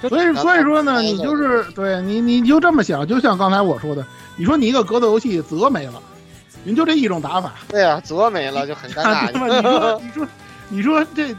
[0.02, 4.06] 所以所以说呢，你就是对你你就这么想，就像刚才我说的，
[4.38, 6.02] 你说你一个格斗游戏则没了，
[6.64, 9.60] 你就这一种打法，对啊，则没了就很尴尬， 你尬。
[9.74, 10.28] 说你说
[10.70, 11.36] 你说这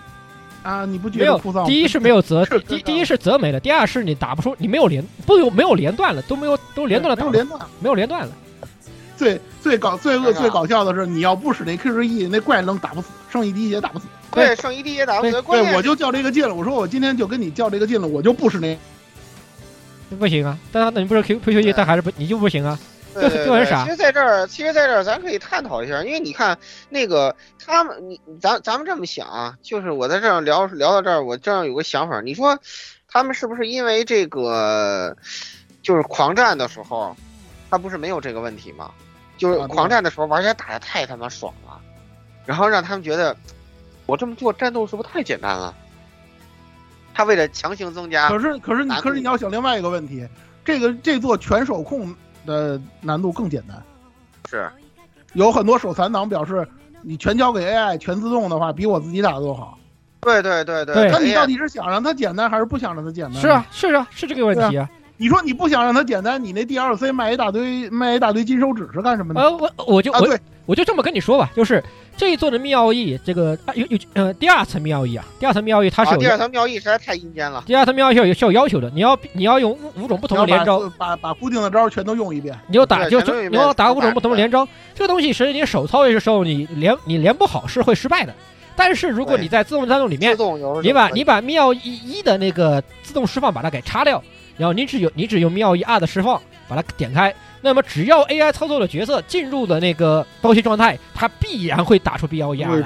[0.63, 7.61] 啊，你不觉没有得枯燥吗？，第一是没有责，第第一是责没了，第二是你打不出，你没有连不有没有连段了，都没有都连段了，没有连段。
[7.81, 8.33] 没有连段了。
[9.17, 14.07] 最最搞最恶最搞笑的是，你要不使那 Q 十 E，那怪能打不死，剩一滴血打不死。
[14.33, 16.55] 对，剩一滴血打不死，对我就较这个劲了。
[16.55, 18.79] 我说我今天就跟你较这个劲了，我就不使那。
[20.19, 22.79] 不行啊，但他那你不是 Q Q E，，但还是不你就不行啊。
[23.15, 26.57] 对对对就很傻其实在这儿，其实在这儿，咱可以探讨一下，因为你看
[26.89, 27.35] 那个
[27.65, 32.59] 他们，你咱咱们这么想啊，就是我在这儿聊聊到这儿，我这样有个想法，你说
[33.09, 35.17] 他们是不是因为这个
[35.83, 37.17] 就是狂战的时候，
[37.71, 38.91] 他不是没有这个问题吗？
[39.37, 41.81] 就是狂战的时候玩家打的太他妈爽了，
[42.45, 43.37] 然后让他们觉得
[44.07, 45.75] 我这么做战斗是不是太简单了？
[47.13, 50.27] 他为了强行增加可是可是你可是你要想另外一个问题，
[50.65, 52.15] 这个这座全手控
[52.47, 53.83] 的难度更简单。
[54.49, 54.69] 是
[55.35, 56.67] 有很多手残党表示，
[57.03, 59.79] 你全交给 AI 全自动的话，比我自己打的都好。
[60.21, 63.41] 对对对对，那你到底是想让它简单，还是不想让它简单？
[63.41, 64.89] 是啊，，是啊，是这个问题啊。
[65.17, 69.41] 你说你不想让它简单，你那 DLC 卖一大堆卖一大堆金手指是干什么的？
[69.41, 71.83] 呃，我我就啊，我对，我就这么跟你说吧，就是
[72.21, 77.65] 这一座的妙义，这个啊有有呃第二层妙义啊，第二层妙义它是啊，有第二层妙义实在太阴间了。
[77.67, 82.55] 第二层妙义是有是有要求的，你要你要用五五种不同的连招，把把把固定的招全都用一遍。
[82.67, 88.35] 你要打就就你要打五种不同的连招，这个东西实际你手操作的时候你连你连不好是会失败的，
[88.77, 90.37] 但是如果你在自动战斗里面
[90.83, 94.23] 你把你把妙义一的那个自动释放把它给叉掉，
[94.59, 102.83] 然后你只有你只用妙义二的释放把它点开，那么只要 AI 操作的角色进入了那个包期状态，它必然会打出 B 幺一二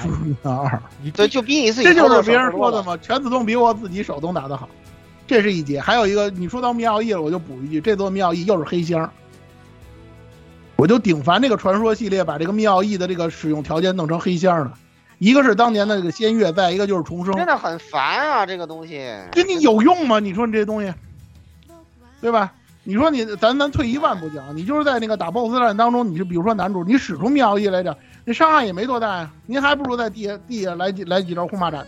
[1.15, 2.51] 对，就比你自己这就是别人。
[2.51, 4.69] 说的嘛，全自动比我自己手动打的好，
[5.27, 5.81] 这是一节。
[5.81, 9.09] 还有一个，你说到妙义了，我就补一句，这座妙义又是黑箱。
[10.77, 14.75] 我就顶烦这个传说系列把这个妙义的这个使用条件弄成黑箱了，
[15.19, 17.33] 一个是当年的这个仙乐，再一个就是重生。
[17.37, 19.01] 真的很烦啊，这个东西。
[19.31, 20.19] 对你有用吗？
[20.19, 20.93] 你说你这东西，
[22.21, 22.53] 对吧？
[22.85, 31.87] 你说你咱咱退一万步讲，你就是在那个打 BOSS 战当中，你就比如说男主，你使出妙义来着，那伤害也没多大呀，您还不如在地下地下来几来几招轰马斩呢，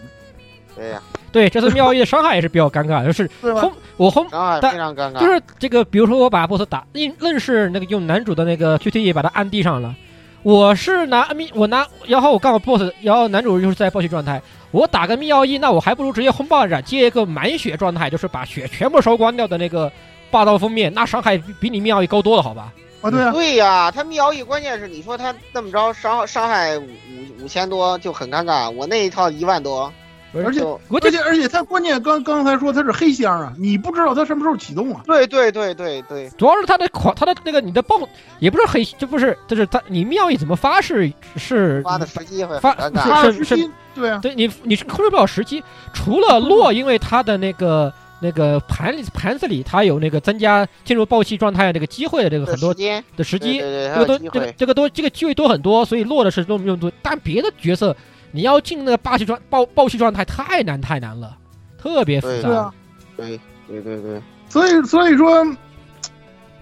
[0.75, 3.73] 对呀，对这次妙义的伤害也是比较尴尬，就是 轰？
[3.99, 5.19] 我轰但非常尴尬。
[5.19, 9.95] 就是这个，比如说我把 BOSS 打，硬愣是那个用男主的那个 QTE 把他按地上了。
[10.43, 14.41] 我是拿密，我拿，然后我刚好 BOSS，然后男主就是在暴血状态，
[14.71, 19.91] 我打个密奥义，那我还不如直接轰爆斩接一个满血状态，就是把血全部烧光掉的那个
[20.37, 22.71] 霸道封面，那伤害比比你密奥义高多了，好吧？
[23.01, 29.91] 啊，对啊，对呀，他妙义关键是你说他那么着伤伤害五五五千多就很尴尬，我那一套一万多，
[30.35, 30.61] 而且
[30.91, 35.01] 而且而且它关键刚刚才说他是黑箱啊，你不知道他什么时候启动啊。
[35.07, 37.97] 对对对对对，主要是他的狂，他的那个你的爆
[38.41, 43.03] 也不是黑，这不是，就是他你妙义怎么发是是发的时机会发尴是尬。
[43.03, 45.65] 它是是机对啊，对你你是控制不了时机，
[45.95, 53.65] 除了洛，因为他的那个那个盘里盘子里它有那个增加进入暴气状态的这个机会的这个很多的时机，这
[53.99, 54.31] 个多还有机会。
[54.31, 57.95] 这个这个都这个机会多很多，所以落的是多用多，但别的角色
[58.33, 61.37] 你要进那个霸气状暴暴气状态太难太难了，
[61.79, 62.49] 特别复杂。
[62.49, 62.75] 对啊，
[63.17, 65.47] 对对对对，所以所以说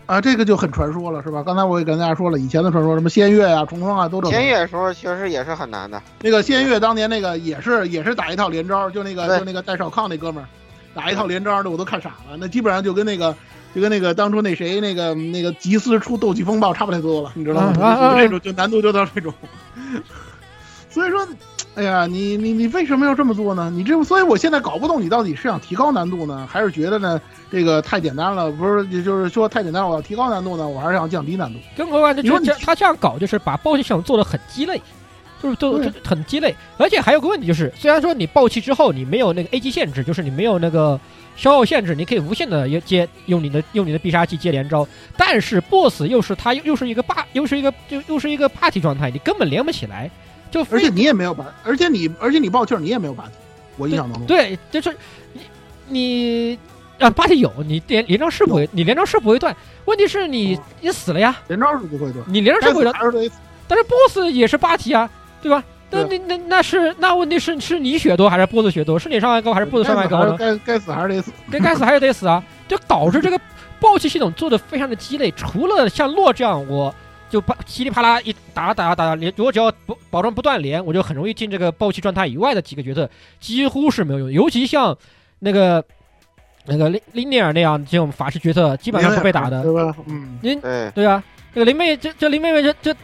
[0.06, 1.42] 啊，这个就很传说了，是吧？
[1.42, 6.02] 刚才我也跟大家说了，以前的传说什么仙乐啊、重生啊，都这么签约的时候确实也是很难的。
[6.20, 10.48] 那个仙乐当年那个也是也是打一套连招，就那个就那个戴少康那哥们儿
[10.94, 12.36] 打一套连招的，我都看傻了。
[12.38, 13.34] 那基本上就跟那个
[13.74, 17.74] 就跟那个当初那谁那个那个吉斯出斗气风暴差不太多了，你知道吗？
[17.80, 19.34] 啊啊啊就这种就难度就到这种。
[20.88, 21.26] 所以说，
[21.74, 23.68] 哎呀，你你你为什么要这么做呢？
[23.74, 27.20] 你这，所以我现在搞不懂你到底是想提高难度呢，还是觉得呢
[27.50, 28.48] 这个太简单了？
[28.52, 31.58] 不是，也就是说太简单了，我要提高难度呢，我还是想降低难度。
[31.76, 34.80] 更何况这你说你这这他这样搞，就是把暴气系统做的很鸡肋，
[35.42, 36.54] 就是做对就很鸡肋。
[36.78, 40.98] 而且还有个问题就是，虽然说你暴气之后你没有那个 A 级限制，就是你没有那个
[41.36, 50.10] 消耗限制，你可以无限的接用你的用你的必杀技接连招，但是 BOSS 又是他又又是一个霸又是一个就又是一个 party 状态，你根本连不起来，
[50.50, 53.30] 就而且你也没有把，而且你而且你爆气儿你也没有把，
[53.76, 54.26] 我印象当中。
[54.26, 54.96] 对，就是
[55.32, 55.40] 你
[55.88, 56.58] 你
[56.98, 59.54] 啊 party 有你连连招是不会，你连招是不会断，
[59.84, 62.94] 问题是你你死了呀，连招是不会断，你连招是不会断。
[63.66, 65.10] 但是 BOSS 也是八体啊，
[65.44, 65.62] 对吧？
[65.90, 68.98] 那那那那是那问题是是你血多还是 BOSS 血多？
[68.98, 70.36] 是你伤害高还是 BOSS 伤害高呢？
[70.36, 71.30] 该该死还是得死。
[71.52, 72.42] 该该死还是得死啊！
[72.66, 73.38] 就导致这个
[73.78, 75.30] 暴气系统做的非常的鸡肋。
[75.32, 76.92] 除了像洛这样，我
[77.30, 84.32] 就啪噼里啪啦一打打打连，我只要不保证不断连，我就很容易进这个暴气状态以外的几个角色，几乎是没有用。
[84.32, 84.96] 尤其像
[85.38, 85.84] 那个
[86.66, 89.62] 那个林林尼尔那样这种法师角色，基本上不被打的。
[89.62, 89.94] 对吧？
[90.06, 91.22] 嗯，您对对啊，
[91.54, 92.96] 这个林妹这这林妹妹这这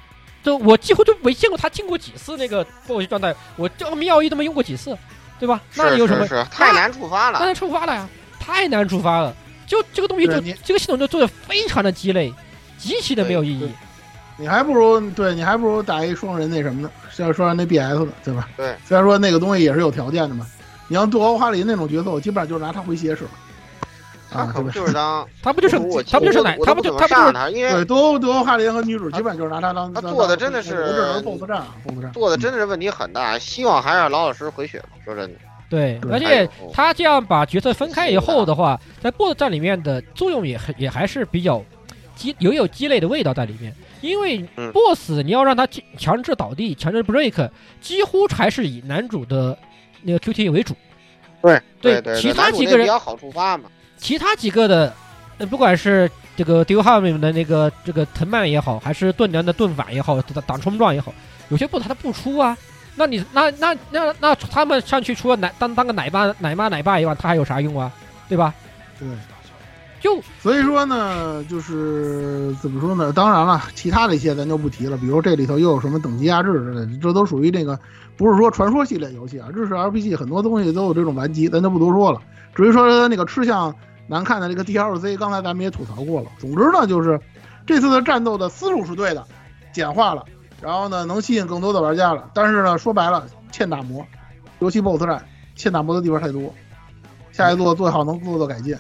[0.43, 4.97] 这我几乎就没见过他进过几次那个暴击状态，我这个妙一都没用过几次，
[5.39, 5.61] 对吧？
[5.75, 7.39] 那是你有什么是是太难触发了。
[7.39, 9.35] 那难触发了呀，太难触发了。
[9.67, 12.33] 就这个东西就这个系统就做的非常的鸡肋，
[12.79, 13.71] 极其的没有意义。
[14.37, 16.91] 你还不如对你还不如打一双人那什么呢？
[17.13, 18.49] 像双人那 BS 的，对吧？
[18.57, 20.47] 对，虽然说那个东西也是有条件的嘛。
[20.89, 23.31] 你像杜欧哈林那种角色，我基本上就是拿他回血使了。
[24.33, 24.71] 啊，他可不？
[24.71, 25.77] 就是当 他不就是
[26.11, 29.93] 他不就是我奶他不就他不就是因为多多哈林和女主基本上就是拿他当。
[29.93, 32.13] 他做的真的是当我只能 BOSS 战啊，BOSS 战。
[32.13, 34.89] 做的真的是问题很大，希望还是老老实实回血吧。
[35.05, 41.63] 说真的，对，而且他这样把角色分开以后的话，在 BOSS 战里面的作用也很也还是比较
[42.15, 43.75] 鸡有有鸡肋的味道在里面。
[44.01, 45.69] 因为嗯 BOSS 你要让他
[45.99, 47.51] 强制倒地、强制 break，
[47.83, 49.59] 几乎还是以男主的
[50.03, 50.75] 那个 QTE 为主。
[51.43, 53.65] 对对对，其他几个人比较好触发嘛。
[54.01, 54.93] 其他几个的，
[55.39, 61.13] 呃，不管是这个 d u h a m 的那个这个藤蔓也好，还是盾娘的盾反也好，挡挡冲撞也好，
[61.51, 62.57] 有些 BOSS 他不出啊。
[62.97, 67.91] 那你那那那那他们上去除了奶当当个奶爸奶妈奶爸以外，他还有啥用啊？
[68.29, 68.53] 对吧？
[68.99, 69.09] 对，
[70.01, 73.13] 就所以说呢，就是怎么说呢？
[73.13, 77.79] 当然了，其他的一些咱就不提了，比如这里头又有什么等级压制之类的，这都属于那个
[78.17, 82.21] 不是说传说系列游戏啊，日式 RPG 很多东西都有这种顽疾，咱就不多说了。
[82.55, 83.75] 至于说那个吃相
[84.11, 86.29] 难看的这个 DLC，刚才咱们也吐槽过了。
[86.37, 87.21] 总之呢，就是
[87.65, 89.25] 这次的战斗的思路是对的，
[89.73, 90.25] 简化了，
[90.61, 92.29] 然后呢能吸引更多的玩家了。
[92.35, 94.05] 但是呢，说白了，欠打磨，
[94.59, 96.53] 尤其 BOSS 战欠打磨的地方太多。
[97.31, 98.77] 下一座最好能做做改进。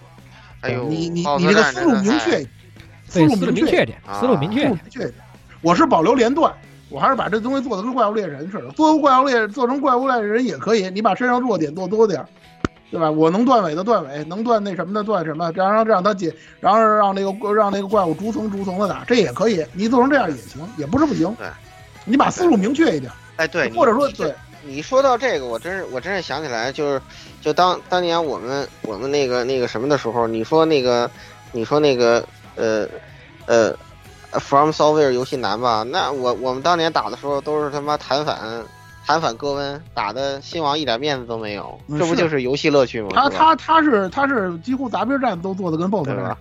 [0.62, 2.44] 哎呦，你你你这个思路明确，
[3.06, 4.66] 思路路明确点，思路明确点。
[4.66, 5.14] 思路明确点。
[5.62, 6.52] 我是保留连段，
[6.88, 12.28] 我还是把这东西做的跟怪物猎人似的，做怪物猎做成怪物猎人也可以，你把身上弱点做多点儿，
[12.91, 13.11] 对吧？
[13.11, 21.32] 我能断尾的断尾，能断那什么的断什么，然后让他解，然后让那个让那个怪物逐层逐层的打，这也可以，你做成这样也行，也不是不行。
[21.36, 21.47] 对，
[22.05, 24.34] 你把思路明确一点，哎，对，或者说对，
[24.64, 27.01] 你说到这个，我真是我真是想起来，就是
[27.41, 31.09] 就当当年我们我们那个那个什么的时候，你说那个
[31.53, 32.24] 你说那个
[32.57, 32.86] 呃
[33.47, 33.72] 呃
[34.38, 35.84] ，From Software 游戏难吧？
[35.88, 38.36] 那我我们当年打的时候都是他妈弹反
[39.11, 43.08] 弹反戈温，打的新王一点面子都没有，嗯这不就是游戏乐趣吗？
[43.12, 46.38] 他他他是他是几乎杂兵战都做的跟 BOSS 似的对吧，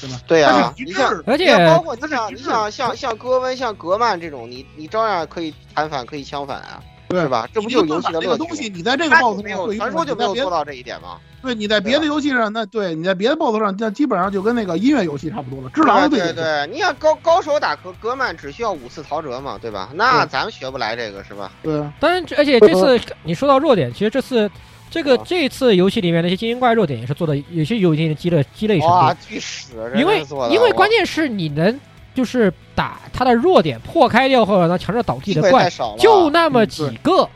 [0.00, 0.20] 对吧？
[0.26, 7.48] 对呀、它是一你像，而且你像包括你像你像像像戈温像格曼这种，你你照样可以弹反可以枪反啊，对吧？
[7.52, 8.36] 这不就是游戏的乐趣吗？
[8.36, 11.18] 这个东西，你在这个 BOSS 没有传说就没有做到这一点吗？
[11.42, 15.70] 对，你在别的游戏上，那对你在别的 BOSS 上，那基本上就跟那个音乐游戏差不多了。
[15.74, 19.90] 只狼对对对对，你想高高手打格格曼只需要五次陶喆嘛，对吧？
[19.94, 21.50] 那咱们学不来这个是吧？
[21.62, 24.50] 对啊，当然，而且这次你说到弱点，其实这次
[24.90, 29.72] 这个啊这次游戏里面那些精英怪弱点也是做的有些有一定的积累积累程哇，巨屎！
[29.96, 31.78] 因为因为关键是你能
[32.14, 35.68] 就是打他的弱点破开掉或者让他强制倒地的怪，
[35.98, 37.28] 就那么几个，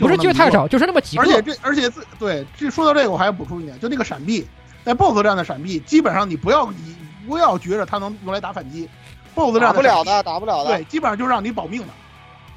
[0.00, 1.40] 不是就太少，就是那么几个而且。
[1.40, 4.44] 这而且这对这说到这个，我还要补充一点，就那个闪避，
[4.82, 6.96] 在 BOSS 战的闪避，基本上你不要你
[7.28, 8.88] 不要觉着它能用来打反击
[9.36, 10.70] ，BOSS 战打不了的，打不了的。
[10.70, 11.88] 对，基本上就让你保命的。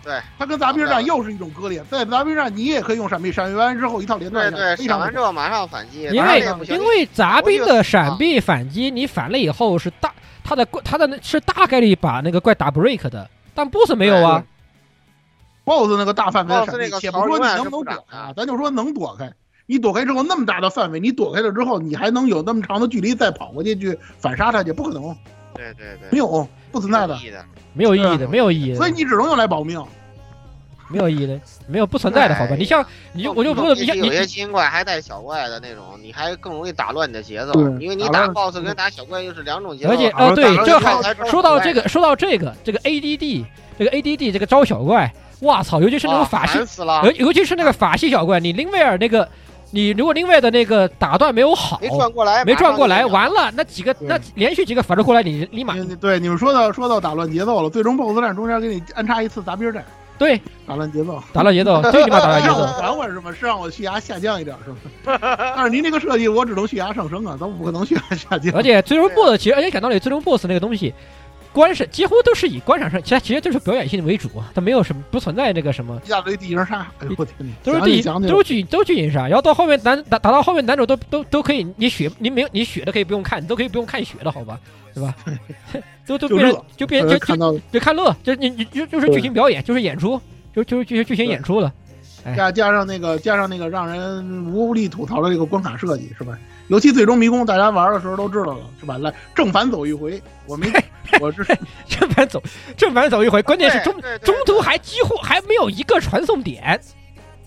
[0.04, 14.44] 对，它跟杂兵战又是一种割裂，在杂兵战你也可以用闪避，闪避完之后一套连对对，段下来，非闪完之后马上反击，因为因为杂兵的闪避反击，你反了以后是大，他的怪他的是大概率把那个怪打 break 的，但 boss 没有啊。
[15.66, 19.32] BOSS 那个大范围闪避且槽不说你能不能躲开啊，咱就说能躲开。
[19.66, 24.74] 你躲开之后那么大的范围，你躲开了之后，你还能有那么长的距离再跑过去去反杀他去？
[24.74, 25.16] 不可能，
[25.54, 27.18] 对对对，没有，不存在的，
[27.74, 28.76] 没有意义的，没有意义的。
[28.78, 29.84] 所以你只能用来保命。
[30.90, 32.56] 没有意义的，没有不存在的，好吧？
[32.56, 39.90] 你像你就，我就说，你像有些精英怪还带小怪的那种，你还更容易打乱你的节奏，对因为你打 BOSS 跟打小怪又是两种节奏。
[39.90, 43.46] 而且哦，对，这还说到这个，说到这个，这个 ADD，
[43.80, 45.82] 这个 ADD 这个招小怪，哇操！
[45.82, 46.60] 尤其是那种法系，
[47.04, 49.28] 尤尤其是那个法系小怪，你林威尔那个，
[49.74, 59.84] 你如果另外的那个打断没有好，没转过来，没转过来，完了，那几个那连续几个反着过来，你立马对你们说到说到打乱节奏了，最终 BOSS 战中间给你安插一次杂兵战。
[60.16, 62.68] 对，打乱节奏，打乱节奏， 最起码打乱节奏。
[62.68, 63.34] 缓缓是吗？
[63.38, 65.18] 是让我血压下降一点是吗？
[65.56, 68.54] 但是您这个设计，我只能血压上升啊，咱们不可能血压下降。
[68.56, 70.94] 而且最终 BOSS 其实，而且讲道理，最终 BOSS 那个东西，
[71.54, 76.02] 观赏几乎都是以观赏上，其实其实就是表演性为主，它没有什么不存在那个什么。
[76.06, 77.36] 一大堆地形杀，哎呦我天！
[77.64, 79.28] 都是地，都是剧，都是剧情杀。
[79.28, 84.60] 然后到后面男打打到后面男主都都都可以，你血你没有你血的可以不用看，你都可以不用看血的好吧？
[84.94, 85.16] 对吧？
[86.06, 90.20] 都都变就变就就就看乐，就你你就就是剧情表演，就是演出。
[90.56, 91.74] 就就剧剧情演出了，
[92.36, 96.38] 加加上那个加上那个让人无力吐槽的这个关卡设计是吧？
[96.70, 98.98] 尤其最终迷宫，大家玩的时候都知道了是吧？
[98.98, 100.72] 来正反走一回，我没
[101.20, 101.44] 我是
[101.88, 102.42] 正反走
[102.78, 106.80] 正反走一回，关键是中中途还几乎还没有一个传送点。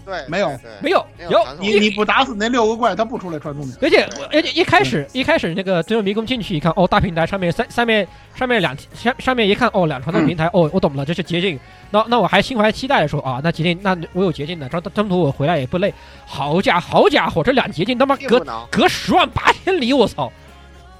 [0.07, 0.49] 对，没有，
[0.81, 3.77] 没有，有你你不打死那六个怪，他不出来传送点。
[3.83, 11.59] 而且而且一开始一开始那个最终迷宫进去一看，哦，大平台上面三上面上面两上上面一看，哦，两传送平台，哦，我懂了，这是捷径。
[11.91, 15.93] 那那我还心怀期待的说啊，那捷径，那我有捷径的，中中途我回来也不累。
[16.25, 18.39] 好家好家伙，这两捷径他妈隔
[18.71, 20.31] 隔十万八千里，我操！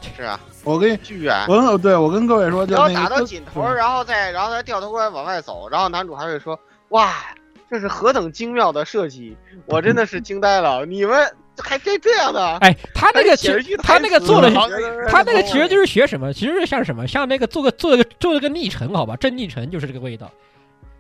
[0.17, 1.47] 是啊， 我跟巨远。
[1.49, 7.15] 我对我跟各位说，就要打到尽头，然后再然后再掉头过来往外走，然后男主还会说哇。
[7.71, 9.37] 这是何等精妙的设计，
[9.67, 10.87] 我真的是惊呆了！
[10.87, 11.27] 你们
[11.59, 12.57] 还这这样的？
[12.59, 14.51] 哎，他那个其实他那个做的，
[15.09, 16.33] 他那个其实就是学什么？
[16.33, 17.07] 其实像什么？
[17.07, 19.17] 像那个做个做了个做了个逆程，好吧？
[19.17, 20.31] 正逆程就是这个味道。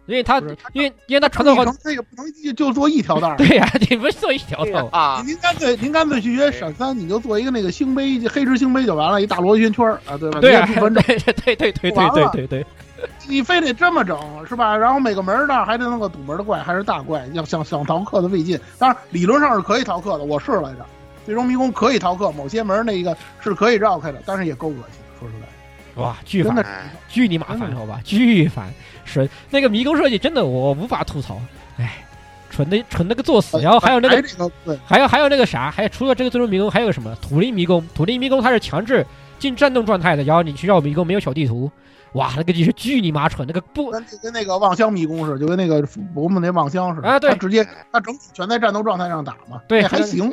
[0.07, 0.41] 因为他
[0.73, 3.35] 因为因为他传统好，这个不能就做一条道。
[3.39, 5.21] 对呀，你不是做一条道啊？
[5.27, 10.39] 您干脆您干脆去学闪三，你就做一个那个星杯黑石星杯就完了，一大螺旋圈啊，对吧？
[10.41, 12.67] 对对对对对对对对对。
[13.29, 14.19] 你非得这么整
[14.49, 14.77] 是吧？
[14.77, 18.59] 然后每个门那还得弄个堵门的怪，还是大怪，要想想逃课的费劲。
[18.79, 20.87] 当然理论上是可以逃课的，我试来着，
[21.25, 25.01] 最终迷宫可以逃课，某些门那个是可以绕开的，但是也够恶心。
[25.19, 26.65] 说实在，哇，巨烦，
[27.09, 28.73] 巨你妈烦，好吧，巨烦。
[29.05, 31.41] 是那个迷宫设计真的我无法吐槽，
[31.79, 32.05] 哎，
[32.51, 33.61] 蠢的蠢那个作死。
[33.61, 37.87] 然后还有那个，还有还有那个啥，还有除了这个最终迷宫，还有什么土灵迷宫？
[37.95, 39.07] 土灵迷宫它是强制
[39.39, 41.71] 进战斗状态的，然后你去绕迷宫，没有小地图。
[42.17, 47.21] 哇，那个就是巨你妈蠢，那个不跟跟那个望乡迷宫似的，就跟那个我们那望乡似的啊。
[47.21, 49.61] 对，他直接他整体全在战斗状态上打嘛。
[49.69, 50.33] 对，还行，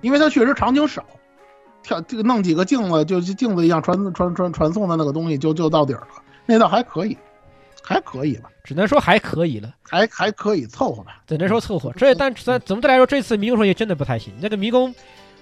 [0.00, 1.04] 因为他确实场景少，
[1.82, 6.08] 跳这个弄几个镜子，就镜子一样传传传传送的那个东西就就到底儿了，
[6.46, 7.16] 那倒还可以，
[7.82, 11.92] 还可以吧，只能说还可以了，还还可以凑合吧，只能说凑合。
[11.96, 14.94] 这但咱总的来说，这次迷宫设计真的不太行，那个迷宫。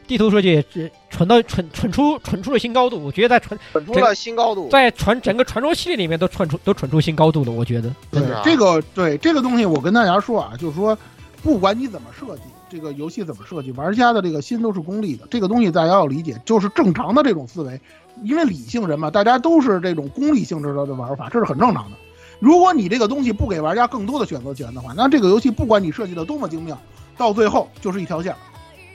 [0.09, 7.53] 地图设计这蠢到蠢蠢出蠢出了新高度，我觉得在蠢蠢出了新高度，在传整个传说系列里面都蠢出都蠢出新高度了。
[7.53, 10.97] 我觉得，对这个对这个东西，我跟大家说啊，就是说，
[11.43, 15.27] 不管你怎么设计，这个游戏怎么设计，玩家的这个心都是功利的。
[15.31, 17.79] 这个东西大家要理解，就是正常的这种思维，
[18.25, 21.97] 因为理性人嘛，大家都是这种功利性质的玩法，这是很正常的。
[22.41, 26.81] 如果你这个东西不给玩家更多的选择权的话，那这个游戏不管你设计的多么精妙，
[27.17, 28.35] 到最后就是一条线。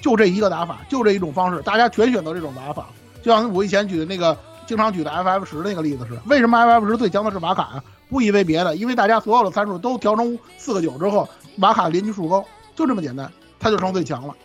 [0.04, 2.88] 就这一个打法，就这一种方式，大家全选择这种打法。
[3.22, 4.38] 就像我以前举的那个
[4.68, 7.84] 经常举的 FF 十那个例子是，为什么 FF 十最强的是瓦卡啊？
[8.10, 11.28] 不因为别的，因为大家所有的参数都调成四个九之后，
[11.60, 12.44] 瓦卡连击数高，
[12.76, 13.32] 就这么简单，
[13.62, 14.36] 它就成最强了。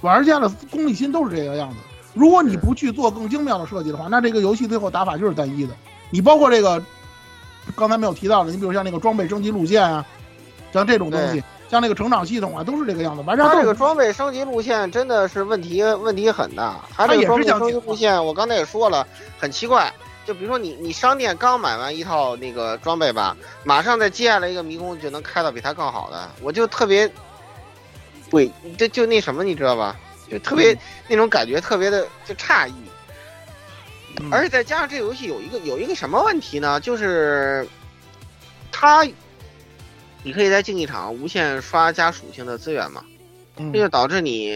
[0.00, 1.76] 玩家的功利心都是这个样子。
[2.14, 5.74] 如果你不去做更精妙的设计的话，那这个游戏最后打法就是单一的。
[6.08, 6.82] 你包括这个
[7.76, 10.02] 刚才没有提到的，你比如像那个装备升级路线啊，
[10.72, 11.44] 像这种东西。
[11.68, 13.22] 像那个成长系统啊，都是这个样子。
[13.22, 16.84] 完事儿，它这个装备升级路线真的是问题问题很大。
[16.94, 19.06] 它这个装备升级路线，我刚才也说了，
[19.38, 19.92] 很奇怪。
[20.24, 27.10] 就比如说你你商店刚买完一套那个装备吧，马上再接下来一个迷宫就能开到比它更好的，我就特别，
[28.30, 29.96] 对，就就那什么你知道吧？
[30.30, 30.76] 就特别
[31.08, 32.74] 那种感觉特别的就诧异。
[34.30, 36.78] 而且再加上这个游戏有一个有一个什么问题呢？
[36.80, 37.68] 就是
[38.70, 39.04] 它。
[40.26, 43.00] 你可以在竞技场无限刷加属性的资源嘛？
[43.72, 44.50] 这就导致你，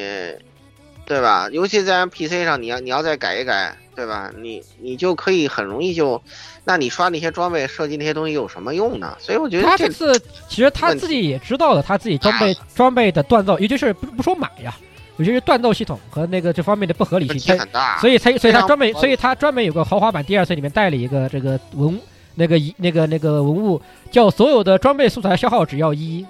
[1.07, 1.49] 对吧？
[1.53, 4.33] 尤其在 PC 上，你要你要再改一改，对吧？
[4.37, 6.21] 你你就可以很容易就，
[6.65, 9.17] 那你刷那些装备设计那些东西有什么用呢？
[9.21, 14.77] 所以我觉得他这次其实他自己也知道了，他自己装备装备的锻造，也就是不不说买呀，
[15.19, 17.97] 尤其是锻造系统和那个这方面的不合理性，它题很大。
[18.01, 21.97] 所以才所以他专门所以他专门有个豪华版第二岁里面带了一个这个文
[22.41, 23.81] 那个一那个那个文物，
[24.11, 26.25] 叫所有的装备素材消耗只要一。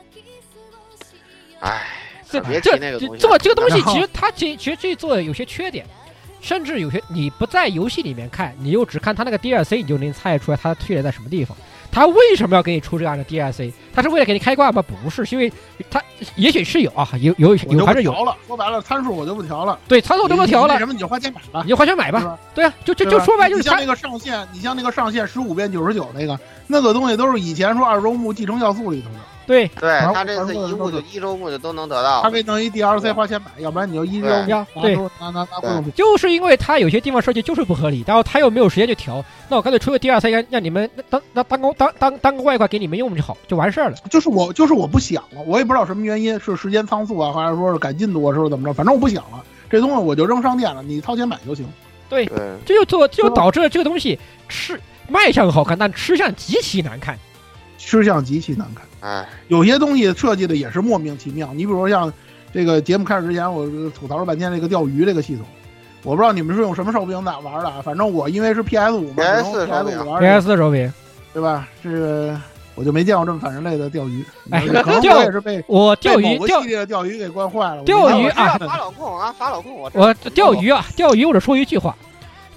[1.61, 1.87] 哎，
[2.29, 5.87] 这这那个这这这个东西其实它其其实这做有些缺点，
[6.41, 11.57] 甚至有些你不在游戏里面看，你又只看它那个 DLC，你就能猜出来它缺点在什么地方。
[11.93, 13.73] 它为什么要给你出这样的 DLC？
[13.93, 14.83] 他是为了给你开挂吗？
[14.83, 15.53] 不是，是因为
[15.91, 16.01] 他
[16.37, 18.15] 也许是有啊，有有有还是有。
[18.47, 21.71] 说白了，参数我就不调了，对，参数我就不调了为，什么你就花钱买吧你？
[21.71, 22.21] 就花钱买吧。
[22.21, 22.39] 吧？
[22.55, 26.39] 对啊，就就就说白就是它你像那个上限，你像那个上限十五变九十九那个，
[26.69, 29.17] 那个东西都是以前说二周目继承要素里头的，
[29.51, 32.31] 对对玩他这次一物就一周目就都能得到他。
[32.31, 43.97] 给弄一 DLC 花钱买，要不然你就一周对拿对就是因为他有些地方设计就是不合理，然后他又没有时间去调，那我干脆出个第二赛让让你们当当当个当当当个外挂给你们用就好，就完事儿了。
[44.09, 48.73] 就是我就是我不想了，我也不知道什么原因，是时间仓促啊，还是说是赶进度啊，是怎么着？
[48.73, 51.67] 反正我不想了，这东西我就扔商店了，你掏钱买就行。
[52.09, 52.25] 对，
[52.65, 54.17] 这就做这就导致了这个东西
[54.49, 57.19] 吃卖相好看，但吃相极其难看。
[57.83, 61.53] 吃相极其难看，唉，有些东西设计的也是莫名其妙。
[61.55, 62.13] 你比如说像
[62.53, 65.45] 这个节目开始之前，我吐槽了半天这个钓鱼这个系统，
[66.03, 70.93] 我不知道你们是用什么手柄咋玩的啊，反正我因为是 PS 五嘛 PS 只能 PS 手柄五玩 PS 的手柄，
[71.33, 71.69] 对吧？
[71.83, 72.39] 这个
[72.75, 77.83] 我就没见过这么反人类的钓鱼，哎可能钓我也是被我钓鱼钓系列的钓鱼给惯坏了。
[77.85, 81.95] 钓鱼啊法老控啊，法老控，我我钓鱼啊，钓鱼我只说一句话，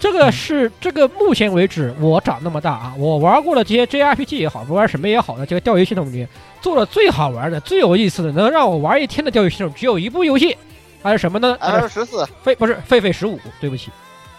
[0.04, 6.28] 这个是这个目前为止我长那么大啊，我玩过的这些 JRPG 也好，不玩什么也好的这个钓鱼系统里面
[6.60, 10.58] 做的最好玩的、最有意思的，能让我玩一天的钓鱼系统只有一部游戏，
[11.02, 13.92] 还是什么呢？F 十四狒不是狒狒十五，对不起，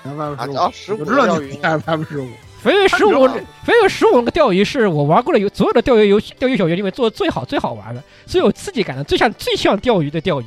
[0.05, 2.29] 啊啊，十五我知道你 F 十五，
[2.63, 10.45] 狒狒十五，狒狒十五那个钓鱼是我玩过的有所有的钓鱼游戏、钓鱼小游里面做的最好、最好玩的、最有刺激感的、最像最像钓鱼的钓鱼。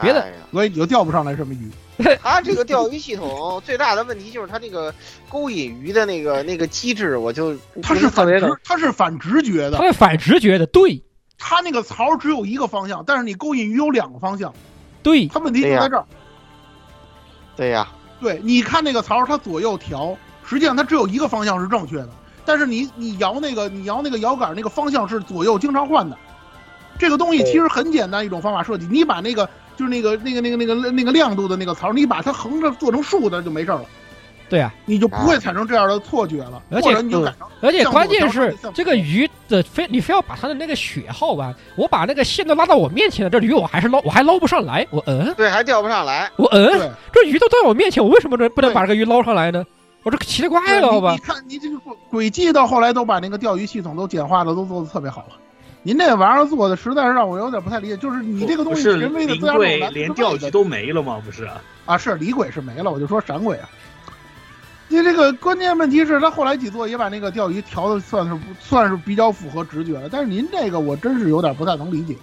[0.00, 1.70] 别的所以你就钓不上来什么鱼。
[2.22, 4.94] 它这个钓鱼系统最大的问题就是它这个
[5.28, 11.02] 勾引鱼的那个那个机制，我就它是反直，它是反直觉的它，是反直觉的，对
[11.38, 14.52] 它那个槽只有一个方向，但是你勾引鱼有两个方向，
[15.02, 16.04] 对，它问题就在这儿。
[17.56, 17.88] 对呀，
[18.20, 22.10] 对，你看那个槽，它左右调，实际上它只有一个方向是正确的，
[22.44, 26.16] 但是你你摇那个你摇那个摇杆那个方向是左右经常换的。
[26.98, 29.48] 这个东西其实很简单一种方法设计，你把那个
[29.80, 33.82] 就是那个那个那个那个那个亮度的那个槽，你把它横着做成竖的就没事了，
[34.50, 37.26] 对啊，你就不会产生这样的错觉了，而且你就
[37.62, 46.30] 而且关键是这个鱼的非你非要把它的那个血耗完，我把那个线都拉到我面前了，这鱼我还是捞我还捞不上来，我嗯对，还钓不上来。
[46.36, 46.90] 我嗯，对。
[47.10, 49.64] 这鱼都在我面前，我为什么能不能把这个鱼捞上来呢？
[50.02, 51.22] 我这奇了怪了，好吧你你？
[51.22, 55.36] 看，你这个轨轨迹到后来都把那个钓鱼系统都简化的都做的特别好了。
[55.82, 61.22] 您这玩意儿做的实在是让我有点不太理解，就是你这个东西是人为的灵自然贵种难连钓鱼都没了吗？
[61.24, 63.68] 不是啊，啊，是李鬼是没了，我就说闪鬼啊。
[64.88, 72.14] 你这个关键问题是他后来几座也把那个钓鱼调的算是算是比较符合直觉了，但是您这个我真是有点不太能理解，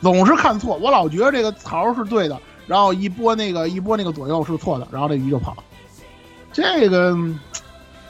[0.00, 5.62] 总是看错，我老觉得这个槽是对的，然后一拨那个一拨那个左右是错的，然后这鱼就跑了。
[6.52, 7.14] 这个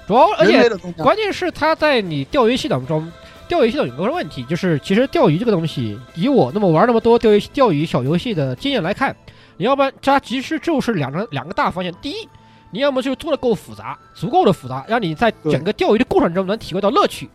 [0.06, 0.68] 主要而且
[1.02, 3.10] 关键是它在你钓鱼系统中，
[3.48, 9.14] 钓鱼系统有个问题，就是其实钓鱼这个东西，以我那么玩那么多钓鱼钓鱼小游戏的经验来看，
[9.56, 11.92] 你要不然它其实就是两个两个大方向。
[12.02, 12.28] 第一，
[12.70, 17.28] 你要么就做的够复杂，足够的复杂，让你在整个钓鱼的过程中能体会到乐趣。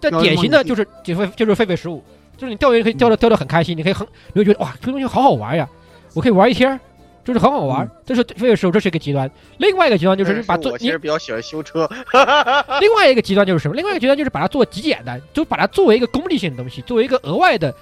[0.00, 2.04] 但典型的就是就是就是狒狒十五，
[2.36, 5.66] 就是你钓鱼可以钓的钓的很开心，你可以很你会觉得哇这个东西好好玩呀，
[6.12, 6.78] 我可以玩一天儿，
[7.24, 7.90] 就是很好玩。
[8.04, 9.30] 这是狒狒十五，这是一个极端。
[9.56, 11.88] 另外一个极端就是把做你我其实比较喜欢修车，
[12.80, 13.74] 另外一个极端就是什么？
[13.74, 17.74] 另外一个极端就是把它做极简单，就把它作为一个功利性的东西，作为一个额外的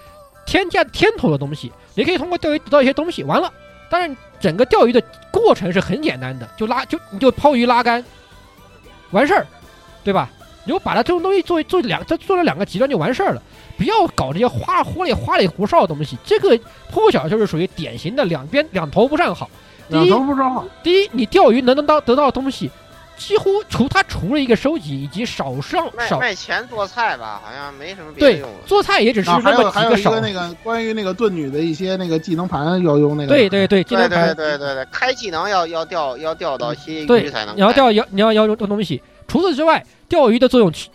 [0.47, 1.73] 添加添头的东西。
[1.95, 3.53] 你可以通过钓鱼得到一些东西，完了，
[3.91, 8.03] 当然整个钓鱼的过程是很简单的，就拉就你就抛鱼拉竿，
[9.11, 9.47] 完事儿，
[10.05, 10.31] 对吧？
[10.65, 13.43] 你就把它这种东西做做两，它做了两个极端就完事儿了。
[13.77, 16.17] 不要搞这些花花里花里胡哨的东西。
[16.25, 16.59] 这个
[16.91, 19.51] 破晓就是属于典型的两边两头不占好。
[19.89, 20.65] 第两一，头不占好。
[20.83, 22.71] 第一，你钓鱼能能到得到的东西，
[23.17, 28.59] 几乎除它除了一个收集以及少上少卖卖钱做菜吧，好像没什么别的对用了。
[28.65, 30.13] 做菜也只是啊，还那有还有么几个少。
[30.13, 33.29] 一个那个关于那个盾女的一些那个技能盘要用那个。
[33.29, 39.03] 对对对，技对对能盘对对对，开技能要要钓要钓到些鱼才能，你要开钓要你要要用东西。
[39.33, 40.91] 除此之外，钓鱼的作用其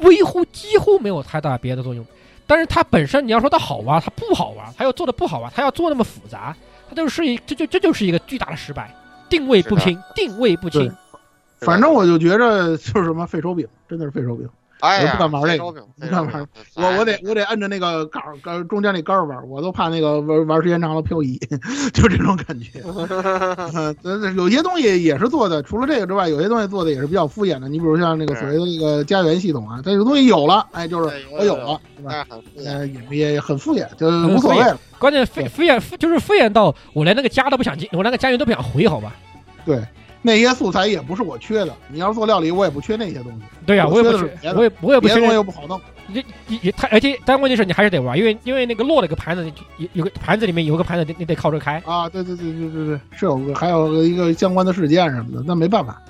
[0.00, 2.04] 微乎几乎没有太大别的作用。
[2.46, 6.54] 但是它本身你要说它好玩，它不好玩，它要做的不好玩，它要做那么复杂，
[6.86, 8.94] 它就是一这就这就是一个巨大的失败，
[9.30, 10.94] 定位不清，定位不清。
[11.60, 14.46] 反正我就觉着就是什么废手柄，真的是废手柄。
[14.80, 21.38] 哎不敢玩这个不敢玩我我得我得按着那个杆儿杆儿中间那杆儿玩，我都怕那个玩玩时间长了漂移，
[21.92, 22.80] 就这种感觉。
[24.36, 27.68] 有些东西也是做的，除了这个之外，有些东西做的也是比较敷衍的。
[27.68, 32.26] 你比如像那个所谓的那个家园系统啊，它有东西有了，哎，就是我有了，对吧？
[32.64, 34.78] 呃，也也很敷衍，就无所谓了。
[34.98, 39.14] 关键敷敷衍就是敷衍到我连那个家都不想进，我连个家园都不想回，好吧？
[39.64, 39.80] 对，
[40.22, 41.74] 那些素材也不是我缺的。
[41.88, 43.38] 你要是做料理，我也不缺那些东西。
[43.64, 45.80] 对呀、我我也不缺我也我也不缺别的又不好弄。
[46.12, 49.44] 也也也太，而且但问题是你还是得玩，因为因为那个落了个盘子，
[49.76, 51.82] 有有个盘子里面有个盘子，你你得靠着开。
[51.84, 56.00] 啊，对对对对对对，是有个还有个一个相关的事件什么的，那没办法，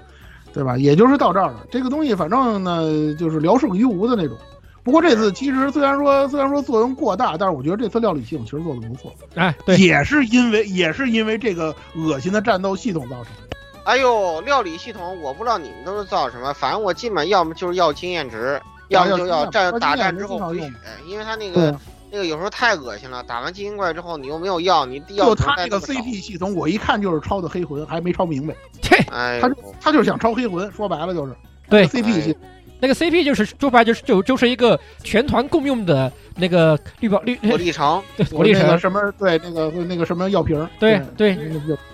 [0.52, 0.78] 对吧？
[0.78, 1.66] 也就是到这儿了。
[1.68, 4.36] 这个东西反正呢，就是聊胜于无的那种。
[4.84, 13.56] 不过这次其实虽然说虽然说作用过大，但是我觉得这次料理系统其实做的不错，哎，对，也是因为也是因为这个恶心的战斗系统造成的。
[13.88, 20.70] 哎呦，料理系统我不知道你们都是造什么，反正我基本要么就是要经验值，要么就要战打战之后回血，
[21.06, 21.74] 因为他那个，
[22.10, 28.54] 那个有时候太恶心了，打完精英怪之后你又没有药，你药就他那个 CP 系统，我一看就是抄的黑魂，还没抄明白。
[29.10, 31.34] 哎他就他就是想抄黑魂，说白了就是。
[31.70, 31.86] 对。
[31.86, 32.42] CP 系统。
[32.80, 41.34] 那个 CP 就是说白就是就就是一个全团共用的那个绿宝绿火力城，对火力城什么对那个那个什么药瓶儿，对对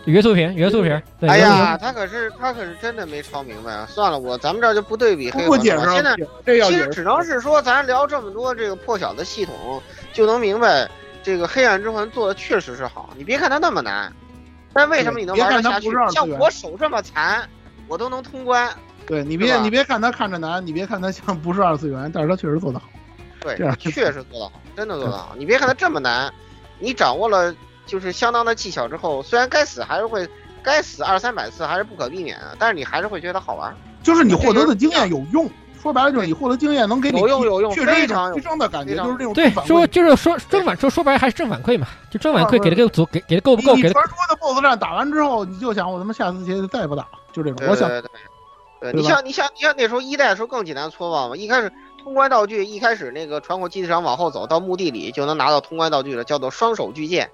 [0.05, 3.87] 元素瓶元素瓶，哎元素瓶呀，他可是他可是真的没抄明白啊！
[3.89, 5.65] 算了，我咱们这儿就不对比黑不魂了。
[5.65, 6.15] 解释现在
[6.45, 9.83] 其实只能是说，咱聊这么多这个破晓的系统，
[10.13, 10.87] 就能明白
[11.23, 13.09] 这个黑暗之魂做的确实是好。
[13.17, 14.13] 你别看它那么难，
[14.75, 17.49] 但为什么你能玩得下去像我手这么残，
[17.89, 18.71] 我都能通关。
[19.07, 22.87] 对你别你别看他看着难，你别看他像不是二次元，但是他确实做得好。
[23.41, 25.35] 对这样，确实做得好，真的做得好。
[25.37, 26.33] 你别看他这么难，
[26.79, 30.27] 你掌握了就是相当的技巧之后，虽然该死还是会
[30.63, 33.75] 该死二三百次还是不可避免的，但是你还是会觉得好玩。
[34.03, 35.51] 就是你获得的经验有用，
[35.83, 43.77] 说白了就是你获得经验能给你有用有用确实一非常提升的感觉，非常就是这种对说就是说正反说说白了还是正反馈嘛，就正反馈给的够足，给给的够不够？
[43.77, 47.67] 你给传说的 BOSS 战打完之后，你就想我他妈下次节再也不打了，就这种。
[47.69, 47.91] 我想
[48.93, 51.73] 对你像你像你像那时候一代的时候更简单粗暴嘛，一开始
[52.03, 57.31] 通关道具，一开始那个传火基地上往后走到墓地里就能拿到通关道具了，叫做双手巨剑，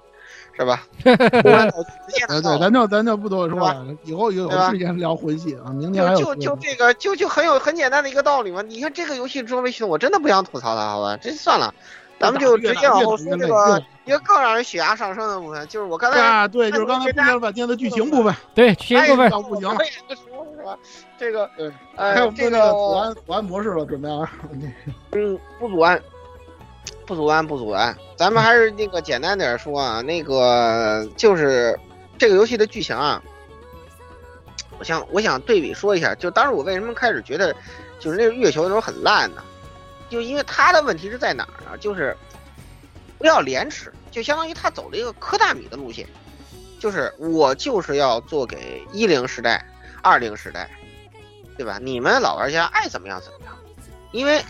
[0.57, 0.83] 是吧？
[1.03, 8.61] 通关道具直接拿呃，到对，咱就咱就不多说了，以后有对吧时间聊魂系啊，明天就就这个就就很有很简单的一个道理嘛。
[8.61, 11.17] 你看这个游戏装备系统，我真的不想吐槽它，好吧？
[11.21, 11.73] 这算了，
[12.21, 19.77] 咱们就直接往后说这个一个更让人血压上升的部分，就是我刚才啊，对，就是刚才铺垫了半天的剧情部分，对剧情部分不行了。
[19.83, 20.77] 是吧？
[21.17, 21.49] 这个，
[21.95, 24.31] 呃还有这个个左安左安模式了，准备啊。
[25.11, 25.99] 嗯，不阻安，
[27.07, 27.95] 不阻安，不阻安。
[28.15, 31.77] 咱们还是那个简单点说啊，那个就是
[32.19, 33.19] 这个游戏的剧情啊，
[34.77, 37.55] 我想我想对比说一下，就当时我为什么开始觉得
[37.99, 39.41] 就是那个月球的时候很烂呢？
[40.11, 41.77] 就因为他的问题是在哪儿呢？
[41.79, 42.15] 就是
[43.17, 46.05] 不要廉耻，就相当于他走了一个科大米的路线，
[46.79, 49.65] 就是我就是要做给一零时代、
[50.03, 50.69] 二零时代，
[51.57, 51.79] 对吧？
[51.81, 53.57] 你们老玩家爱怎么样怎么样，
[54.11, 54.43] 因为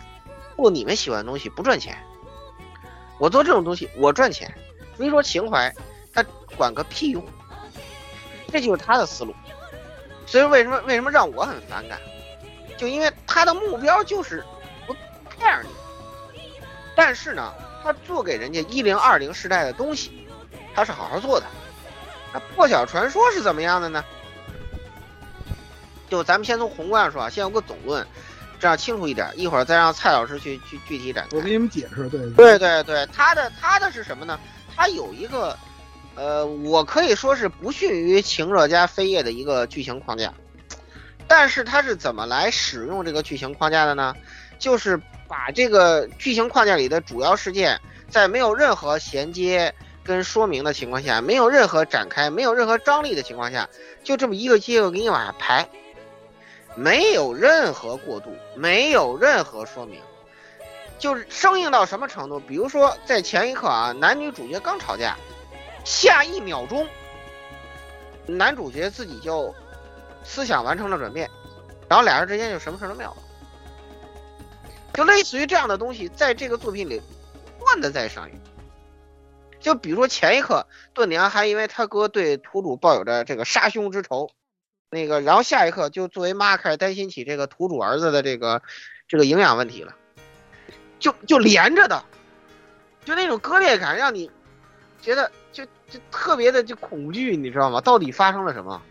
[0.57, 1.95] 做你们喜欢的东西不赚钱，
[3.19, 4.51] 我做这种东西我赚钱。
[4.97, 5.73] 所以说情怀，
[6.13, 6.23] 他
[6.55, 7.23] 管个屁用，
[8.51, 9.33] 这就是他的思路。
[10.25, 11.99] 所以为什么为什么让我很反感？
[12.77, 14.43] 就因为他的目标就是
[15.41, 16.39] 不 care 你，
[16.95, 17.51] 但是呢，
[17.83, 20.27] 他做给人家一零二零时代的东西，
[20.75, 21.45] 他是好好做的。
[22.31, 24.03] 那破晓传说是怎么样的呢？
[26.09, 28.05] 就咱们先从宏观上说啊，先有个总论，
[28.59, 29.27] 这样清楚一点。
[29.35, 31.37] 一会儿再让蔡老师去去具体展开。
[31.37, 34.39] 我给你们解释，对对对对，他的他的是什么呢？
[34.75, 35.57] 他有一个，
[36.15, 40.33] 呃，我可以说是不逊于情热加飞叶的一个剧情框架，
[41.27, 44.13] 但是他是怎么来使用这个剧情框架的呢？
[44.59, 45.01] 就是
[45.31, 47.79] 把这个剧情框架里的主要事件，
[48.09, 53.69] 在没有任何衔接跟说明的情况下，没有任何展开，没有任何张力的情况下，
[54.03, 55.65] 就这么一个接一个给你往下排，
[56.75, 60.01] 没有任何过渡，没有任何说明。
[60.99, 62.37] 就是生硬到什么程度？
[62.37, 65.15] 比如说，在前一刻啊，男女主角刚吵架，
[65.85, 66.85] 下一秒钟，
[68.25, 69.55] 男主角自己就
[70.25, 71.29] 思想完成了转变，
[71.87, 73.17] 然后俩人之间就什么事都没有了。
[74.93, 77.01] 就类似于这样的东西，在这个作品里
[77.57, 78.41] 不断的在上演。
[79.59, 84.31] 就比如说前一刻，盾娘还因为他哥对土主抱有着这个杀兄之仇，
[84.89, 88.61] 那个，然后下一刻就作为妈开始担心起这个土主儿子的这个
[89.07, 89.95] 这个营养问题了。
[90.99, 92.03] 就就连着的，
[93.05, 94.29] 就那种割裂感，让你
[95.01, 97.81] 觉得就就特别的就恐惧，你知道吗？
[97.81, 98.81] 到底发生了什么？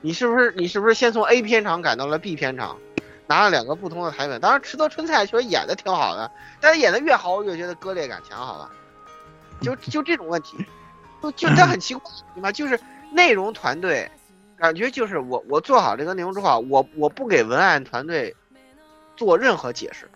[0.00, 2.78] 你是不是你是不是先从 A 片场赶到了 B 片场，
[3.32, 4.38] 拿了两个不同的台本。
[4.38, 6.30] 当然，池泽春菜确实演的挺好的，
[6.60, 8.70] 但是演的越好，我越觉得割裂感强，好吧？
[9.62, 10.58] 就 就这种问题，
[11.22, 12.52] 就就他很奇怪，对吧？
[12.52, 12.78] 就是
[13.10, 14.10] 内容团队，
[14.58, 18.36] 感觉就是我我做好这个内容之后，我我不给文案团队
[19.16, 20.10] 做任何解释，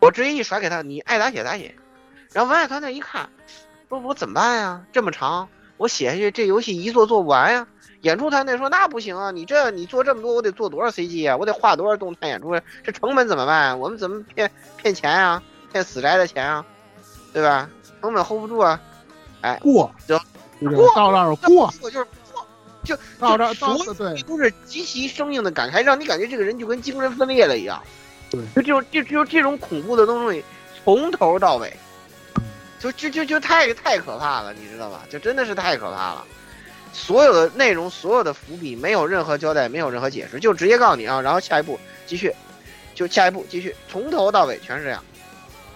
[0.00, 1.74] 我直接一甩给他，你爱咋写咋写。
[2.32, 3.30] 然后文案团队一看，
[3.88, 4.84] 说我怎么办呀？
[4.92, 5.48] 这么长，
[5.78, 7.66] 我写下去这游戏一做做不完呀。
[8.02, 11.36] 演出团队说那不行啊，你这你做这么多，我得做多少 CG 啊？
[11.36, 12.54] 我得画多少动态演出？
[12.84, 13.80] 这成本怎么办？
[13.80, 15.42] 我们怎么骗骗钱啊？
[15.72, 16.64] 骗死宅的钱啊？
[17.32, 17.68] 对吧？
[18.00, 18.80] 成本 hold 不住啊！
[19.40, 20.18] 哎，过就
[20.70, 22.46] 过到那儿过，过就是过，
[22.84, 27.82] 就到这儿所有都是极其生硬的感慨，让你感觉这个人就跟精神分裂了一样。
[28.30, 30.44] 对，就这种就就这种恐怖的东西，
[30.84, 31.76] 从头到尾，
[32.78, 35.02] 就就就就太太可怕了，你知道吧？
[35.10, 36.24] 就真的是太可怕了。
[36.92, 42.32] 所有的内容，所有的伏笔，没有任何交代，没有任何解释，就直接告诉你啊，然后下一步继续，
[42.94, 45.02] 就下一步继续，从头到尾全是这样，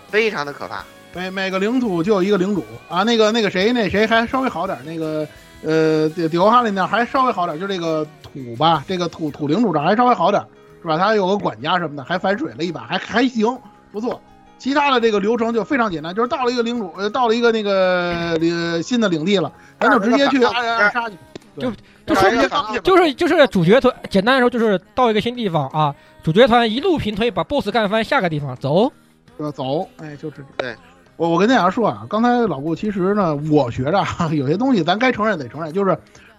[0.08, 0.84] 非常的可怕。
[1.12, 5.28] 每每个领土就有一个领主啊，那个那个谁那谁还稍微好点，那个
[5.62, 10.42] 呃迪迪欧哈里那还稍微好点，就这个土吧，这个土土领主这还稍微好点，
[10.80, 10.96] 是吧？
[10.96, 13.58] 他有个管家什么的，还反水了一把，还还行，
[13.92, 14.20] 不错。
[14.62, 21.16] 其他的这个流程就非常简单，就是到了一个领主，呃，到了一个那个领新的领地了，咱就直接去暗暗杀去，
[21.58, 21.72] 就
[22.06, 22.30] 就说
[22.78, 28.92] 就是就是主角团，简单来说就是到一个新地方啊，主角团一路平推把 BOSS 干翻，下个地方走，
[29.38, 30.46] 呃走，哎，就这种。
[30.56, 30.76] 对，
[31.16, 35.98] 我我跟大家说啊，刚才老顾其实呢，我觉着啊， 有些东西咱该承认得承认，就是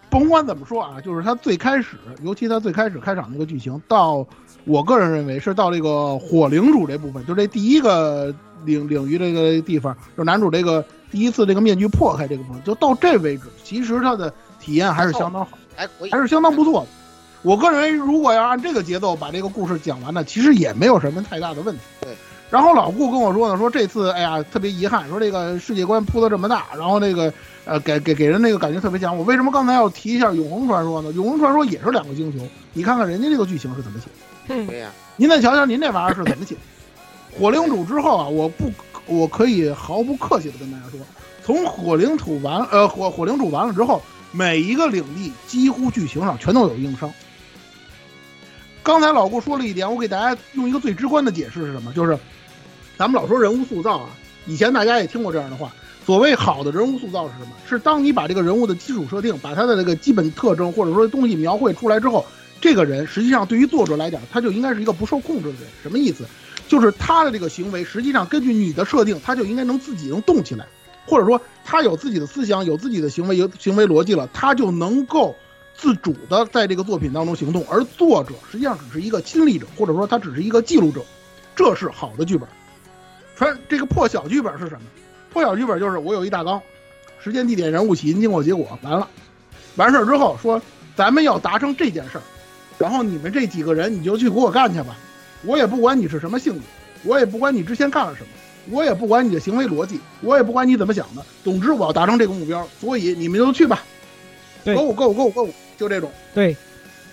[0.09, 4.25] 甭管怎么说啊，就是他最开始，尤其他最开始开场那个剧情，到
[4.65, 8.33] 我个人认为是到这个火领主这部分，就这第一个
[8.63, 16.87] 领领域这个地方，就男主这个第一次这个面具破开这个部分，就到这为止，其实他的体验还是相当好，还可以，还是相当不错的。
[17.41, 21.81] 我个人认为，如果要按这个节奏把这个故事讲完呢，其实也没有什么太大的问题。
[21.99, 22.15] 对。
[22.49, 27.33] 然后老顾跟我说呢，说这次哎呀特别遗憾，说这个世界观铺的这么大，然后那个
[27.65, 29.17] 呃给给给人那个感觉特别强。
[29.17, 31.11] 我为什么刚才要提一下永恒传说呢？
[31.13, 34.32] 永恒传说也是两个星球，你看看人家这个剧情是怎么写的。
[34.47, 34.91] 对呀。
[35.15, 36.55] 您再瞧瞧您这玩意儿是怎么写？
[37.37, 38.71] 火领主之后啊，我不
[39.05, 40.99] 我可以毫不客气的跟大家说，
[41.43, 44.01] 从火领土完呃火火领主完了之后，
[44.31, 47.11] 每一个领地几乎剧情上全都有硬伤。
[48.81, 51.91] 刚才老顾说了一点，我给大家用一个最直观的解释是什么？
[51.93, 52.17] 就是
[52.97, 54.09] 咱们老说人物塑造啊，
[54.45, 55.71] 以前大家也听过这样的话。
[56.05, 57.51] 所谓好的人物塑造是什么？
[57.67, 62.25] 是当你把这个人物的基础设定、把他的这个基本特征或者说东西描绘出来之后，
[62.63, 65.63] 这个人实际上对于作者来讲，他就应该是一个不受控制的人。
[65.81, 66.25] 什么意思？
[66.69, 70.65] 就是他的这个行为，实际上根据你的设定，他就应该能自己能动起来，
[71.05, 75.35] 或者说他有自己的思想、有自己的行为、有行为逻辑了，他就能够。
[75.75, 81.01] 自主的在这个作品当中行动，而作者实际上只是一个亲历者，或者说他只是一个记录者，
[81.55, 82.47] 这是好的剧本。
[83.35, 84.81] 传这个破小剧本是什么？
[85.33, 86.61] 破小剧本就是我有一大纲，
[87.19, 89.09] 时间、地点、人物、起因、经过、结果，完了，
[89.75, 90.61] 完事儿之后说
[90.95, 92.23] 咱们要达成这件事儿，
[92.77, 94.95] 然后你们这几个人你就去给我干去吧，
[95.43, 96.61] 我也不管你是什么性格，
[97.03, 98.29] 我也不管你之前干了什么，
[98.69, 103.83] 我也不管你的行为逻辑，我也不管你怎么想的，总之我要达成这个目标，所以你们就去吧。
[104.65, 106.55] Go go go go，就这种，对，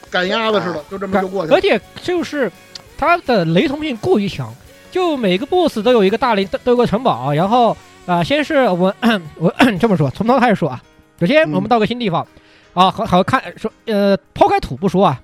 [0.09, 1.57] 赶鸭子似的，就这么就过去了。
[1.57, 2.51] 而且就是
[2.97, 4.55] 它的雷同性过于强，
[4.93, 7.33] 就每个 BOSS 都有一个大雷，都有个城堡。
[7.33, 7.77] 然后
[8.07, 8.95] 啊，先是我
[9.35, 10.81] 我 这么说，从头开始说啊。
[11.19, 12.25] 首先我们到个新地方
[12.73, 15.21] 啊，好好看说呃，抛开土不说啊，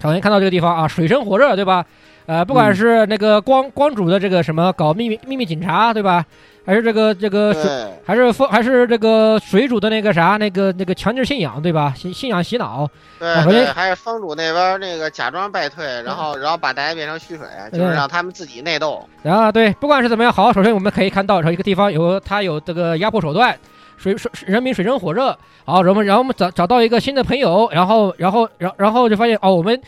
[0.00, 1.84] 首先看到这个地方啊，水深火热，对吧？
[2.26, 6.24] 呃，不管是那个光光主的这个什么搞秘密秘密警察，对吧？
[6.66, 7.70] 还是这个这个水，
[8.04, 11.94] 还是风，还是这个水主的那个啥，那个那个强制信仰，对吧？
[11.96, 12.90] 信信仰洗脑。
[13.20, 19.08] 对对，还是风主那边那个假装败退，然后然后把大家变成虚水，就是让他们自己内斗。
[19.22, 23.56] 然后对，不管是怎么样，好，首先我们可以看到，说一个地方有他有这个压迫手段，
[23.96, 25.36] 水水人民水深火热。
[25.64, 29.80] 好，然后然后我们找找到一个新的朋友，然后然后然然后就发现哦，我们。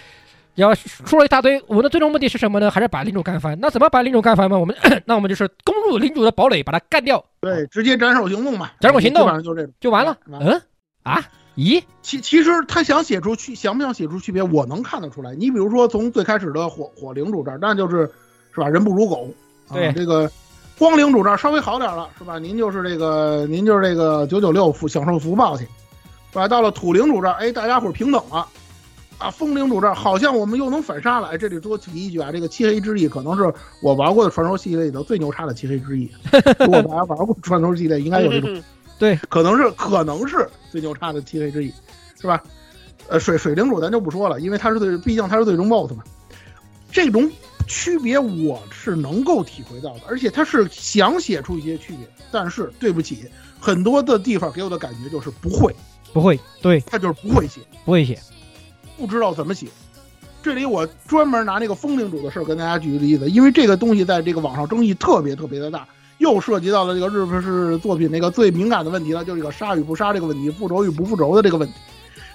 [0.54, 2.68] 要说了一大堆，我们的最终目的是什么呢？
[2.68, 3.56] 还是把领主干翻？
[3.60, 4.58] 那怎么把领主干翻嘛？
[4.58, 4.74] 我们
[5.06, 7.24] 那我们就是攻入领主的堡垒，把他干掉。
[7.40, 10.16] 对，直接斩首行动嘛，斩首行动，基本上就这种，就完了。
[10.26, 10.60] 嗯
[11.04, 11.22] 啊？
[11.54, 11.80] 咦？
[12.02, 14.42] 其其实他想写出区，想不想写出区别？
[14.42, 15.32] 我能看得出来。
[15.36, 18.10] 你比如说从最开始的火火领主这儿，那就是
[18.52, 18.68] 是吧？
[18.68, 19.32] 人不如狗。
[19.72, 20.28] 对，这个
[20.78, 22.38] 光领主这儿稍微好点了，是吧？
[22.38, 25.64] 您就是这个，您就是这个九九六福享受福报去，
[26.32, 26.46] 是吧？
[26.46, 28.46] 到了土领主这儿，哎，大家伙平等了。
[29.18, 31.26] 啊，风领主这儿好像我们又能反杀了。
[31.26, 33.52] 哎，这里多提一句啊，这个漆黑之翼可能是
[33.82, 36.08] 我玩过的传说系列里头最牛叉的漆黑之翼。
[36.60, 38.62] 如果大家玩过传说系列，应该有这种，
[38.96, 41.72] 对，可能是可能是最牛叉的漆黑之翼，
[42.20, 42.40] 是吧？
[43.08, 46.04] 呃，水水领主咱就不说了，因为他是最，毕竟他是最终 BOSS 嘛。
[46.92, 47.28] 这种
[47.68, 53.26] 区别我是能够体会到的，而且他是想写出一些区别，但是对不起，
[53.60, 55.72] 很多的地方给我的感觉就是不会，
[56.12, 58.18] 不会，对，他就是不会写，不会写，
[58.96, 59.66] 不知道怎么写。
[60.42, 65.86] 这里我专门拿那个风领主的事儿跟大家举个例子，因为这个东西在这个网上争议特别特别的大，
[66.18, 71.74] 又涉及到了这个日本式作品那个最敏感的问题了，就是这个杀与不杀这个问题，复仇与不复仇的这个问题。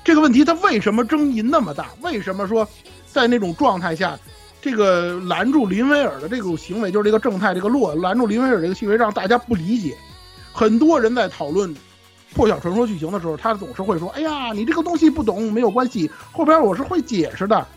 [0.04, 1.88] 这个问题它为什么争议那么大？
[2.02, 2.68] 为什么说
[3.08, 4.20] 在那种状态下，
[4.64, 9.94] 这个拦住林威尔的这种行为，就是这个正太这个洛拦住林威尔这个行为，让大家不理解。
[10.54, 11.76] 很多人在讨论
[12.34, 17.68] 破晓传说剧情的时候，他总是会说：“哎呀，你这个东西不懂没有关系，后边我是会解释的。”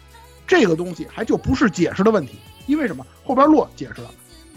[0.47, 3.05] 这个东西还就不是解释的问题，因为什么？
[3.25, 4.09] 后边洛解释了，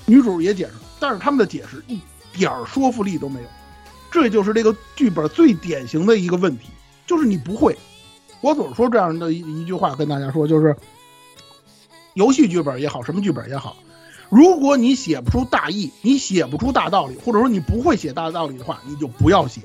[0.05, 1.99] 女主也解释了，但是他们的解释一
[2.31, 3.47] 点儿说服力都没有。
[4.11, 6.67] 这就是这个剧本最典型的一个问题，
[7.07, 7.75] 就是你不会。
[8.41, 10.75] 我总是说这样的一一句话跟大家说，就是
[12.13, 13.77] 游戏剧本也好，什么剧本也好，
[14.29, 19.61] 如果你写不出大意，你写不出大道理，或者说你不会写大道理的话，你就不要写，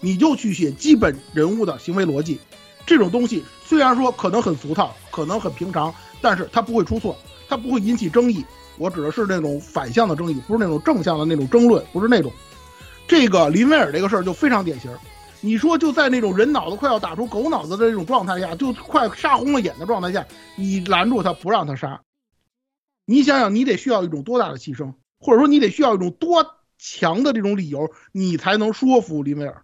[0.00, 2.38] 你就去写基本人物的行为逻辑。
[2.84, 7.16] 这种东西虽然说可能很俗套，可能很平常，但是它不会出错，
[7.48, 8.44] 它不会引起争议。
[8.78, 12.30] 我指的是那种反向的争议，不是那种正向的那种争论，不是那种。
[13.08, 14.90] 这个林威尔这个事儿就非常典型。
[15.46, 22.00] 你说就在那种人脑子快要打出狗脑子的这种状态下，就快杀红了眼的状态下，你拦住他不让他杀，
[23.04, 26.44] 你想想你得需要一种多大的牺牲，或者说你得需要一种多
[26.78, 29.62] 强的这种理由，你才能说服林威尔？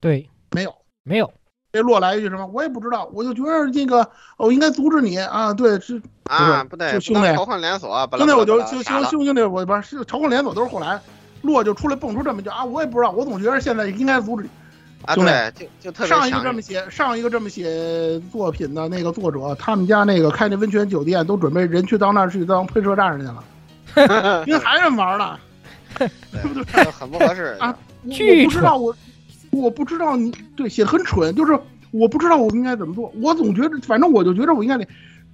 [0.00, 1.34] 对，没有，没有。
[1.72, 2.46] 这洛来一句什么？
[2.46, 5.52] 我也不知道，我就觉得那个我应该阻止你啊！
[5.52, 6.00] 对，是
[6.30, 11.00] 啊，不对，兄弟，仇恨连锁，兄弟，我就就兄兄兄弟，我不是仇恨连锁都是后来，
[11.42, 12.64] 洛就出来蹦出这么一句啊！
[12.64, 14.48] 我也不知道，我总觉得现在应该阻止。
[15.12, 25.38] 兄弟，就就特别上一个这么写，上一个这么写作品的那个作者，他们家那个开那温泉酒店，都准备人去到那儿去当喷射战士去了， 因为还人玩呢，
[25.98, 26.08] 对
[26.42, 26.84] 不对？
[26.90, 27.76] 很不合适啊！
[28.04, 28.96] 我不知道我。
[29.50, 31.56] 我不知道你对写的很蠢，就是
[31.92, 33.12] 我不知道我应该怎么做。
[33.22, 34.84] 我总觉得，反正我就觉得我应该得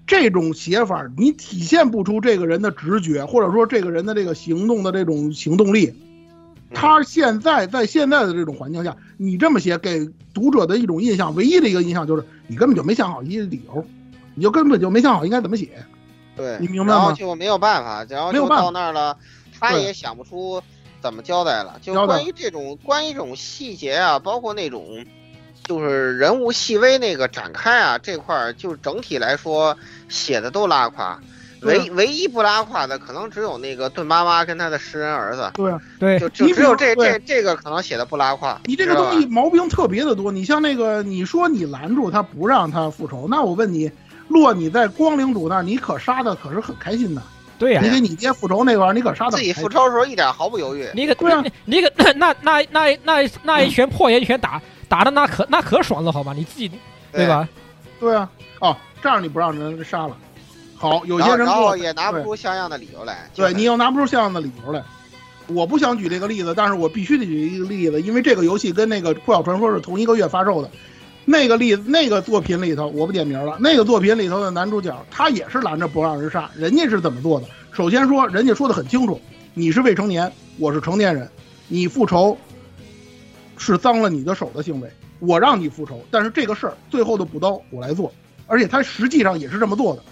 [0.07, 5.95] 这种写法，你体现不出这个人的直觉，或者说这个人的这个行动的这种行动力。
[6.75, 13.85] 他现在在现在的这种环境下，你这么写，给读者的一种印象，唯一的一个印象就是你根本就没想好一个理由，
[14.35, 15.85] 你就根本就没想好应该怎么写。
[16.37, 16.99] 对，你明白吗？
[16.99, 19.17] 然后就没有办法，然后就到那儿了，
[19.59, 20.63] 他也想不出。
[21.03, 21.79] 怎么交代了？
[21.81, 25.03] 就关于这种关于这种细节啊，包括那种
[25.65, 29.75] 就是人物细微那个展开啊，这块儿就整体来说
[30.11, 31.19] 写的都拉胯。
[31.63, 35.51] 唯唯一不拉胯的，可能只有那个盾妈妈跟他的诗人儿子。
[35.55, 38.61] 对对，就就只有这这这个可能写的不拉胯。
[38.65, 40.33] 你这个东西毛病特别的多。
[40.33, 43.91] 你像那个，你说你拦住他不让他复仇，那我问你，
[44.29, 47.23] 洛你在光领主那儿，你可杀的可是很开心的。
[47.59, 50.89] 对呀，你给你爹复仇那块儿，你可杀的自己复仇的时候一点毫不犹豫。
[50.95, 56.33] 你可对啊，你可那那那那那一拳破岩拳打打的那可那可爽了，好吧？
[56.33, 56.71] 你自己
[57.13, 57.47] 对吧？
[57.99, 58.31] 对啊，
[58.61, 60.17] 哦，这样你不让人杀了，
[60.81, 63.31] 好，有些人然后也拿不出像样的理由来。
[63.35, 64.83] 对你又拿不出像样的理由来，
[65.47, 70.71] 我不想举这个例子，但是我必须得举一个例子，因为这个游戏跟那个《破晓传说》是同一个月发售的。
[71.27, 73.59] 那个例子，那个作品里头，我不点名了。
[73.61, 76.51] 那个作品里头的男主角，他也是拦着不让人杀。
[76.57, 77.47] 人家是怎么做的？
[77.73, 79.21] 首先说，人家说的很清楚，
[79.53, 81.29] 你是未成年，我是成年人，
[81.69, 82.39] 你复仇
[83.59, 88.11] 是脏了你的手的行为，我让你复仇，但是这个事儿最后的补刀我来做，
[88.47, 90.03] 而且他实际上也是这么做的，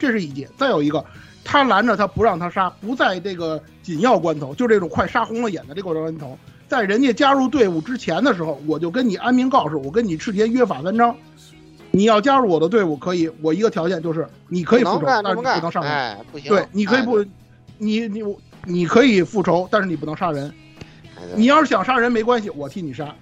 [0.00, 0.50] 这是一点。
[0.56, 1.04] 再有一个，
[1.44, 6.36] 他拦着他不让他杀，不在这个紧要关头，就这种快杀红了眼的这个关头。
[6.66, 11.14] 在人家加入队伍之前的时候，我就跟你安明告示，我跟你赤田约法三章，
[11.90, 16.18] 你要加入我的队伍可以，我一个条件就是你可以复仇，但是你不能杀人。
[16.44, 17.24] 对，你可以不，
[17.78, 18.22] 你你
[18.64, 20.52] 你可以复仇，但是你不能杀人。
[21.34, 23.14] 你要是想杀人没关系，我替你杀。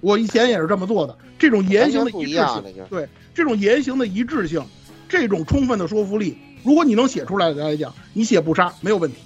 [0.00, 1.16] 我以前也是这么做的。
[1.38, 4.60] 这种言行的一致性，对这种言行的一致性，
[5.08, 9.16] 这种充分的说服力，如果你能写出来来讲，你写不杀没有问题，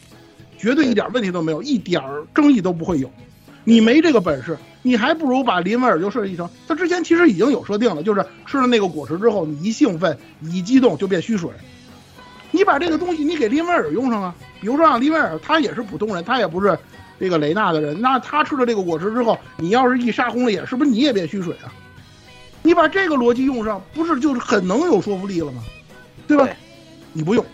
[0.56, 2.02] 绝对一点问题都没有，一点
[2.34, 3.10] 争议都不会有。
[3.64, 11.50] 你没这个本事，你还不如把林威尔就设计成他之前其实已经有设定了，就是吃了那个果实之后，你一兴奋一激动就变虚水。
[12.50, 16.78] 你把这个东西你给林威尔用上啊，比如说让林威尔他也是普通人，他也不是
[17.18, 21.72] 这个雷纳的人，那他吃了这个果实之后，你要是一杀红了眼，是不是你也变虚水啊？
[22.62, 25.62] 你把这个逻辑用上，不是就是很能有说服力了吗？
[26.26, 26.48] 对吧？
[27.12, 27.44] 你不用。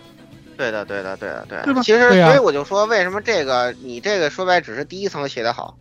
[0.55, 1.81] 对的，对的，对的，对的。
[1.81, 5.77] 其实，所以我就说，为什么这个你这个说白只是第一层写的好。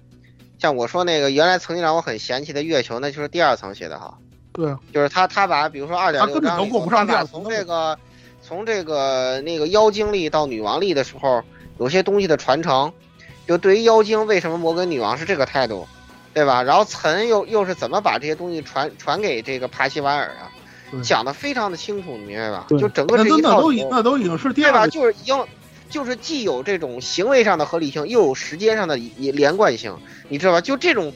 [0.59, 4.19] 像我说那个原来曾经让我很嫌弃的月球，那就是第二层写的好。
[4.53, 7.97] 对，就是他他把比如说二点六章，他根本都过不上他把从这个
[8.43, 11.43] 从这个那个妖精力到女王力的时候，
[11.79, 12.93] 有些东西的传承，
[13.47, 15.87] 就对于妖精为什么摩根女王是这个态度，
[16.39, 16.62] 对吧？
[16.62, 20.47] 然后岑又又是怎么把这些东西传传给这个帕西瓦尔啊？
[21.02, 22.66] 讲的非常的清楚，你明白吧？
[22.69, 24.86] 就整个这一套都那都已图那都已经是第对吧？
[24.86, 25.44] 就是已经，
[25.90, 29.98] 就是既有这种行为上的合理性，又有时间上的一连贯性，
[30.28, 30.60] 你知道吧？
[30.60, 31.12] 就这种，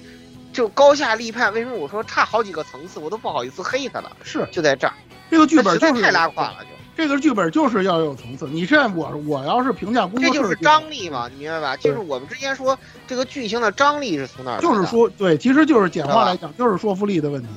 [0.52, 1.54] 就高下立判。
[1.54, 4.10] 为什么我说差好几个层次，我都不好意思黑他了？
[4.24, 4.92] 是就在这儿，
[5.30, 6.70] 这个剧他实在本就是太拉胯了，就
[7.02, 8.46] 这个剧本就是要有层次。
[8.46, 11.76] 你现在我我要是评价工这就是张力嘛，你明白吧？
[11.76, 14.60] 就是我们之前说这个剧情的张力是从哪儿？
[14.60, 17.48] 就是说对，其实就是简化来讲，就是说服力的问题。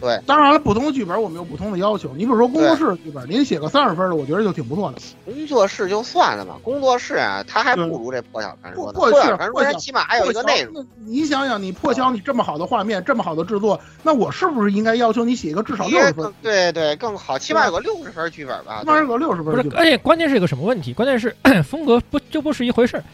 [0.00, 2.10] 对，当然了，不同的剧本我们有不同的要求。
[2.16, 4.98] 你比如说工作室剧本，您写个三十分的，我觉得就挺不错的。
[5.24, 8.92] 工作室就算了吧，工作室啊，他还不如这破晓传说呢。
[8.92, 10.72] 破晓传说它破晓起码还有一个内容。
[10.74, 16.32] 那你想想，你破晓你这么好的画面，这么好的制作，那我是不是应该要求你写一个至少六十分？
[16.42, 18.80] 对对更好，起码有个六十分剧本吧。
[18.80, 19.78] 起码有个六十不是分剧，本。
[19.78, 20.92] 而且关键是一个什么问题？
[20.92, 23.04] 关键是风格 不就不是一回事儿。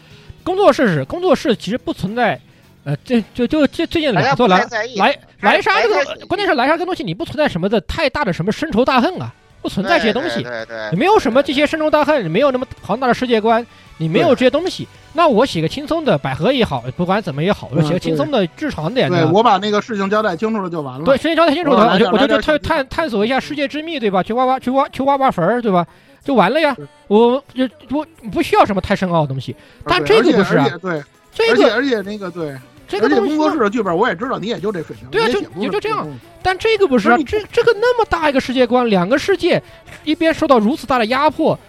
[0.43, 2.39] 工作室是工作室，其实不存在，
[2.87, 4.95] 呃，这就就这最近来太在意。
[4.97, 9.29] 来莱莎这个，关键是莱莎这个东西，你不存在什么的太大的什么深仇大恨啊，
[9.61, 13.65] 不存在这些东西，对对没有什么这些深仇大恨，你没有那么庞大的世界观，
[13.97, 19.25] 你没有这些东西，那我写个轻松的百合也好，不管怎么也好，我写个轻松的日常点的。
[19.25, 21.03] 对我把那个事情交代清楚了就完了。
[21.03, 24.23] 对，事情交代清楚了，我就我就就探探探索一下世界之秘，对吧？
[24.23, 25.85] 去挖挖去挖去挖挖坟儿，对吧？
[26.23, 26.73] 就完了呀。
[27.09, 29.53] 我就我不需要什么太深奥的东西，
[29.83, 31.03] 但这个不是啊对，
[31.33, 32.55] 这个而且那个对，
[32.87, 35.07] 这个工作室的剧本我也知道，你也就这水平。
[35.09, 36.07] 对啊就你也写不出也就这样
[36.41, 39.61] 但这个不是你这这个那么大一个世界观，两个世界
[40.05, 41.59] 一边受到如此大的压迫，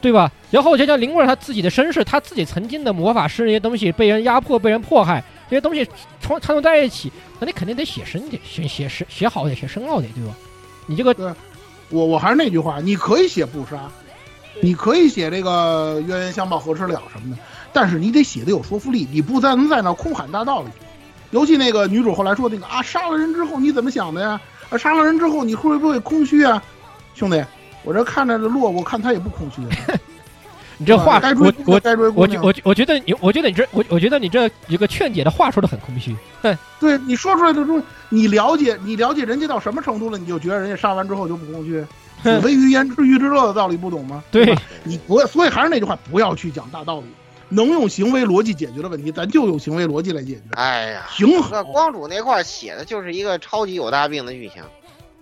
[0.00, 0.32] 对吧？
[0.50, 5.84] 然后再加林贵儿他自己的身世，他自己曾经的魔法师那些东西被人压迫、被人迫害，这些东西
[6.20, 10.34] 串串通在一起，那你肯定得写深点，写写深写好点，写深奥点，对吧？
[10.86, 11.36] 你这个
[11.90, 13.90] 我我还是那句话，你可以写不杀，
[14.62, 17.42] 你可以写这个冤冤相报何时了什么的，
[17.72, 20.68] 但是你得写的有说服力，你不再能在那空喊大道理。
[21.30, 24.40] 尤其那个女主后来说那个啊，杀了人之后你怎么想的呀？
[24.68, 26.62] 啊，杀了人之后你会不会空虚啊？
[27.14, 27.42] 兄弟，
[27.84, 29.98] 我这看着这洛，我看他也不空虚啊。
[30.78, 36.16] 你这话，该追我我该追姑娘我觉我我觉得你，我觉得你这我我觉得你这一个劝解的话说的很空虚。
[36.42, 41.84] 对，对你说出来的东西，你了解你了解人家到什么程度了，你就觉得人家杀完之后就不空虚。
[42.22, 44.22] 子非鱼焉知鱼之乐的道理不懂吗？
[44.30, 47.06] 对吧你不要，所以还是那句话，不要去讲大道理，
[47.52, 50.42] 能用行为逻辑解决的问题，咱就用行为逻辑来解决。
[50.52, 54.62] 哎呀，行这光主那块儿写的就是一个超级有大病的剧情，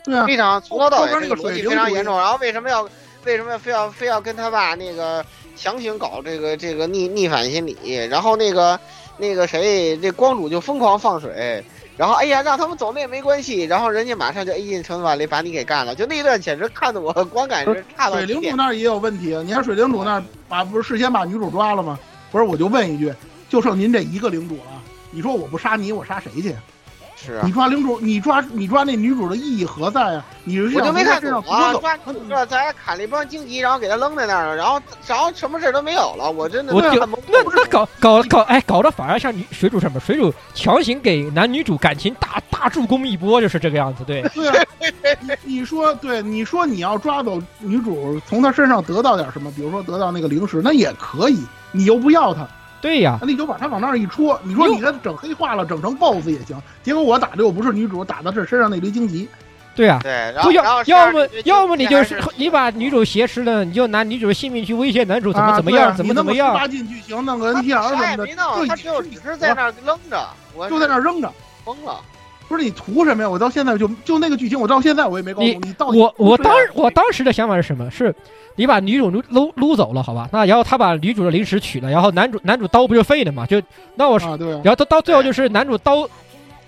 [0.05, 2.17] 对啊，非常从头到尾那个这个逻辑非常严重。
[2.17, 2.89] 然后为什么要
[3.25, 5.25] 为什么非要非要跟他爸那个
[5.57, 7.77] 强行搞这个这个逆逆反心理？
[8.09, 8.79] 然后那个
[9.19, 11.65] 那个谁，这光主就疯狂放水。
[11.97, 19.43] 然后哎呀，让他们走那也没关系，然后人家马上就 A 进城堡里把你给干了，就那段简直看得我观感是差到水灵主那儿也有问题啊！
[19.45, 21.99] 你看水灵主那儿把不是事先把女主抓了吗？
[22.31, 23.13] 不是，我就问一句，
[23.49, 26.55] 就剩您这一个领主了，你说我不杀你，我杀谁去？
[27.23, 30.25] 是啊你，抓领主，你抓你抓那女主的意义何在啊？
[30.45, 44.03] 你是我就没看懂啊，抓女主这咱还砍了一帮荆棘，然后给他扔在那儿了，然后然后什么事都没有了，我真的我就那那搞搞搞哎，搞得反而像女水主什么水主强行给男女主感情大大助攻一波，就是这个样子。
[44.05, 44.65] 对，对啊，
[45.21, 51.45] 你你说对，你说你要抓走女主，从她身上得到点什么，比如说得到那个零食，那也可以。
[51.73, 52.47] 你又不要他，
[52.81, 54.41] 对呀，那你就把他往那儿一戳。
[54.43, 56.61] 你说你这整黑化了，整成 BOSS 也行。
[56.83, 59.29] 结果我打的又不是女主，打的是身上那堆荆棘。
[59.75, 59.99] 对呀。
[60.03, 66.55] 对，然后要么要么你就是你把女主挟持了，你就拿女主的性命去威胁男主怎么怎么样，怎么怎么样。
[66.55, 71.33] 八禁剧情，弄个 NTR 什么的，也没弄，就他只有只是在那儿扔着，我就在那儿扔着。
[71.65, 72.01] 疯了。
[72.49, 73.31] 不是你图什么呀？
[73.31, 77.89] 我到现在就就那个剧情，我到现在我也没搞你懂，你到底我我当我当时的想法是什么？
[77.93, 78.13] 是
[78.61, 80.29] 你把女主撸撸撸走了，好吧？
[80.31, 83.47] 那然后他把女主的零食取了，然后男主男主刀不就废了嘛？
[83.47, 83.61] 就
[83.95, 86.07] 那我是，啊，啊，然后到到最后就是男主刀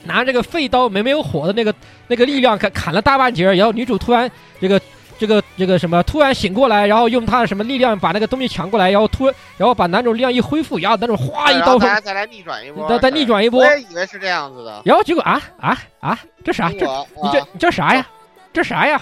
[0.05, 1.75] 拿这个废刀没没有火的那个
[2.09, 4.81] 那个力量砍砍了大半截儿，然后女主突然这个。
[5.19, 14.83] 这个这个什么突然醒过来，然后用他的什么力量把那个东西抢过来，然后突然后把男主力量一恢复，然后男主哗一刀再来逆转一波，再再逆转一波我也以为是这样子的。
[14.85, 16.69] 然后结果啊啊啊，这啥？
[16.71, 16.87] 这
[17.23, 18.05] 你这这啥呀？
[18.53, 19.01] 这啥呀？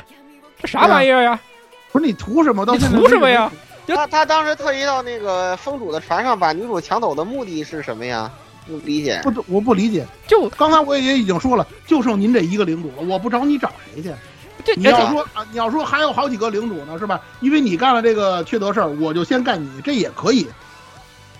[0.61, 1.41] 这啥玩意儿呀？
[1.93, 2.65] 不是你图什么？
[2.65, 3.51] 到你现在图什么呀？
[3.87, 8.31] 就他他当时特意到那个风主的船上把女主抢走的目的是什么呀？
[8.67, 9.21] 不理解。
[9.25, 10.07] 不，我不理解。
[10.29, 14.13] 就刚才我也已经说了，就剩您这一个领主了，我不找你找谁去？
[14.63, 17.21] 这你要说啊，你要说还有好几个领主呢，是吧？
[17.41, 20.47] 因为你干了这个缺德事儿，我就先干你，这也可以，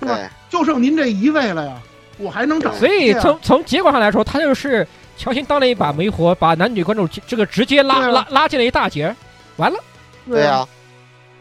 [0.01, 0.17] 是吧？
[0.17, 1.75] 对，就剩您这一位了呀，
[2.19, 4.85] 我还能找所以从从结果上来说，他就是
[5.17, 9.15] 强行当了一把媒婆，把男女观众这个直接拉拉拉进了一大截儿，
[9.57, 9.79] 完了。
[10.37, 10.67] 对呀，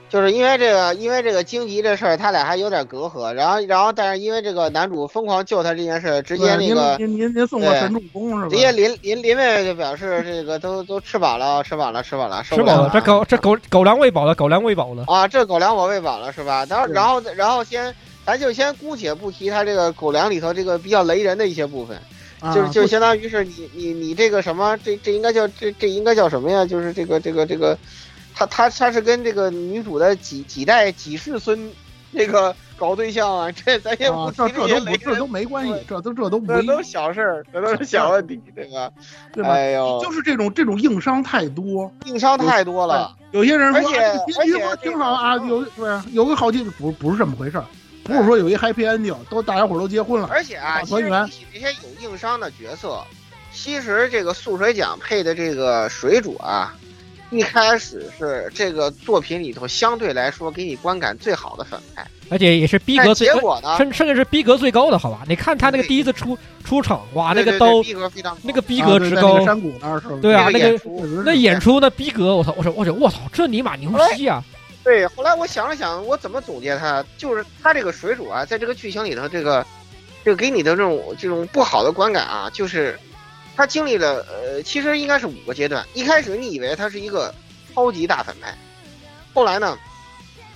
[0.10, 3.32] 就是因为这个，因为这个荆棘这事儿，他俩还有点隔阂。
[3.32, 8.50] 然后，然后，但是因为这个男主疯狂救他这件事，直接那个您您您送过神助攻是吧？
[8.50, 16.66] 直接林林林妹妹就表示这个都都吃饱了，吃饱了，吃饱了，吃饱了，这狗这狗狗粮喂饱了，狗粮喂饱了啊，这狗粮我喂饱了是吧？
[16.70, 17.94] 然后然后然后先，
[18.26, 21.96] 咱就先姑且不提他这个狗粮里头这个比较雷人的一些部分。
[22.56, 26.66] 就是就相当于是你你你这个什么，这这应该叫这这应该叫什么呀？
[26.66, 27.78] 就是这个这个这个，
[28.40, 31.70] 他他他是跟这个女主的几几代几世孙
[32.12, 33.52] 那个搞对象啊？
[33.52, 38.90] 这咱也不这这都不这都没关系，这都这都这都小事儿，这都是小问题，对吧？
[39.34, 39.50] 对吧？
[39.50, 43.14] 哎呦，就是这种这种硬伤太多，硬伤太多了。
[43.32, 45.36] 有些人说，而且结局不挺好啊？
[45.36, 47.66] 有对有个好结局，不不是这么回事儿。
[48.06, 51.30] 不是说有一 happy ending，都大家伙都结婚了，而且啊，团圆。
[51.54, 53.04] 这些有硬伤的角色，
[53.54, 56.74] 其实这个素水奖配的这个水主啊，
[57.32, 65.22] 一开始是这个作品里头相对来说给你观感最好的反派，而且也是逼格最，结果呢，甚甚至是逼格最高的，好吧？
[65.28, 67.68] 你看他那个第一次出出场，哇，那个刀，
[68.42, 70.18] 那个逼格之高，山谷那儿是吧？
[70.22, 70.80] 对啊，那个
[71.24, 72.54] 那演出那逼格，我操！
[72.58, 74.44] 我说我说我操，这尼玛牛逼啊！
[74.84, 77.06] 对，后来我想了想，我怎么总结他？
[77.16, 79.64] 就是他这个水主啊，在这个剧情里头，这个，
[80.26, 82.98] 这个给你的这种这种不好的观感啊，就是
[83.60, 85.86] 他经历了呃，其实应该是五个阶段。
[85.94, 87.36] 一开始你以为他是一个
[87.76, 88.58] 超级大反派，
[89.34, 89.78] 后来呢，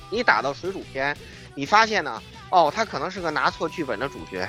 [0.10, 1.14] 你打到水煮篇，
[1.54, 4.48] 你发现呢，哦，他可能是个拿错剧本的主角，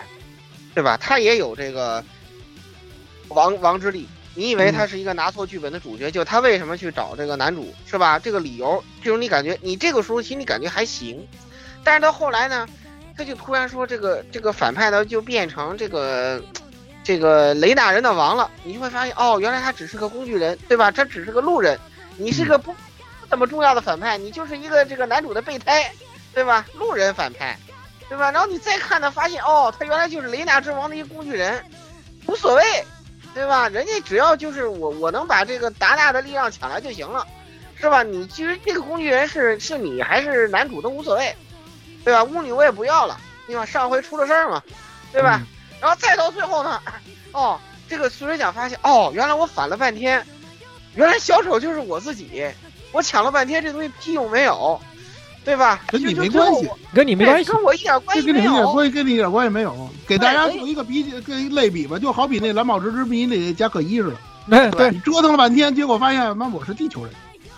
[0.73, 0.97] 对吧？
[0.97, 2.05] 他也有这个
[3.27, 4.09] 王王之力。
[4.37, 8.21] 你以为他是一个拿错剧本的主角，就他为什么去找这个男主，是吧？
[8.21, 11.27] 这个理由，这种你感觉，你这个时候心里感觉还行，
[11.83, 12.69] 但是到后来呢，
[13.17, 16.41] 他就突然说这个这个反派呢就变成这个
[17.05, 20.91] 这个雷纳人的王了，你就会发现哦，原来他只是个工具人，对吧？
[20.91, 21.79] 他只是个路人，
[22.17, 25.93] 你是个不不怎么重要的反派，你就是一个这个男主的备胎，
[26.33, 26.67] 对吧？
[26.75, 27.57] 路人反派，
[28.09, 28.33] 对吧？
[28.33, 31.65] 然后你再看呢，发现哦，他原来就是雷纳之王的一个工具人，
[32.27, 32.63] 无所谓。
[33.35, 33.69] 对吧？
[33.69, 37.27] 人家只要就是我，我能把这个达纳的力量抢来就行了，
[37.75, 38.01] 是吧？
[38.05, 41.35] 你其实这个工具人是是你还是男主都无所谓，
[42.05, 42.23] 对吧？
[42.23, 43.19] 巫女我也不要了，
[43.49, 43.67] 对吧？
[43.67, 44.63] 上回出了事儿嘛，
[45.11, 45.43] 对吧？
[45.85, 46.81] 然后再到最后呢，
[47.33, 50.25] 哦，这个苏水奖发现，哦，原来我反了半天，
[50.95, 52.43] 原来小丑就是我自己，
[52.91, 54.81] 我抢了半天这东西屁用没有。
[55.45, 55.83] 对吧？
[55.89, 58.45] 跟你没关系，跟你没关系，跟我一点关系没有。
[58.47, 59.91] 跟你一点关系，跟你一点关系没有。
[60.07, 64.11] 给大家做一个比，跟类比吧，就好比那蓝宝石之谜里加可一似
[64.49, 64.57] 的。
[64.57, 67.13] 哎，对，你折腾了半天，结果发现妈我是地球人。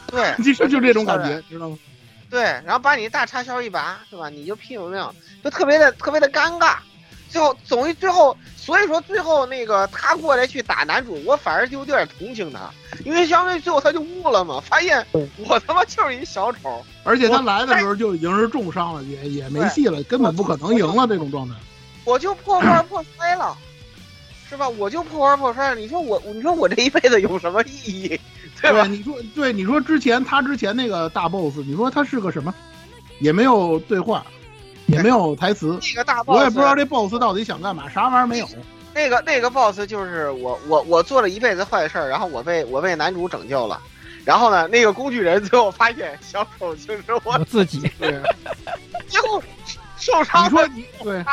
[0.08, 1.78] 对， 其实就这种感觉，知道吗？
[2.28, 4.28] 对，然后把你大插销一拔，是吧？
[4.28, 6.78] 你就屁用没有，就特别的特别的尴尬。
[7.36, 8.34] 最后总于最后。
[8.56, 12.68] 所以说最后那个他过来去打男主，我反而就有点同情他，
[13.04, 15.06] 因为相当于最后他就悟了嘛，发现
[15.36, 21.54] 我他妈就是一小丑，而且他来的时候就已经是重伤了，也也没戏了，根本不可能赢了这种状态。
[22.04, 23.56] 我就破罐破摔了，
[24.50, 24.68] 是吧？
[24.68, 25.76] 我就破罐破摔了。
[25.76, 28.20] 你说我，你说我这一辈子有什么意义？
[28.60, 28.84] 对吧？
[28.88, 32.52] 你说对，你说之前他之前那个大 boss，你说他是个什么？
[33.20, 34.26] 也没有对话。
[34.86, 38.48] 也没有台词，那个大 boss 我也不知道这 boss 到底想干嘛，啥玩意儿没有。
[38.94, 43.80] 那个那个 boss 就是我我我做了一辈子坏事儿，然后我被我被男主拯救了，
[44.24, 47.80] 然后呢，那个工具人最后发现小丑就是我自己，
[49.08, 49.42] 最后
[49.98, 50.46] 受伤。
[50.46, 51.24] 你说你对，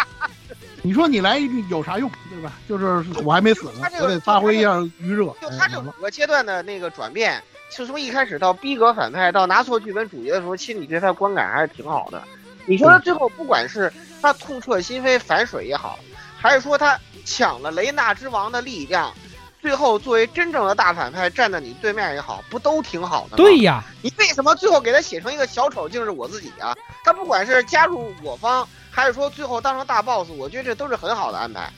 [0.81, 1.39] 你说你来
[1.69, 2.51] 有啥用，对吧？
[2.67, 5.25] 就是我还没死呢，我得发挥一下余热。
[5.41, 12.21] 就他这五个阶段的那个转变，是从一开始到逼格反派，到拿错剧本主角的时候，心里对他观感还是挺好的。
[12.65, 13.91] 你说他最后不管是
[14.22, 15.99] 他痛彻心扉反水也好，
[16.38, 19.14] 还是说他抢了雷纳之王的力量，
[19.61, 23.38] 最后作为真正的大反派站在你对面也好，不都挺好的吗？
[23.38, 26.76] 对呀，你为什么最后给他写成一个小丑，竟是我自己啊？
[27.03, 31.69] 他不管是加入我方，还是说最后当成大 boss，我觉得这都是很好的安排。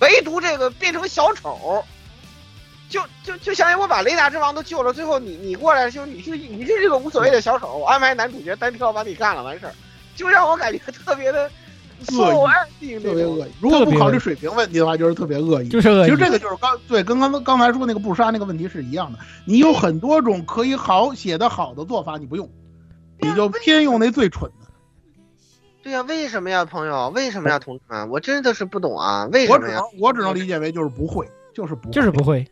[0.00, 1.84] 唯独这个变成小丑，
[2.88, 9.74] 就就就相当于我把雷纳之王都救了，最后你你过来就你是你是这个无所谓的小丑，我安排男主角单挑把你干了完事儿。
[10.14, 11.50] 就让我感觉特别的
[12.12, 13.50] 恶意，特别恶意。
[13.60, 15.68] 如果不考虑水平问题的话，就是特别恶意。
[15.68, 16.10] 就是恶意。
[16.10, 19.18] 其实这个就是刚对，跟刚刚才说那个不杀那个问题是一样的。
[19.44, 22.50] 你有很多种可以好写的好的做法，你不用，
[23.18, 24.66] 你就偏用那最蠢的。
[25.82, 27.08] 对呀，为什么呀，朋友？
[27.10, 28.08] 为什么呀，同志们？
[28.10, 29.26] 我真的是不懂啊！
[29.32, 29.80] 为什么呀？
[29.80, 32.46] 我只能我只能理解为就是不会，就是不就是不会。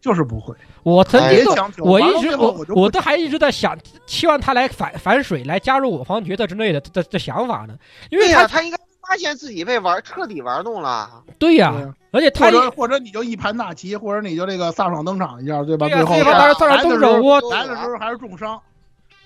[0.00, 0.54] 就是不会，
[0.84, 1.44] 我曾经
[1.78, 7.74] 我一直我我都还一直在想，期望他来反反水，来加入我方角色之类的的的想法呢。
[8.10, 8.76] 因为他他应该
[9.08, 11.10] 发现自己被玩彻底玩弄了。
[11.38, 11.74] 对呀，
[12.12, 15.88] 而且他或者或者你就一盘大棋，或者你就这个飒爽登场一下，对吧？
[15.88, 18.60] 最后来的时候来的时候还是重伤。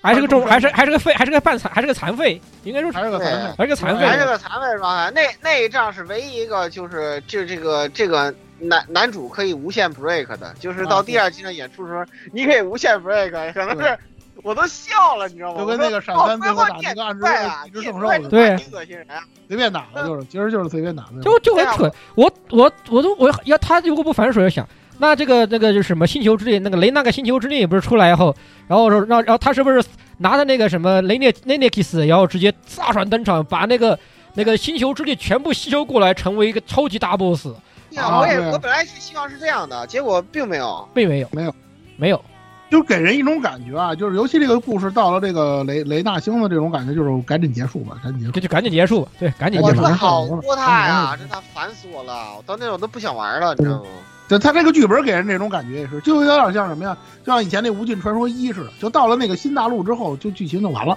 [0.01, 5.11] 还是个重，还是还是个废，还是个半残，还是个残废，应该说还是个残废，还是个残废，还是个残废状态。
[5.11, 13.97] 那那一仗是唯一一个，就是就这个这个男男主可以无限 break 的，就是到第二季的演出时候，你可以无限 break，可能是
[14.43, 15.59] 我都笑了，你知道吗？
[15.59, 17.25] 就跟那个闪三最后打那个暗之
[17.67, 19.05] 一直圣兽的，对，恶心人，
[19.47, 21.91] 随便打的，就是其实就是随便打的，就就很蠢。
[22.15, 24.67] 我我我都我要他如果不反水，想。
[25.01, 28.35] 那这个那个就是什么星球之力，那个雷那个星球之力不是出来以后，
[28.67, 29.81] 然后说让然后他是不是
[30.17, 33.97] 拿着那个什么雷涅雷涅克斯，然后直接炸船登场，把那个
[34.33, 37.47] 那个星球之力全部吸收过来，成为一个超级大 boss。
[37.91, 41.55] 呀，我也我本来是希望是这样的，结果并没有，并没有，没有，
[41.97, 42.23] 没有，
[42.69, 49.81] 就给人一种感觉啊，就是尤其这个故事到了这个雷雷纳星的这种感觉，就是赶紧结束吧，赶紧结束，就赶紧结束吧，对，赶紧结束。
[49.83, 53.89] 好多他呀，真的烦死我了，我到那种都不想玩了，你知道吗？
[54.27, 56.95] 就他这个剧本给人这种感觉也是，就有点像什么呀？
[57.25, 60.95] 就像以前那《无尽传说一》似的，就到了那个新大陆之后，就剧情就完了。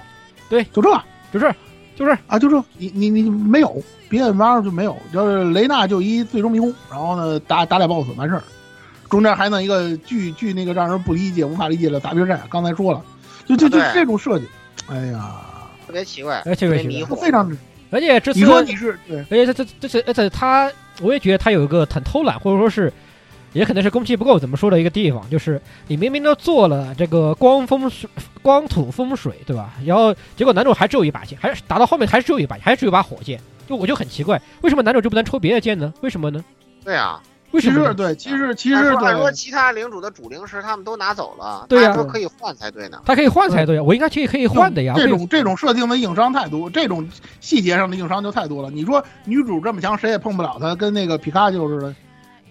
[0.51, 0.91] 对，就这，
[1.33, 1.51] 就这
[1.97, 3.83] 就这啊，就这，你你你没有
[4.13, 8.43] 别的玩意儿就没有，就是雷娜就一最终迷宫，然后呢打打俩 boss 完事儿，
[9.09, 12.39] 中间还弄一个巨巨那个让人不理解、无法理解的大兵战。
[12.51, 13.03] 刚才说了，
[13.47, 14.47] 就就就这种设计，
[14.87, 15.41] 哎呀，
[15.87, 17.51] 特别奇怪，特别迷惑，非常。
[17.91, 20.71] 而且这次你说你是对，而且这这这是而且他，
[21.01, 22.93] 我也觉得他有一个很偷懒，或者说是。
[23.55, 28.09] 也可能是工期不够，怎么说的一个地方，就是你明明都做了这个光风水、
[28.41, 29.75] 光土风水，对吧？
[29.85, 35.93] 然后结果男主还只有一把剑，还是打到后面还是只有一把，还是只有一把火箭，就我就很奇怪，为什么男主就不能抽别的剑呢？
[36.01, 36.45] 为什么呢？
[36.85, 37.21] 对啊，
[37.53, 37.95] 为什么？
[37.95, 43.01] 对，其实其实按说其他领主的主灵石他们都拿走了，对呀，说可以换才对呢。
[43.05, 44.95] 他可以换才对呀，我应该可以可以换的呀。
[44.97, 47.09] 这种这种设定的硬伤太多，这种
[47.41, 48.71] 细节上的硬伤就太多了。
[48.71, 51.95] 你说女主这么强，谁也碰不了她，跟那个皮卡丘似的。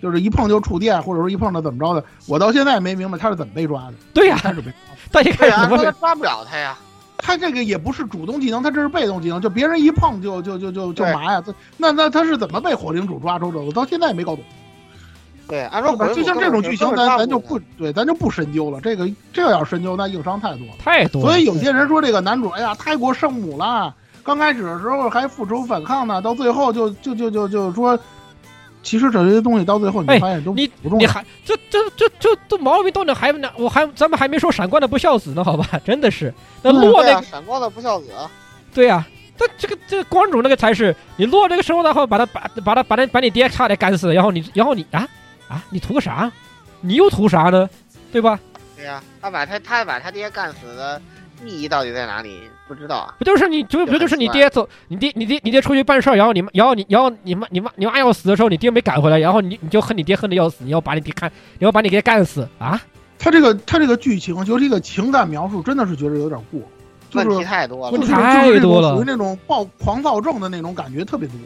[0.01, 3.93] 就是一碰就触电，或者说一碰到怎么着的，我到现在没明白他是怎么被抓的。
[4.15, 4.73] 对呀，他是被抓，
[5.11, 6.75] 但一开始怎么抓不了他呀？
[7.21, 11.43] 他这个也不是主动技能，他这是被动技能，就别人一碰就就就就就麻呀。
[11.77, 13.59] 那那他是怎么被火灵主抓住的？
[13.59, 14.43] 我到现在也没搞懂。
[15.47, 18.81] 对，按说就像这种剧情，咱咱就不对，咱就不深究了。
[18.81, 21.21] 这个这要深究，那硬伤太多太多。
[21.21, 23.93] 所以有些人说这个男主，哎呀，太过圣母了。
[24.23, 27.97] 刚开始的时候还复仇反抗呢，到最后就就就就就说。
[28.83, 30.99] 其实这些东西到最后你发现都你不重要。
[30.99, 33.49] 你还这这这这都毛病都能还呢？
[33.55, 35.79] 我还咱们还没说闪光的不孝子呢，好吧？
[35.85, 36.33] 真的是
[36.63, 38.07] 那落那个闪光的不孝子，
[38.73, 39.05] 对呀，
[39.37, 45.07] 这这个这个光主那个才是你落这个时候然后把他把把他把他把你爹差点干死，然后你然后你啊
[45.47, 46.31] 啊你图个啥？
[46.81, 47.69] 你又图啥呢？
[48.11, 48.39] 对吧？
[48.75, 50.99] 对呀，他把他他把他爹干死的
[51.45, 52.49] 意义到底在哪里？
[52.71, 61.29] 不知道啊，不就是你，就不就是你爹走，你爹你爹你爹出去办事儿，然后你妈，然后你然后你妈你妈你妈要死的时候，你爹没赶回来，然后你你就恨你爹恨的要死，你要把你爹干，
[61.59, 62.81] 你要把你爹干死啊！
[63.19, 66.61] 他这个他这个剧情就这个情感描述真的是觉得有点过，
[67.13, 71.37] 问题太多了，问题太多了，属于那种暴狂躁症的那种感觉特别多。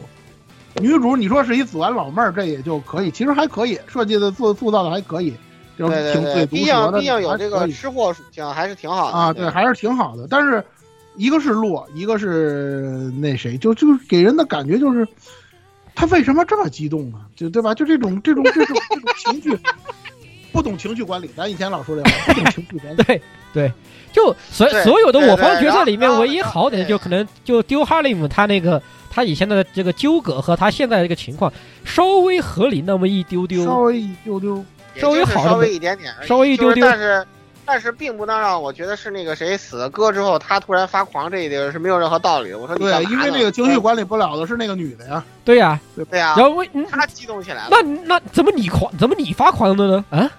[0.80, 5.34] 女主你说是一祖安老妹儿，这也就可以，其实还可以，设计的做塑造的还可以，
[5.76, 9.18] 就挺对毕竟毕竟有这个吃货属性，还是挺好的。
[9.18, 10.64] 啊，对，还是挺好的，但是。
[11.16, 15.06] 一个是洛，一个是那谁，就就给人的感觉就是，
[15.94, 17.18] 他为什么这么激动呢？
[17.34, 17.74] 就对吧？
[17.74, 19.58] 就这种这种这种这种情绪，
[20.52, 21.30] 不懂情绪管理。
[21.36, 23.02] 咱以前老说这话，不懂情绪管理。
[23.04, 23.22] 对
[23.52, 23.72] 对，
[24.12, 31.50] 就所所有的我方角色里面，唯一好点的就可能就丢哈利姆他那个他以前的这个纠葛和他现在这个情况
[31.84, 34.64] 稍微合理那么一丢丢，稍微一丢丢，
[34.94, 37.26] 稍微好稍微一点点，稍微一丢丢，但是。
[37.66, 42.54] 但是并不能让我觉得是那个谁死了哥之后他突然发狂这一点是没有任何道理。
[42.54, 45.22] 我说对，因为那个情绪管理不了的是那个女的呀。
[45.44, 45.78] 对呀，
[46.10, 46.34] 对呀。
[46.36, 47.68] 然后为他激动起来了。
[47.70, 48.90] 那那怎么你狂？
[48.96, 50.04] 怎么你发狂的呢？
[50.10, 50.30] 啊？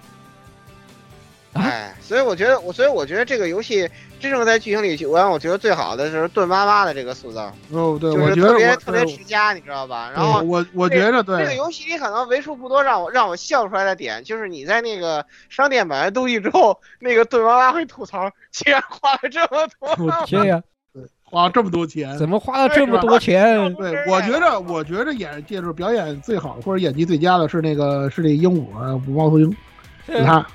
[1.57, 3.89] 哎，所以我觉得我，所以我觉得这个游戏
[4.19, 7.53] 真正在剧情里，我让我觉得最好的是盾妈妈的这个塑造。
[7.71, 10.11] 哦，对，就是特别特别持家，你知道吧？
[10.15, 19.67] 然后我我觉得对这个游戏里可能为数不多让我让我笑出来的点，就是你在那个商店买完东西之后，那个盾妈妈会吐槽，竟然花了这么
[19.97, 20.61] 多 钱呀！
[20.93, 23.73] 对，花了这么多钱，怎么花了这么多钱？
[23.75, 29.55] 对，我觉得我觉得演就是表演最好或者演技最佳的是那个是那鹦鹉五猫头鹰，
[30.07, 30.45] 你看。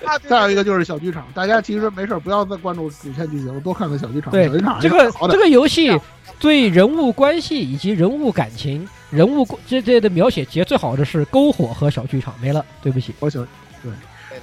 [0.28, 4.30] 再有一个就是小剧场，大家其实没事不要再关注主线剧情，多看看小剧场。
[4.30, 5.98] 对，小剧场这个这个游戏
[6.38, 12.34] 对人物关系以及人物感情、人物这这的描写，其实最好的是篝火和小剧场。
[12.40, 13.40] 没了，对不起，我小
[13.82, 13.92] 对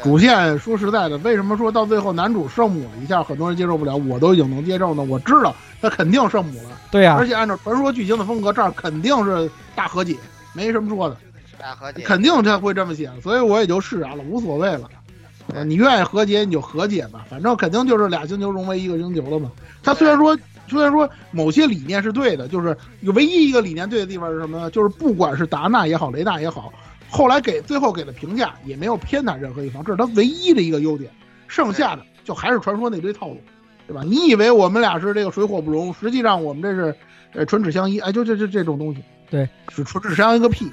[0.03, 5.01] 主线说实在的，为什么说到最后男主圣母了一下，很多人接受不了，我都已经能接受呢？
[5.03, 10.15] 我知道他肯定圣母了，对呀，而且按照传说剧情的风格，这儿肯定是大和解，
[10.53, 11.17] 没什么说的，
[11.57, 14.87] 大和解，肯定他会这么写，所以我也就释然了，无所谓了。
[15.53, 19.51] 呃你愿意和解你就和解吧，反正肯定就是俩星球融为一个星球了嘛。
[19.81, 20.37] 他虽然说
[20.67, 24.69] 虽然说某些理念是对的，就是有唯一一个理念对的地方是什么呢？
[24.71, 26.73] 就是不管是达纳也好，雷纳也好，
[27.09, 31.09] 后来给最后给的评价也没有偏袒任何一方，这是他唯一的一个优点。
[31.47, 33.41] 剩下的就还是传说那堆套路，
[33.87, 34.01] 对吧？
[34.03, 36.93] 你以为我们俩是这个水火不容，实际上我们这是
[37.33, 39.01] 呃唇齿相依，哎，就这这这种东西。
[39.29, 40.69] 对，是唇齿相依个屁！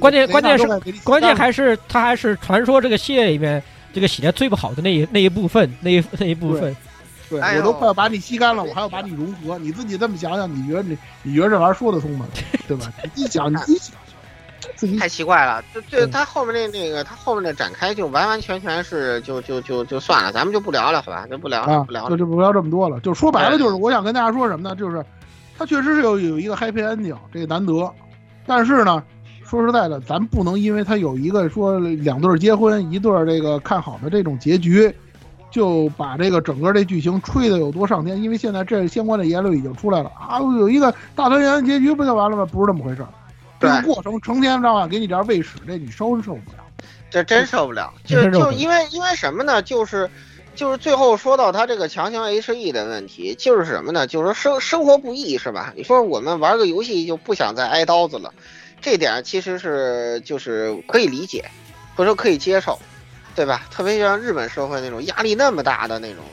[0.00, 0.66] 关键关键是
[1.04, 6.76] 关键还是他还是传说这个系列里面这个写的最不好的那一那一部分那一 那一部分。
[7.28, 9.56] 对，我都快要把你吸干了，我还要把你融合。
[9.58, 12.26] 你自己这么想想，你觉得你你觉得这玩意儿说得通吗？
[12.66, 12.92] 对吧？
[13.14, 14.98] 你想，你自己想。
[14.98, 21.26] 太奇怪了，就就他后面那那个他后面的展开就完完全全是就就就就算了，咱们就不聊了，好吧？
[21.28, 22.98] 就不聊了，不聊了，就就不聊这么多了。
[23.00, 24.74] 就说白了，就是我想跟大家说什么呢？
[24.74, 25.04] 就是
[25.56, 27.90] 他确实是有有一个 happy ending，这个难得。
[28.46, 29.02] 但是呢，
[29.50, 34.94] 说实在的，咱不能因为他有一个说两对结婚，一对这个看好的这种结局，
[35.50, 38.22] 就把这个整个这剧情吹的有多上天。
[38.22, 42.46] 因为现在这相关的言论已经出来了啊，有一个大团圆结局不就完了吗？
[42.46, 43.08] 不是这么回事儿。
[43.58, 46.64] 这个过程成天到晚给你点喂屎，这你受受不了，
[47.10, 47.92] 这真受不了。
[48.04, 49.60] 就就因为因为什么呢？
[49.60, 50.08] 就是
[50.54, 54.06] 就是最后说到他这个强行 H E 的问题，就是什么呢？
[54.06, 55.74] 就是说生生活不易是吧？
[55.76, 58.32] 你说我们玩个游戏就不想再挨刀子了，
[58.80, 61.44] 这点其实是就是可以理解，
[61.94, 62.78] 或者说可以接受，
[63.34, 63.62] 对吧？
[63.70, 66.24] 特别像日本社会那种压力那么大的那种，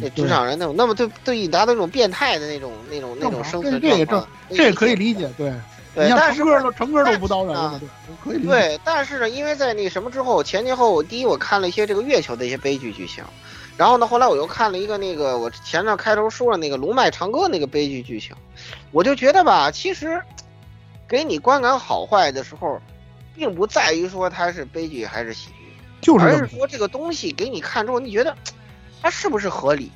[0.00, 3.88] 那职场人那种那么对对你达到那种变态的那种那种那种生存这
[4.50, 5.52] 这也可以理解，对。
[5.94, 7.88] 对，但是成哥都成哥都不刀人了，对，
[8.24, 8.48] 可以理解。
[8.48, 13.22] 对，但是呢，因为在那什么之后，前前后后，第一我看了一些这个月球的一些悲剧剧情，
[13.76, 18.34] 然后呢，后来我又看了一个那个我前面开头说了那个龙脉长歌那个悲剧剧情，
[18.90, 20.20] 我就觉得吧，其实
[21.08, 22.80] 给你观感好坏的时候，
[23.34, 25.54] 并不在于说它是悲剧还是喜剧，
[26.00, 28.36] 就是而是说这个东西给你看之后，你觉得
[29.02, 29.90] 它是不是合理。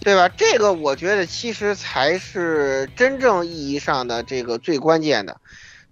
[0.00, 0.28] 对吧？
[0.36, 5.40] 这个我觉得其实才是真正意义上的这个最关键的，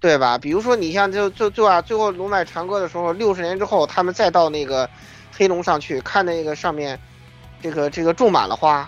[0.00, 0.36] 对吧？
[0.36, 4.86] 比如说你像就就就啊，最后龙脉长歌的时候，六十年之后，他们再到那个
[5.34, 7.00] 黑龙上去看那个上面，
[7.62, 8.86] 这个这个种满了花，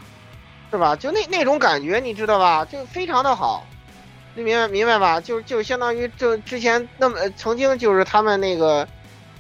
[0.71, 0.95] 是吧？
[0.95, 2.63] 就那那种感觉，你知道吧？
[2.67, 3.67] 就非常的好，
[4.35, 5.21] 你明白明白吧？
[5.21, 8.87] 就就相当于这之前那么曾经就是他们那个。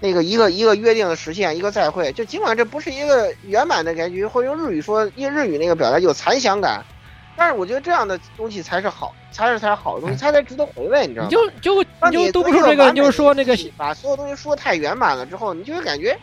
[0.00, 6.84] 那个一个一个约定的实现，一个再会，就尽管这不是一个圆满的结局，或者用日语说，用日语那个表达有残响感，
[7.36, 11.30] 但是我觉得这样的东西才是好，才是才是好的东西，才才值得回味，你知道吗？
[11.30, 16.18] 就就就都不说这个，就是说那个把所有东西说太圆满了之后，你就会感觉，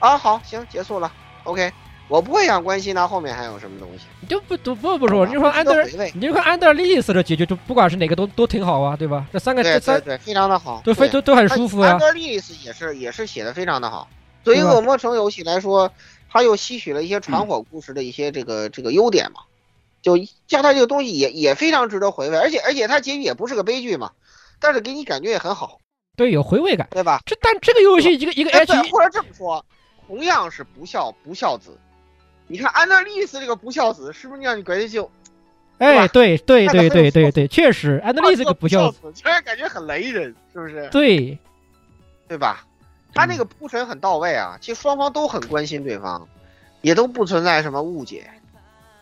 [0.00, 1.12] 啊，好，行，结束了
[1.44, 1.70] ，OK。
[2.08, 5.82] 我不会想关心他后面还有什么东西，你就不不不不说，你就说安德，
[6.14, 9.26] 你就说安德利斯的结局，就不管是哪个都都挺好啊，对吧？
[9.32, 11.90] 这三个这三对非常的好，都非都都很舒服啊。
[11.90, 14.08] 安德利斯也是也是写的非常的好，
[14.44, 15.90] 对于恶魔城游戏来说，
[16.30, 19.40] 他又吸取了一些传火故事的一些这个这个优点嘛，
[20.02, 24.10] 就加他这个东西也也非常值得回味，而且而且他结局也不是个悲剧嘛，
[24.60, 25.78] 但是给你感觉也很好，
[26.14, 27.22] 对，有回味感，对吧？
[27.24, 29.64] 这但这个游戏一个一个 H，或者这么说，
[30.06, 31.78] 同样是不孝不孝子。
[32.48, 35.10] 你看安德利斯这个不孝子，是不是让你感觉就，
[35.78, 40.86] 哎，对对对对对对，确实安德利斯这个不孝子，虽然感觉很雷人，是不是？
[40.90, 41.38] 对，
[42.28, 42.66] 对吧？
[43.14, 46.28] 他那个铺陈很到位啊，其实双方都很关心对方，
[46.82, 48.28] 也都不存在什么误解，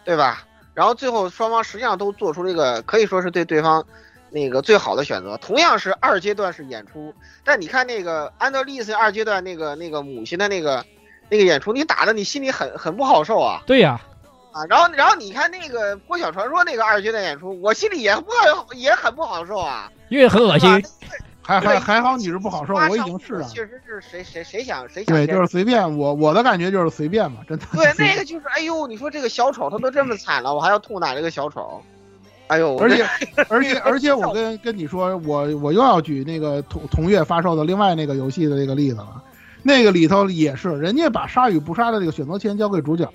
[0.04, 0.46] 对吧？
[0.74, 3.84] 然后最后双方实际上都做出了一个可以说是对对方
[4.30, 5.36] 那个最好的选择。
[5.38, 7.12] 同样是二阶段是演出，
[7.42, 10.84] 但你看那个安德利斯二阶段那个那个母亲的那个。
[11.30, 13.62] 那个演出你打的你心里很很不好受啊！
[13.66, 14.00] 对呀，
[14.52, 20.68] 啊，然后然后你看那个《破晓传说》那个二阶段演出，我心里也不好也很不好受啊，因为很恶心。
[21.42, 23.48] 还还还好你是不好受，我已经是了。
[23.48, 25.16] 确实是谁谁谁想谁想。
[25.16, 27.66] 对，就是随便我我的感觉就是随便嘛，真的。
[27.72, 31.82] 对， 那个就是哎呦，你说这个小丑他都这么惨了，我还要痛打这个小丑，
[32.46, 32.76] 哎呦！
[32.78, 33.04] 而且
[33.48, 39.22] 而且而且我跟跟你说，我我又要举那个同同月发售的另外那个游戏的这个例子了。
[39.62, 43.08] 那个里头也是，人家把杀与不杀的这个选择权交给主角。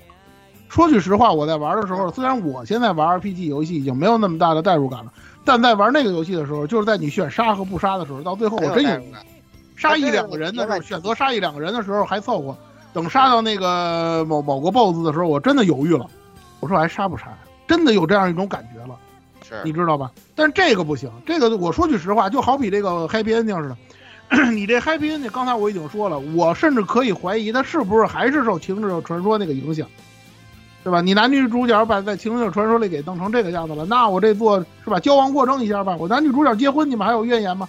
[0.68, 5.12] 说句实话，我在玩的时候，虽然我现在玩 RPG 游戏已经没有那么大的代入感了，
[5.44, 9.00] 但在玩那个游戏的时候，就是在你选杀和不杀的时候，到最后我真有
[9.76, 12.56] 杀一两个人的时候，选择杀一两个人的时候还凑合，
[12.92, 16.04] 等杀到那个某某个 BOSS 的时候，我真的犹豫了，
[16.58, 17.26] 我说还杀不杀？
[17.68, 18.96] 真的有这样一种感觉了，
[19.48, 20.10] 是你知道吧？
[20.34, 23.76] 但是这个不行，这个我说句实话，就好比这个 Happy Ending 似的。
[24.52, 29.86] 你这 Happy Ending，刚才我已经说了，我甚至可以怀疑他是不是还是受《情者传说》那个影响，
[30.82, 31.00] 对吧？
[31.00, 34.98] 你男女主角把在《情者传说》里给弄成这个样子了，那我这做是吧？
[34.98, 37.68] 交往过正一下吧，我男女主角结婚，你们还有怨言吗？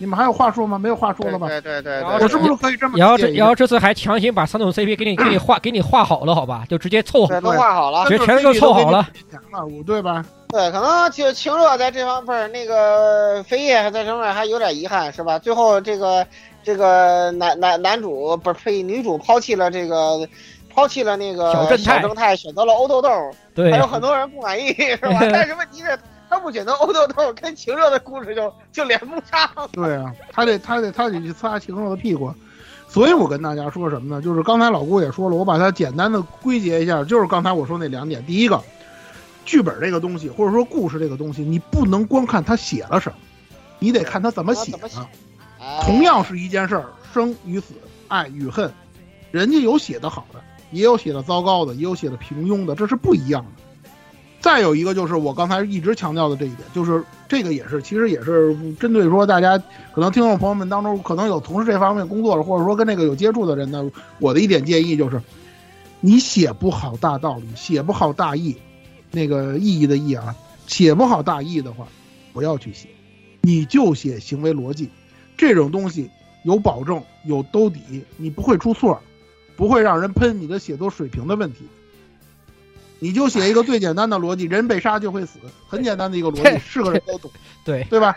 [0.00, 0.78] 你们还有话说吗？
[0.78, 1.48] 没有话说了吧？
[1.48, 6.64] 对对对对我是不是可以这么然后这然后这次还强行把三种 CP 给你给你画给你画好了，好吧？
[6.68, 8.06] 就直接凑合对，都画好了。
[8.06, 9.04] 全全都凑好了。
[9.84, 10.24] 对吧？
[10.48, 15.38] 对，可能就晴热在这方不是那个飞叶在这方面还有点遗憾，是吧？
[15.38, 16.26] 最后这个
[16.62, 20.28] 这个男男男主不是呸，女主抛弃了这个
[20.72, 23.10] 抛弃了那个小正太正太，选择了欧豆豆，
[23.54, 25.18] 对还有很多人不满意，是吧？
[25.30, 25.98] 但是问题是。
[26.30, 29.48] 他不选择欧豆豆，跟晴热的故事就就连不上。
[29.72, 32.30] 对啊，他得他得他得去擦晴热的屁股。
[32.86, 34.20] 所以我跟大家说什么呢？
[34.20, 38.22] 就是刚才老顾也说了，我把它简单的归结一下，就是刚才我说那两点。
[38.26, 38.62] 第一个，
[39.48, 43.16] 剧本这个东西，或者说故事这个东西，你不能光看他写了什么，
[43.78, 44.90] 你得看他怎么写的。
[45.80, 46.84] 同样是一件事儿，
[47.14, 47.72] 生与死，
[48.08, 48.70] 爱与恨，
[49.30, 53.62] 人家有写的好的，也有写的糟糕的，也有写的平庸的，这是不一样的。
[54.38, 59.56] 再有一个就是我刚才一直强调的这一点，就是这个也是，其实也是针对说大家
[59.92, 65.20] 可能听众朋友们当中可能有从事这方面工作的，或者说跟这个有接触的人呢，我的一点建议就是，
[66.00, 68.56] 你写不好大道理，写不好大义，
[69.10, 70.34] 那个意义的意啊，
[70.66, 71.86] 写不好大意的话，
[72.32, 72.88] 不要去写，
[73.42, 74.90] 你就写行为逻辑，
[75.36, 76.10] 这种东西
[76.44, 79.00] 有保证有兜底，你不会出错，
[79.56, 81.60] 不会让人喷你的写作水平的问题。
[83.00, 87.30] 你就写一个最简单的逻辑，人被杀就会死，很简单的一个逻辑， 是个人都懂，
[87.64, 88.16] 对对吧？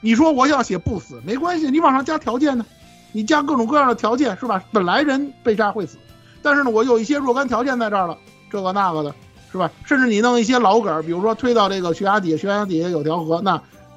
[0.00, 2.64] 你说我要写不死，没关系，你往上加条件呢，
[3.12, 4.64] 你加各种各样的条件是吧？
[4.72, 5.98] 本来人被杀会死，
[6.40, 8.18] 但是呢，我有一些若干条件在这儿了，
[8.50, 9.14] 这个那个的，
[9.52, 9.70] 是吧？
[9.84, 13.52] 甚至你弄一些老梗，比如说推到这个悬崖底下，悬崖底下有条河，那，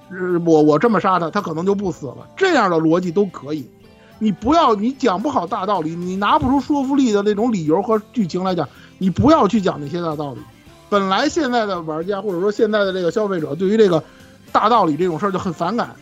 [0.10, 3.66] 呃，我我这么杀他，他可能就不死了，这样的逻辑都可以。
[4.20, 8.68] 你不要，你讲不好大道理，你拿不出说服力的那种理由和剧情来讲。
[8.98, 10.40] 你不要去讲那些大道理，
[10.90, 14.02] 本来现在的玩家或者说现在的这个消费者对于这个
[14.54, 15.94] 大道理这种事儿就很反感，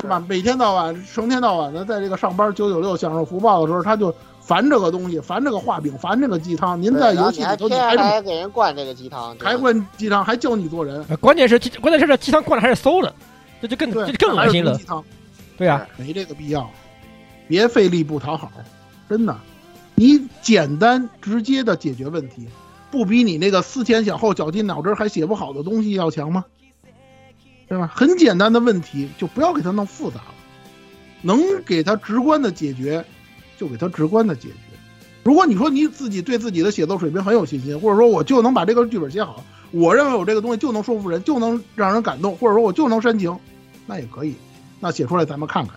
[0.00, 0.20] 是吧？
[0.28, 4.12] 每天到晚成天到晚的在这个上班九九六享受福报的时候，他就
[4.44, 6.80] 烦这个东西，烦这个画饼，烦这个鸡汤。
[6.80, 11.02] 您在游戏里头你还还给人灌这个鸡汤，还灌鸡汤，还教你做人。
[11.20, 13.14] 关键是关键是这鸡汤灌的还是馊的，
[13.60, 14.78] 这就更这就更恶心了。
[15.56, 16.68] 对呀，没这个必要，
[17.46, 18.50] 别费力不讨好，
[19.08, 19.36] 真的。
[19.94, 22.48] 你简单直接的解决问题，
[22.90, 26.44] 不比你那个思前想后、绞尽脑汁还写不好的东西要强吗？
[27.68, 27.90] 对吧？
[27.94, 30.34] 很简单的问题，就不要给它弄复杂了，
[31.20, 33.04] 能给它直观的解决，
[33.62, 34.54] 就给它直观的解决。
[35.22, 43.38] 如果你说你自己对自己的写作水平很有信心，或者说我就能把这个剧本写好，我认为我这个东西就能说服人，就能让人感动，或者说我就能煽情，
[43.86, 44.34] 那也可以，
[44.80, 45.76] 那写出来咱们看看，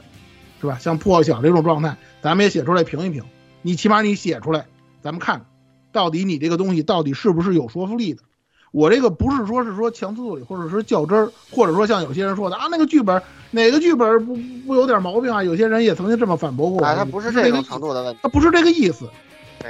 [0.60, 0.80] 是吧？
[0.80, 3.24] 像破晓这种状态，咱们也写出来评一评。
[3.62, 4.66] 你起码你写出来，
[5.04, 5.46] 咱们看，
[5.92, 8.24] 到底你这个东西到底是不是有说服力的？
[8.72, 13.22] 我这个不是说是说强词夺理，或者是较真儿，或者说像有些人说的啊，那个剧本
[13.56, 14.36] 哪个剧本不
[14.68, 15.42] 不有点毛病啊？
[15.42, 16.86] 有些人也曾经这么反驳过我。
[16.86, 19.10] 啊，他不是这个程度的问题，他不是这个意思。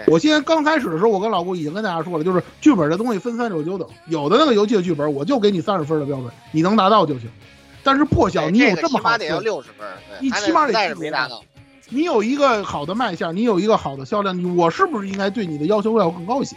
[0.08, 7.30] 我现在刚开始的时候，我跟老顾已经跟大家说了，就是剧本这东西分三六九等，有的那个游戏的剧本我就给你三十分的标准，你能达到就行。
[7.84, 9.88] 但是破晓你有这么好，得要六十分，
[10.20, 11.44] 你起码得没达到。
[11.90, 16.56] 你有一个好的卖相，你有一个好的销量，你我是不是应该对你的要求要更高一些？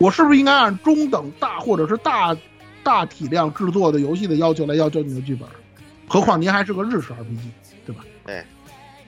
[0.00, 2.36] 我是不是应该按中等大或者是大
[2.82, 5.48] 大体量制作的游戏的要求来要求你的剧本？
[6.08, 7.38] 何况您还是个日式 RPG，
[7.86, 8.04] 对吧？
[8.24, 8.42] 对，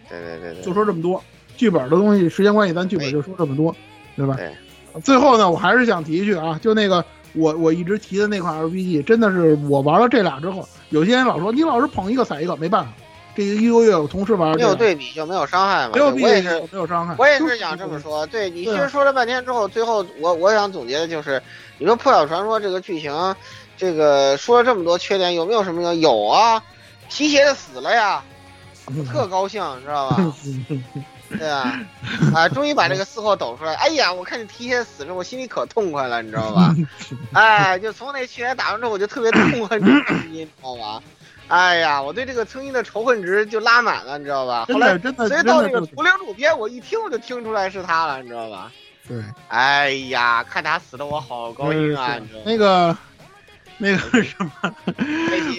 [0.09, 1.23] 对对对对，就说这么多
[1.57, 3.75] 剧本的东西，时间关系，咱剧本就说这么多，
[4.17, 4.35] 对吧？
[4.37, 4.53] 对。
[5.03, 12.91] 最后呢，我还是想提一句啊，就那个我我一直提的那款 RPG，真的是我玩了这俩之后，有些人老说你老是捧一个踩一个，没办法。
[13.37, 15.93] 这一个月我同时玩，没有对比就没有伤害嘛。
[15.95, 17.15] 没有比，我也是没有伤害。
[17.17, 18.27] 我也是想这么说。
[18.27, 21.41] 对你其实说了半天之后，最后我我想总结的就是，
[21.79, 23.15] 你说《破晓传说》这个剧情，
[23.77, 26.01] 这个说了这么多缺点，有没有什么用？
[26.01, 26.61] 有啊，
[27.11, 28.23] 提鞋的死了呀，
[28.87, 30.35] 我 特高兴，知道吧？
[31.39, 31.78] 对啊，
[32.35, 33.74] 啊，终于把这个四号抖出来。
[33.74, 36.74] 哎呀，我看你提鞋死了，我心里可痛快了，你知道吧？
[37.35, 41.03] 哎，就从那去年打完之后，我就特别痛恨这个你知道吧？
[41.47, 44.66] 哎呀，我对这个曾经的仇恨值就拉满了，你知道吧？
[44.73, 48.73] 后来真的，所以到这个图灵主编，我一听我就听出来是他了，你知道吧？
[49.07, 49.23] 对。
[49.49, 52.16] 哎呀，看他死的我好高兴啊！
[52.20, 52.97] 你知道那个，
[53.82, 54.74] 那个什么，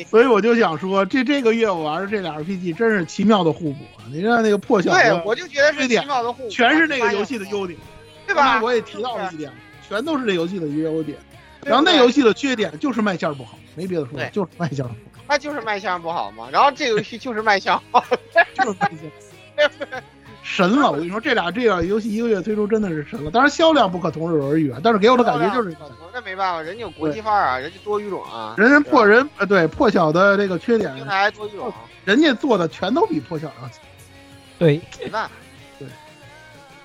[0.07, 4.05] 所以我就想说，这这个月我玩的这俩 RPG 真是奇妙的互补啊！
[4.13, 7.79] 你看那个破晓，对，我就觉得是奇妙的互补，全是那个游戏的优点，
[8.27, 8.61] 对吧？
[8.61, 9.51] 我也提到了一点，
[9.89, 11.17] 全都是这游戏的优点。
[11.63, 14.99] 然后那游戏的缺点就是卖相不好，没别的说，就是卖相不好。
[15.27, 18.05] 它就是卖相不好嘛，然后这游戏就是卖相好，
[18.55, 18.91] 就是卖
[19.57, 19.71] 相
[20.43, 20.91] 神了！
[20.91, 23.29] 我跟你说，这俩这俩游戏一个月推出真的是神了。
[23.29, 25.75] 当然销量不可同日而语啊，但是给我的感觉就是，
[26.13, 31.71] 那没办法，人家有国际范儿啊，人家多语种啊，人人破人呃对破晓的这个缺点，平台多语种，
[32.03, 33.77] 人家做的全都比破晓要强。
[34.57, 35.31] 对，没办法，
[35.79, 35.87] 对，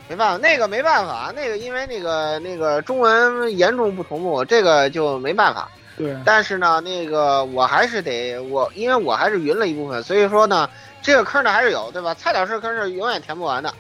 [0.09, 5.69] 没办法，那个没办法，那个因为那个那个中文严重不同步，这个就没办法。
[5.97, 10.69] 对，但是呢，那个我还是得我，因为我还是匀了一部分，所以说呢，
[11.07, 12.13] 这个坑呢还是有，对吧？
[12.15, 13.73] 菜鸟式坑是永远填不完的，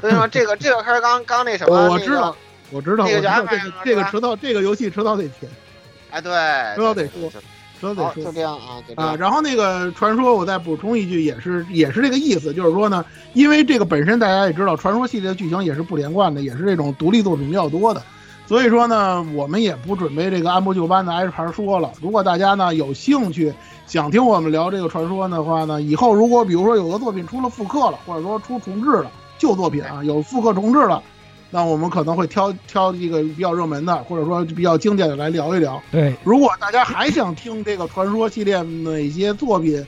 [0.00, 2.36] 所以说这个这个坑刚刚那什么，我知道，
[2.70, 5.50] 我知道，这个这个这个迟早这个游戏迟早得填，
[6.10, 6.30] 哎，对，
[6.76, 7.40] 迟早得说，迟
[7.80, 18.00] 早得说，就这样啊，啊，然后那个传说，我再补充一句，也是也是这个意思，就是说呢，因为这个本身大家也知道，传说系列的剧情也是不连贯的，也是这种独立作品比较多的。
[18.46, 21.90] 所以说呢，我们也不准备这个按部就班的挨着盘说了。
[22.00, 23.52] 如果大家呢有兴趣
[23.88, 31.02] 想听我们聊这个传说的话呢，以后如果比如说有个作品出了复刻了，或者说出重置了旧作品啊，有复刻重置了，
[31.50, 35.80] 那我们可能会挑挑一个比较热门的，或者说比较经典的来聊一聊。
[35.90, 39.82] 对，如果大家还想听这个传说系列哪些作品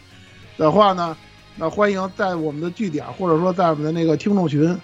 [0.56, 1.14] 的话呢，
[1.56, 4.74] 那欢迎在我们的据点，或者说在我们的那个听众群。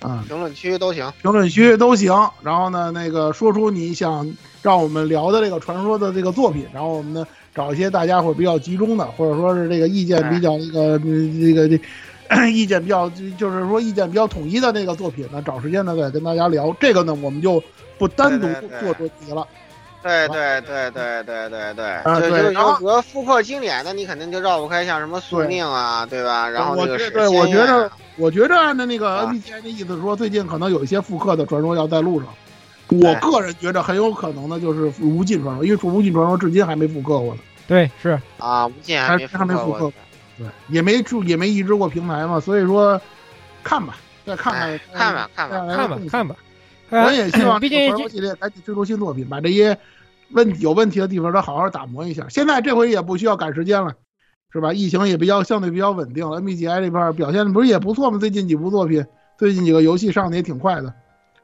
[0.00, 2.14] 啊，评论区都行，评论区都行。
[2.40, 4.32] 然后呢，那个说出你想
[4.62, 7.26] 让我们聊的这个传说的这个作品，然后我们呢
[7.58, 11.68] 找一些大家伙比较集中的，或者说是这个意见比较那个这个
[12.30, 16.72] 这意见比较就是说意见比较统一的那个作品呢，找时间呢再跟大家聊。
[16.78, 17.60] 这个呢，我们就
[17.98, 18.46] 不单独
[18.80, 19.44] 做专题了。
[20.00, 26.48] 对对对对对对对，就就有和复刻经典的，你肯定就绕不开像什么宿命啊，对吧？
[26.48, 27.90] 然后那个对，我觉得。
[28.20, 32.28] 我觉得按照那个 NBC 的意思说，最近可能有一些复刻的传说要在路上。
[32.90, 37.40] 我个人觉得很有可能的就是无尽传说，因为无尽传说至今还没复刻过呢。
[37.66, 39.92] 对，是啊，无尽还还没复刻，
[40.36, 43.00] 对，也没注也没移植过平台嘛，所以说
[43.62, 46.36] 看吧，再看看看吧，看吧，看吧，看吧。
[46.90, 49.76] 我也希望 毕竟传说系列赶紧推出新作品，把这些
[50.30, 52.26] 问有问题的地方都好好打磨一下。
[52.28, 53.92] 现在这回也不需要赶时间了。
[54.50, 54.72] 是吧？
[54.72, 58.18] 疫情也比较相对比较稳定，NBGI 这边表现不是也不错吗？
[58.18, 59.04] 最近几部作品，
[59.38, 60.90] 最近几个游戏上的也挺快的，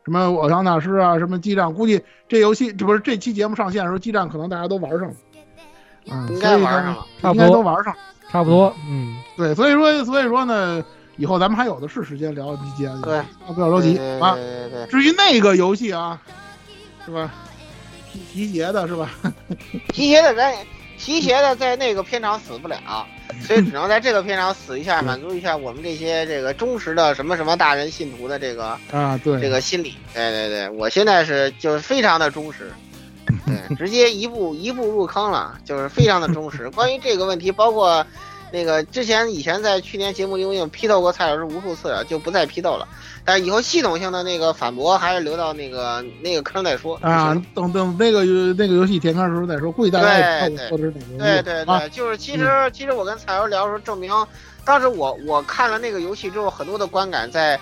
[0.05, 5.15] 什么偶像大师啊，什么激战，估计这游戏这不是这期节目上线的时候，激战可能大家都玩上了，
[6.11, 7.95] 嗯，应该玩上了，应该都玩上，
[8.31, 10.85] 差不多，嗯，对，所以说所以说呢，
[11.17, 13.23] 以后咱们还有的是时间聊 NBGI，对，
[13.55, 14.37] 不要着急啊。
[14.91, 16.21] 至于那个游戏啊，
[17.05, 17.33] 是吧？
[18.13, 19.11] 提提鞋的是吧？
[19.93, 20.55] 提鞋的人。
[20.97, 22.77] 提鞋的在那个片场死不了，
[23.41, 29.95] 所以只能在这个片场死一下，满足一下我们这些这个忠实的什么什么大人信徒的这个啊，对这个心理。
[30.13, 32.73] 对对对，我现在是就是非常的忠实，
[33.47, 36.71] 对，直接一步一步入坑了，就是非常的忠实。
[36.77, 38.07] 关于这个问题，包括
[38.53, 42.87] 那个之前以前在去年节目里我已经批斗过蔡老师无数次了，就不再批斗了。
[43.25, 51.25] 但是以后系统性的那个反驳还是留到那个那个坑再说啊，等等那个那个游戏填坑的时候再说，估计大家也知道我是哪个。
[51.25, 54.13] 对对对，就是其实其实我跟彩油聊的时候，证明
[54.65, 57.59] 当时我我看了那个游戏之后，很多的观感在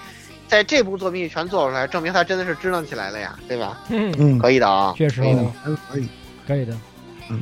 [0.48, 3.80] 在这部作品里全做出来，证明他真的是支棱起来了呀，对吧？
[3.88, 5.44] 嗯嗯，可以的啊，确实可以的，
[5.90, 6.08] 可以，
[6.46, 6.74] 可以的。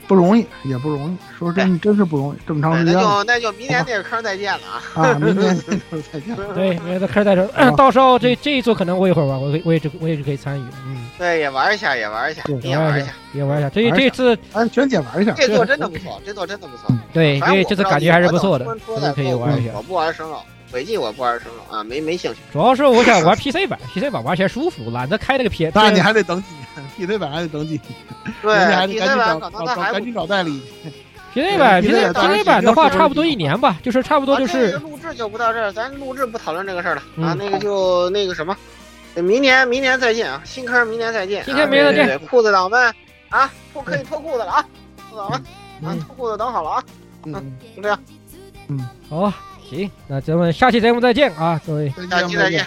[0.06, 1.16] 不容易，也不容易。
[1.38, 2.94] 说真，真是不容易，这么长时间。
[2.94, 4.80] 那就那就明年那个坑再见了啊！
[5.02, 5.56] 啊，明年
[6.12, 6.36] 再见。
[6.54, 7.48] 对，明年的坑再见。
[7.76, 10.62] 到时候这这一座可能我一会儿玩，我我也我也是可以参与。
[10.86, 13.70] 嗯，对，也玩一下，也玩一下，也玩一下，也玩一下。
[13.70, 15.32] 这这次，哎，全姐玩一下。
[15.32, 16.94] 这座真的不错，这座真的不错。
[17.12, 18.64] 对，因为这次感觉还是不错的，
[19.14, 19.72] 可以玩一下。
[19.74, 20.40] 我不玩生肉，
[20.70, 22.38] 轨迹我不玩生肉啊，没没兴趣。
[22.52, 25.70] 主要是我想玩 PC 版，PC 版玩起来舒服，懒得开那个 P。
[25.74, 26.59] 那你还得等几年
[26.96, 27.82] PC 版还得等几年。
[28.42, 30.62] 对，PC 版可能还赶紧找代理。
[31.32, 34.72] PC 版，PC PC 版的话，差不多一年吧，就是差不多就是。
[34.78, 37.34] 录制就不到这儿，咱录制不讨论这个事儿了啊。
[37.38, 38.56] 那个就那个什么，
[39.14, 41.44] 明年明年再见啊，新坑明年再见。
[41.44, 42.92] 今天明年再见，裤子党们
[43.28, 44.66] 啊，脱可以脱裤子了啊，
[45.08, 45.40] 裤子党们
[45.84, 46.82] 啊，脱裤子等好了啊。
[47.26, 47.32] 嗯，
[47.76, 47.98] 就这样。
[48.68, 49.32] 嗯，好，
[49.68, 52.66] 行，那咱们下期节目再见啊，各位，下期再见。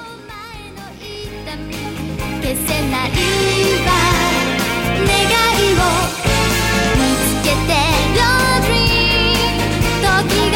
[2.55, 3.09] せない
[3.85, 3.91] わ。
[5.07, 5.13] 願
[5.57, 5.81] いを
[6.97, 7.71] 見つけて
[8.15, 10.55] ロードリー時が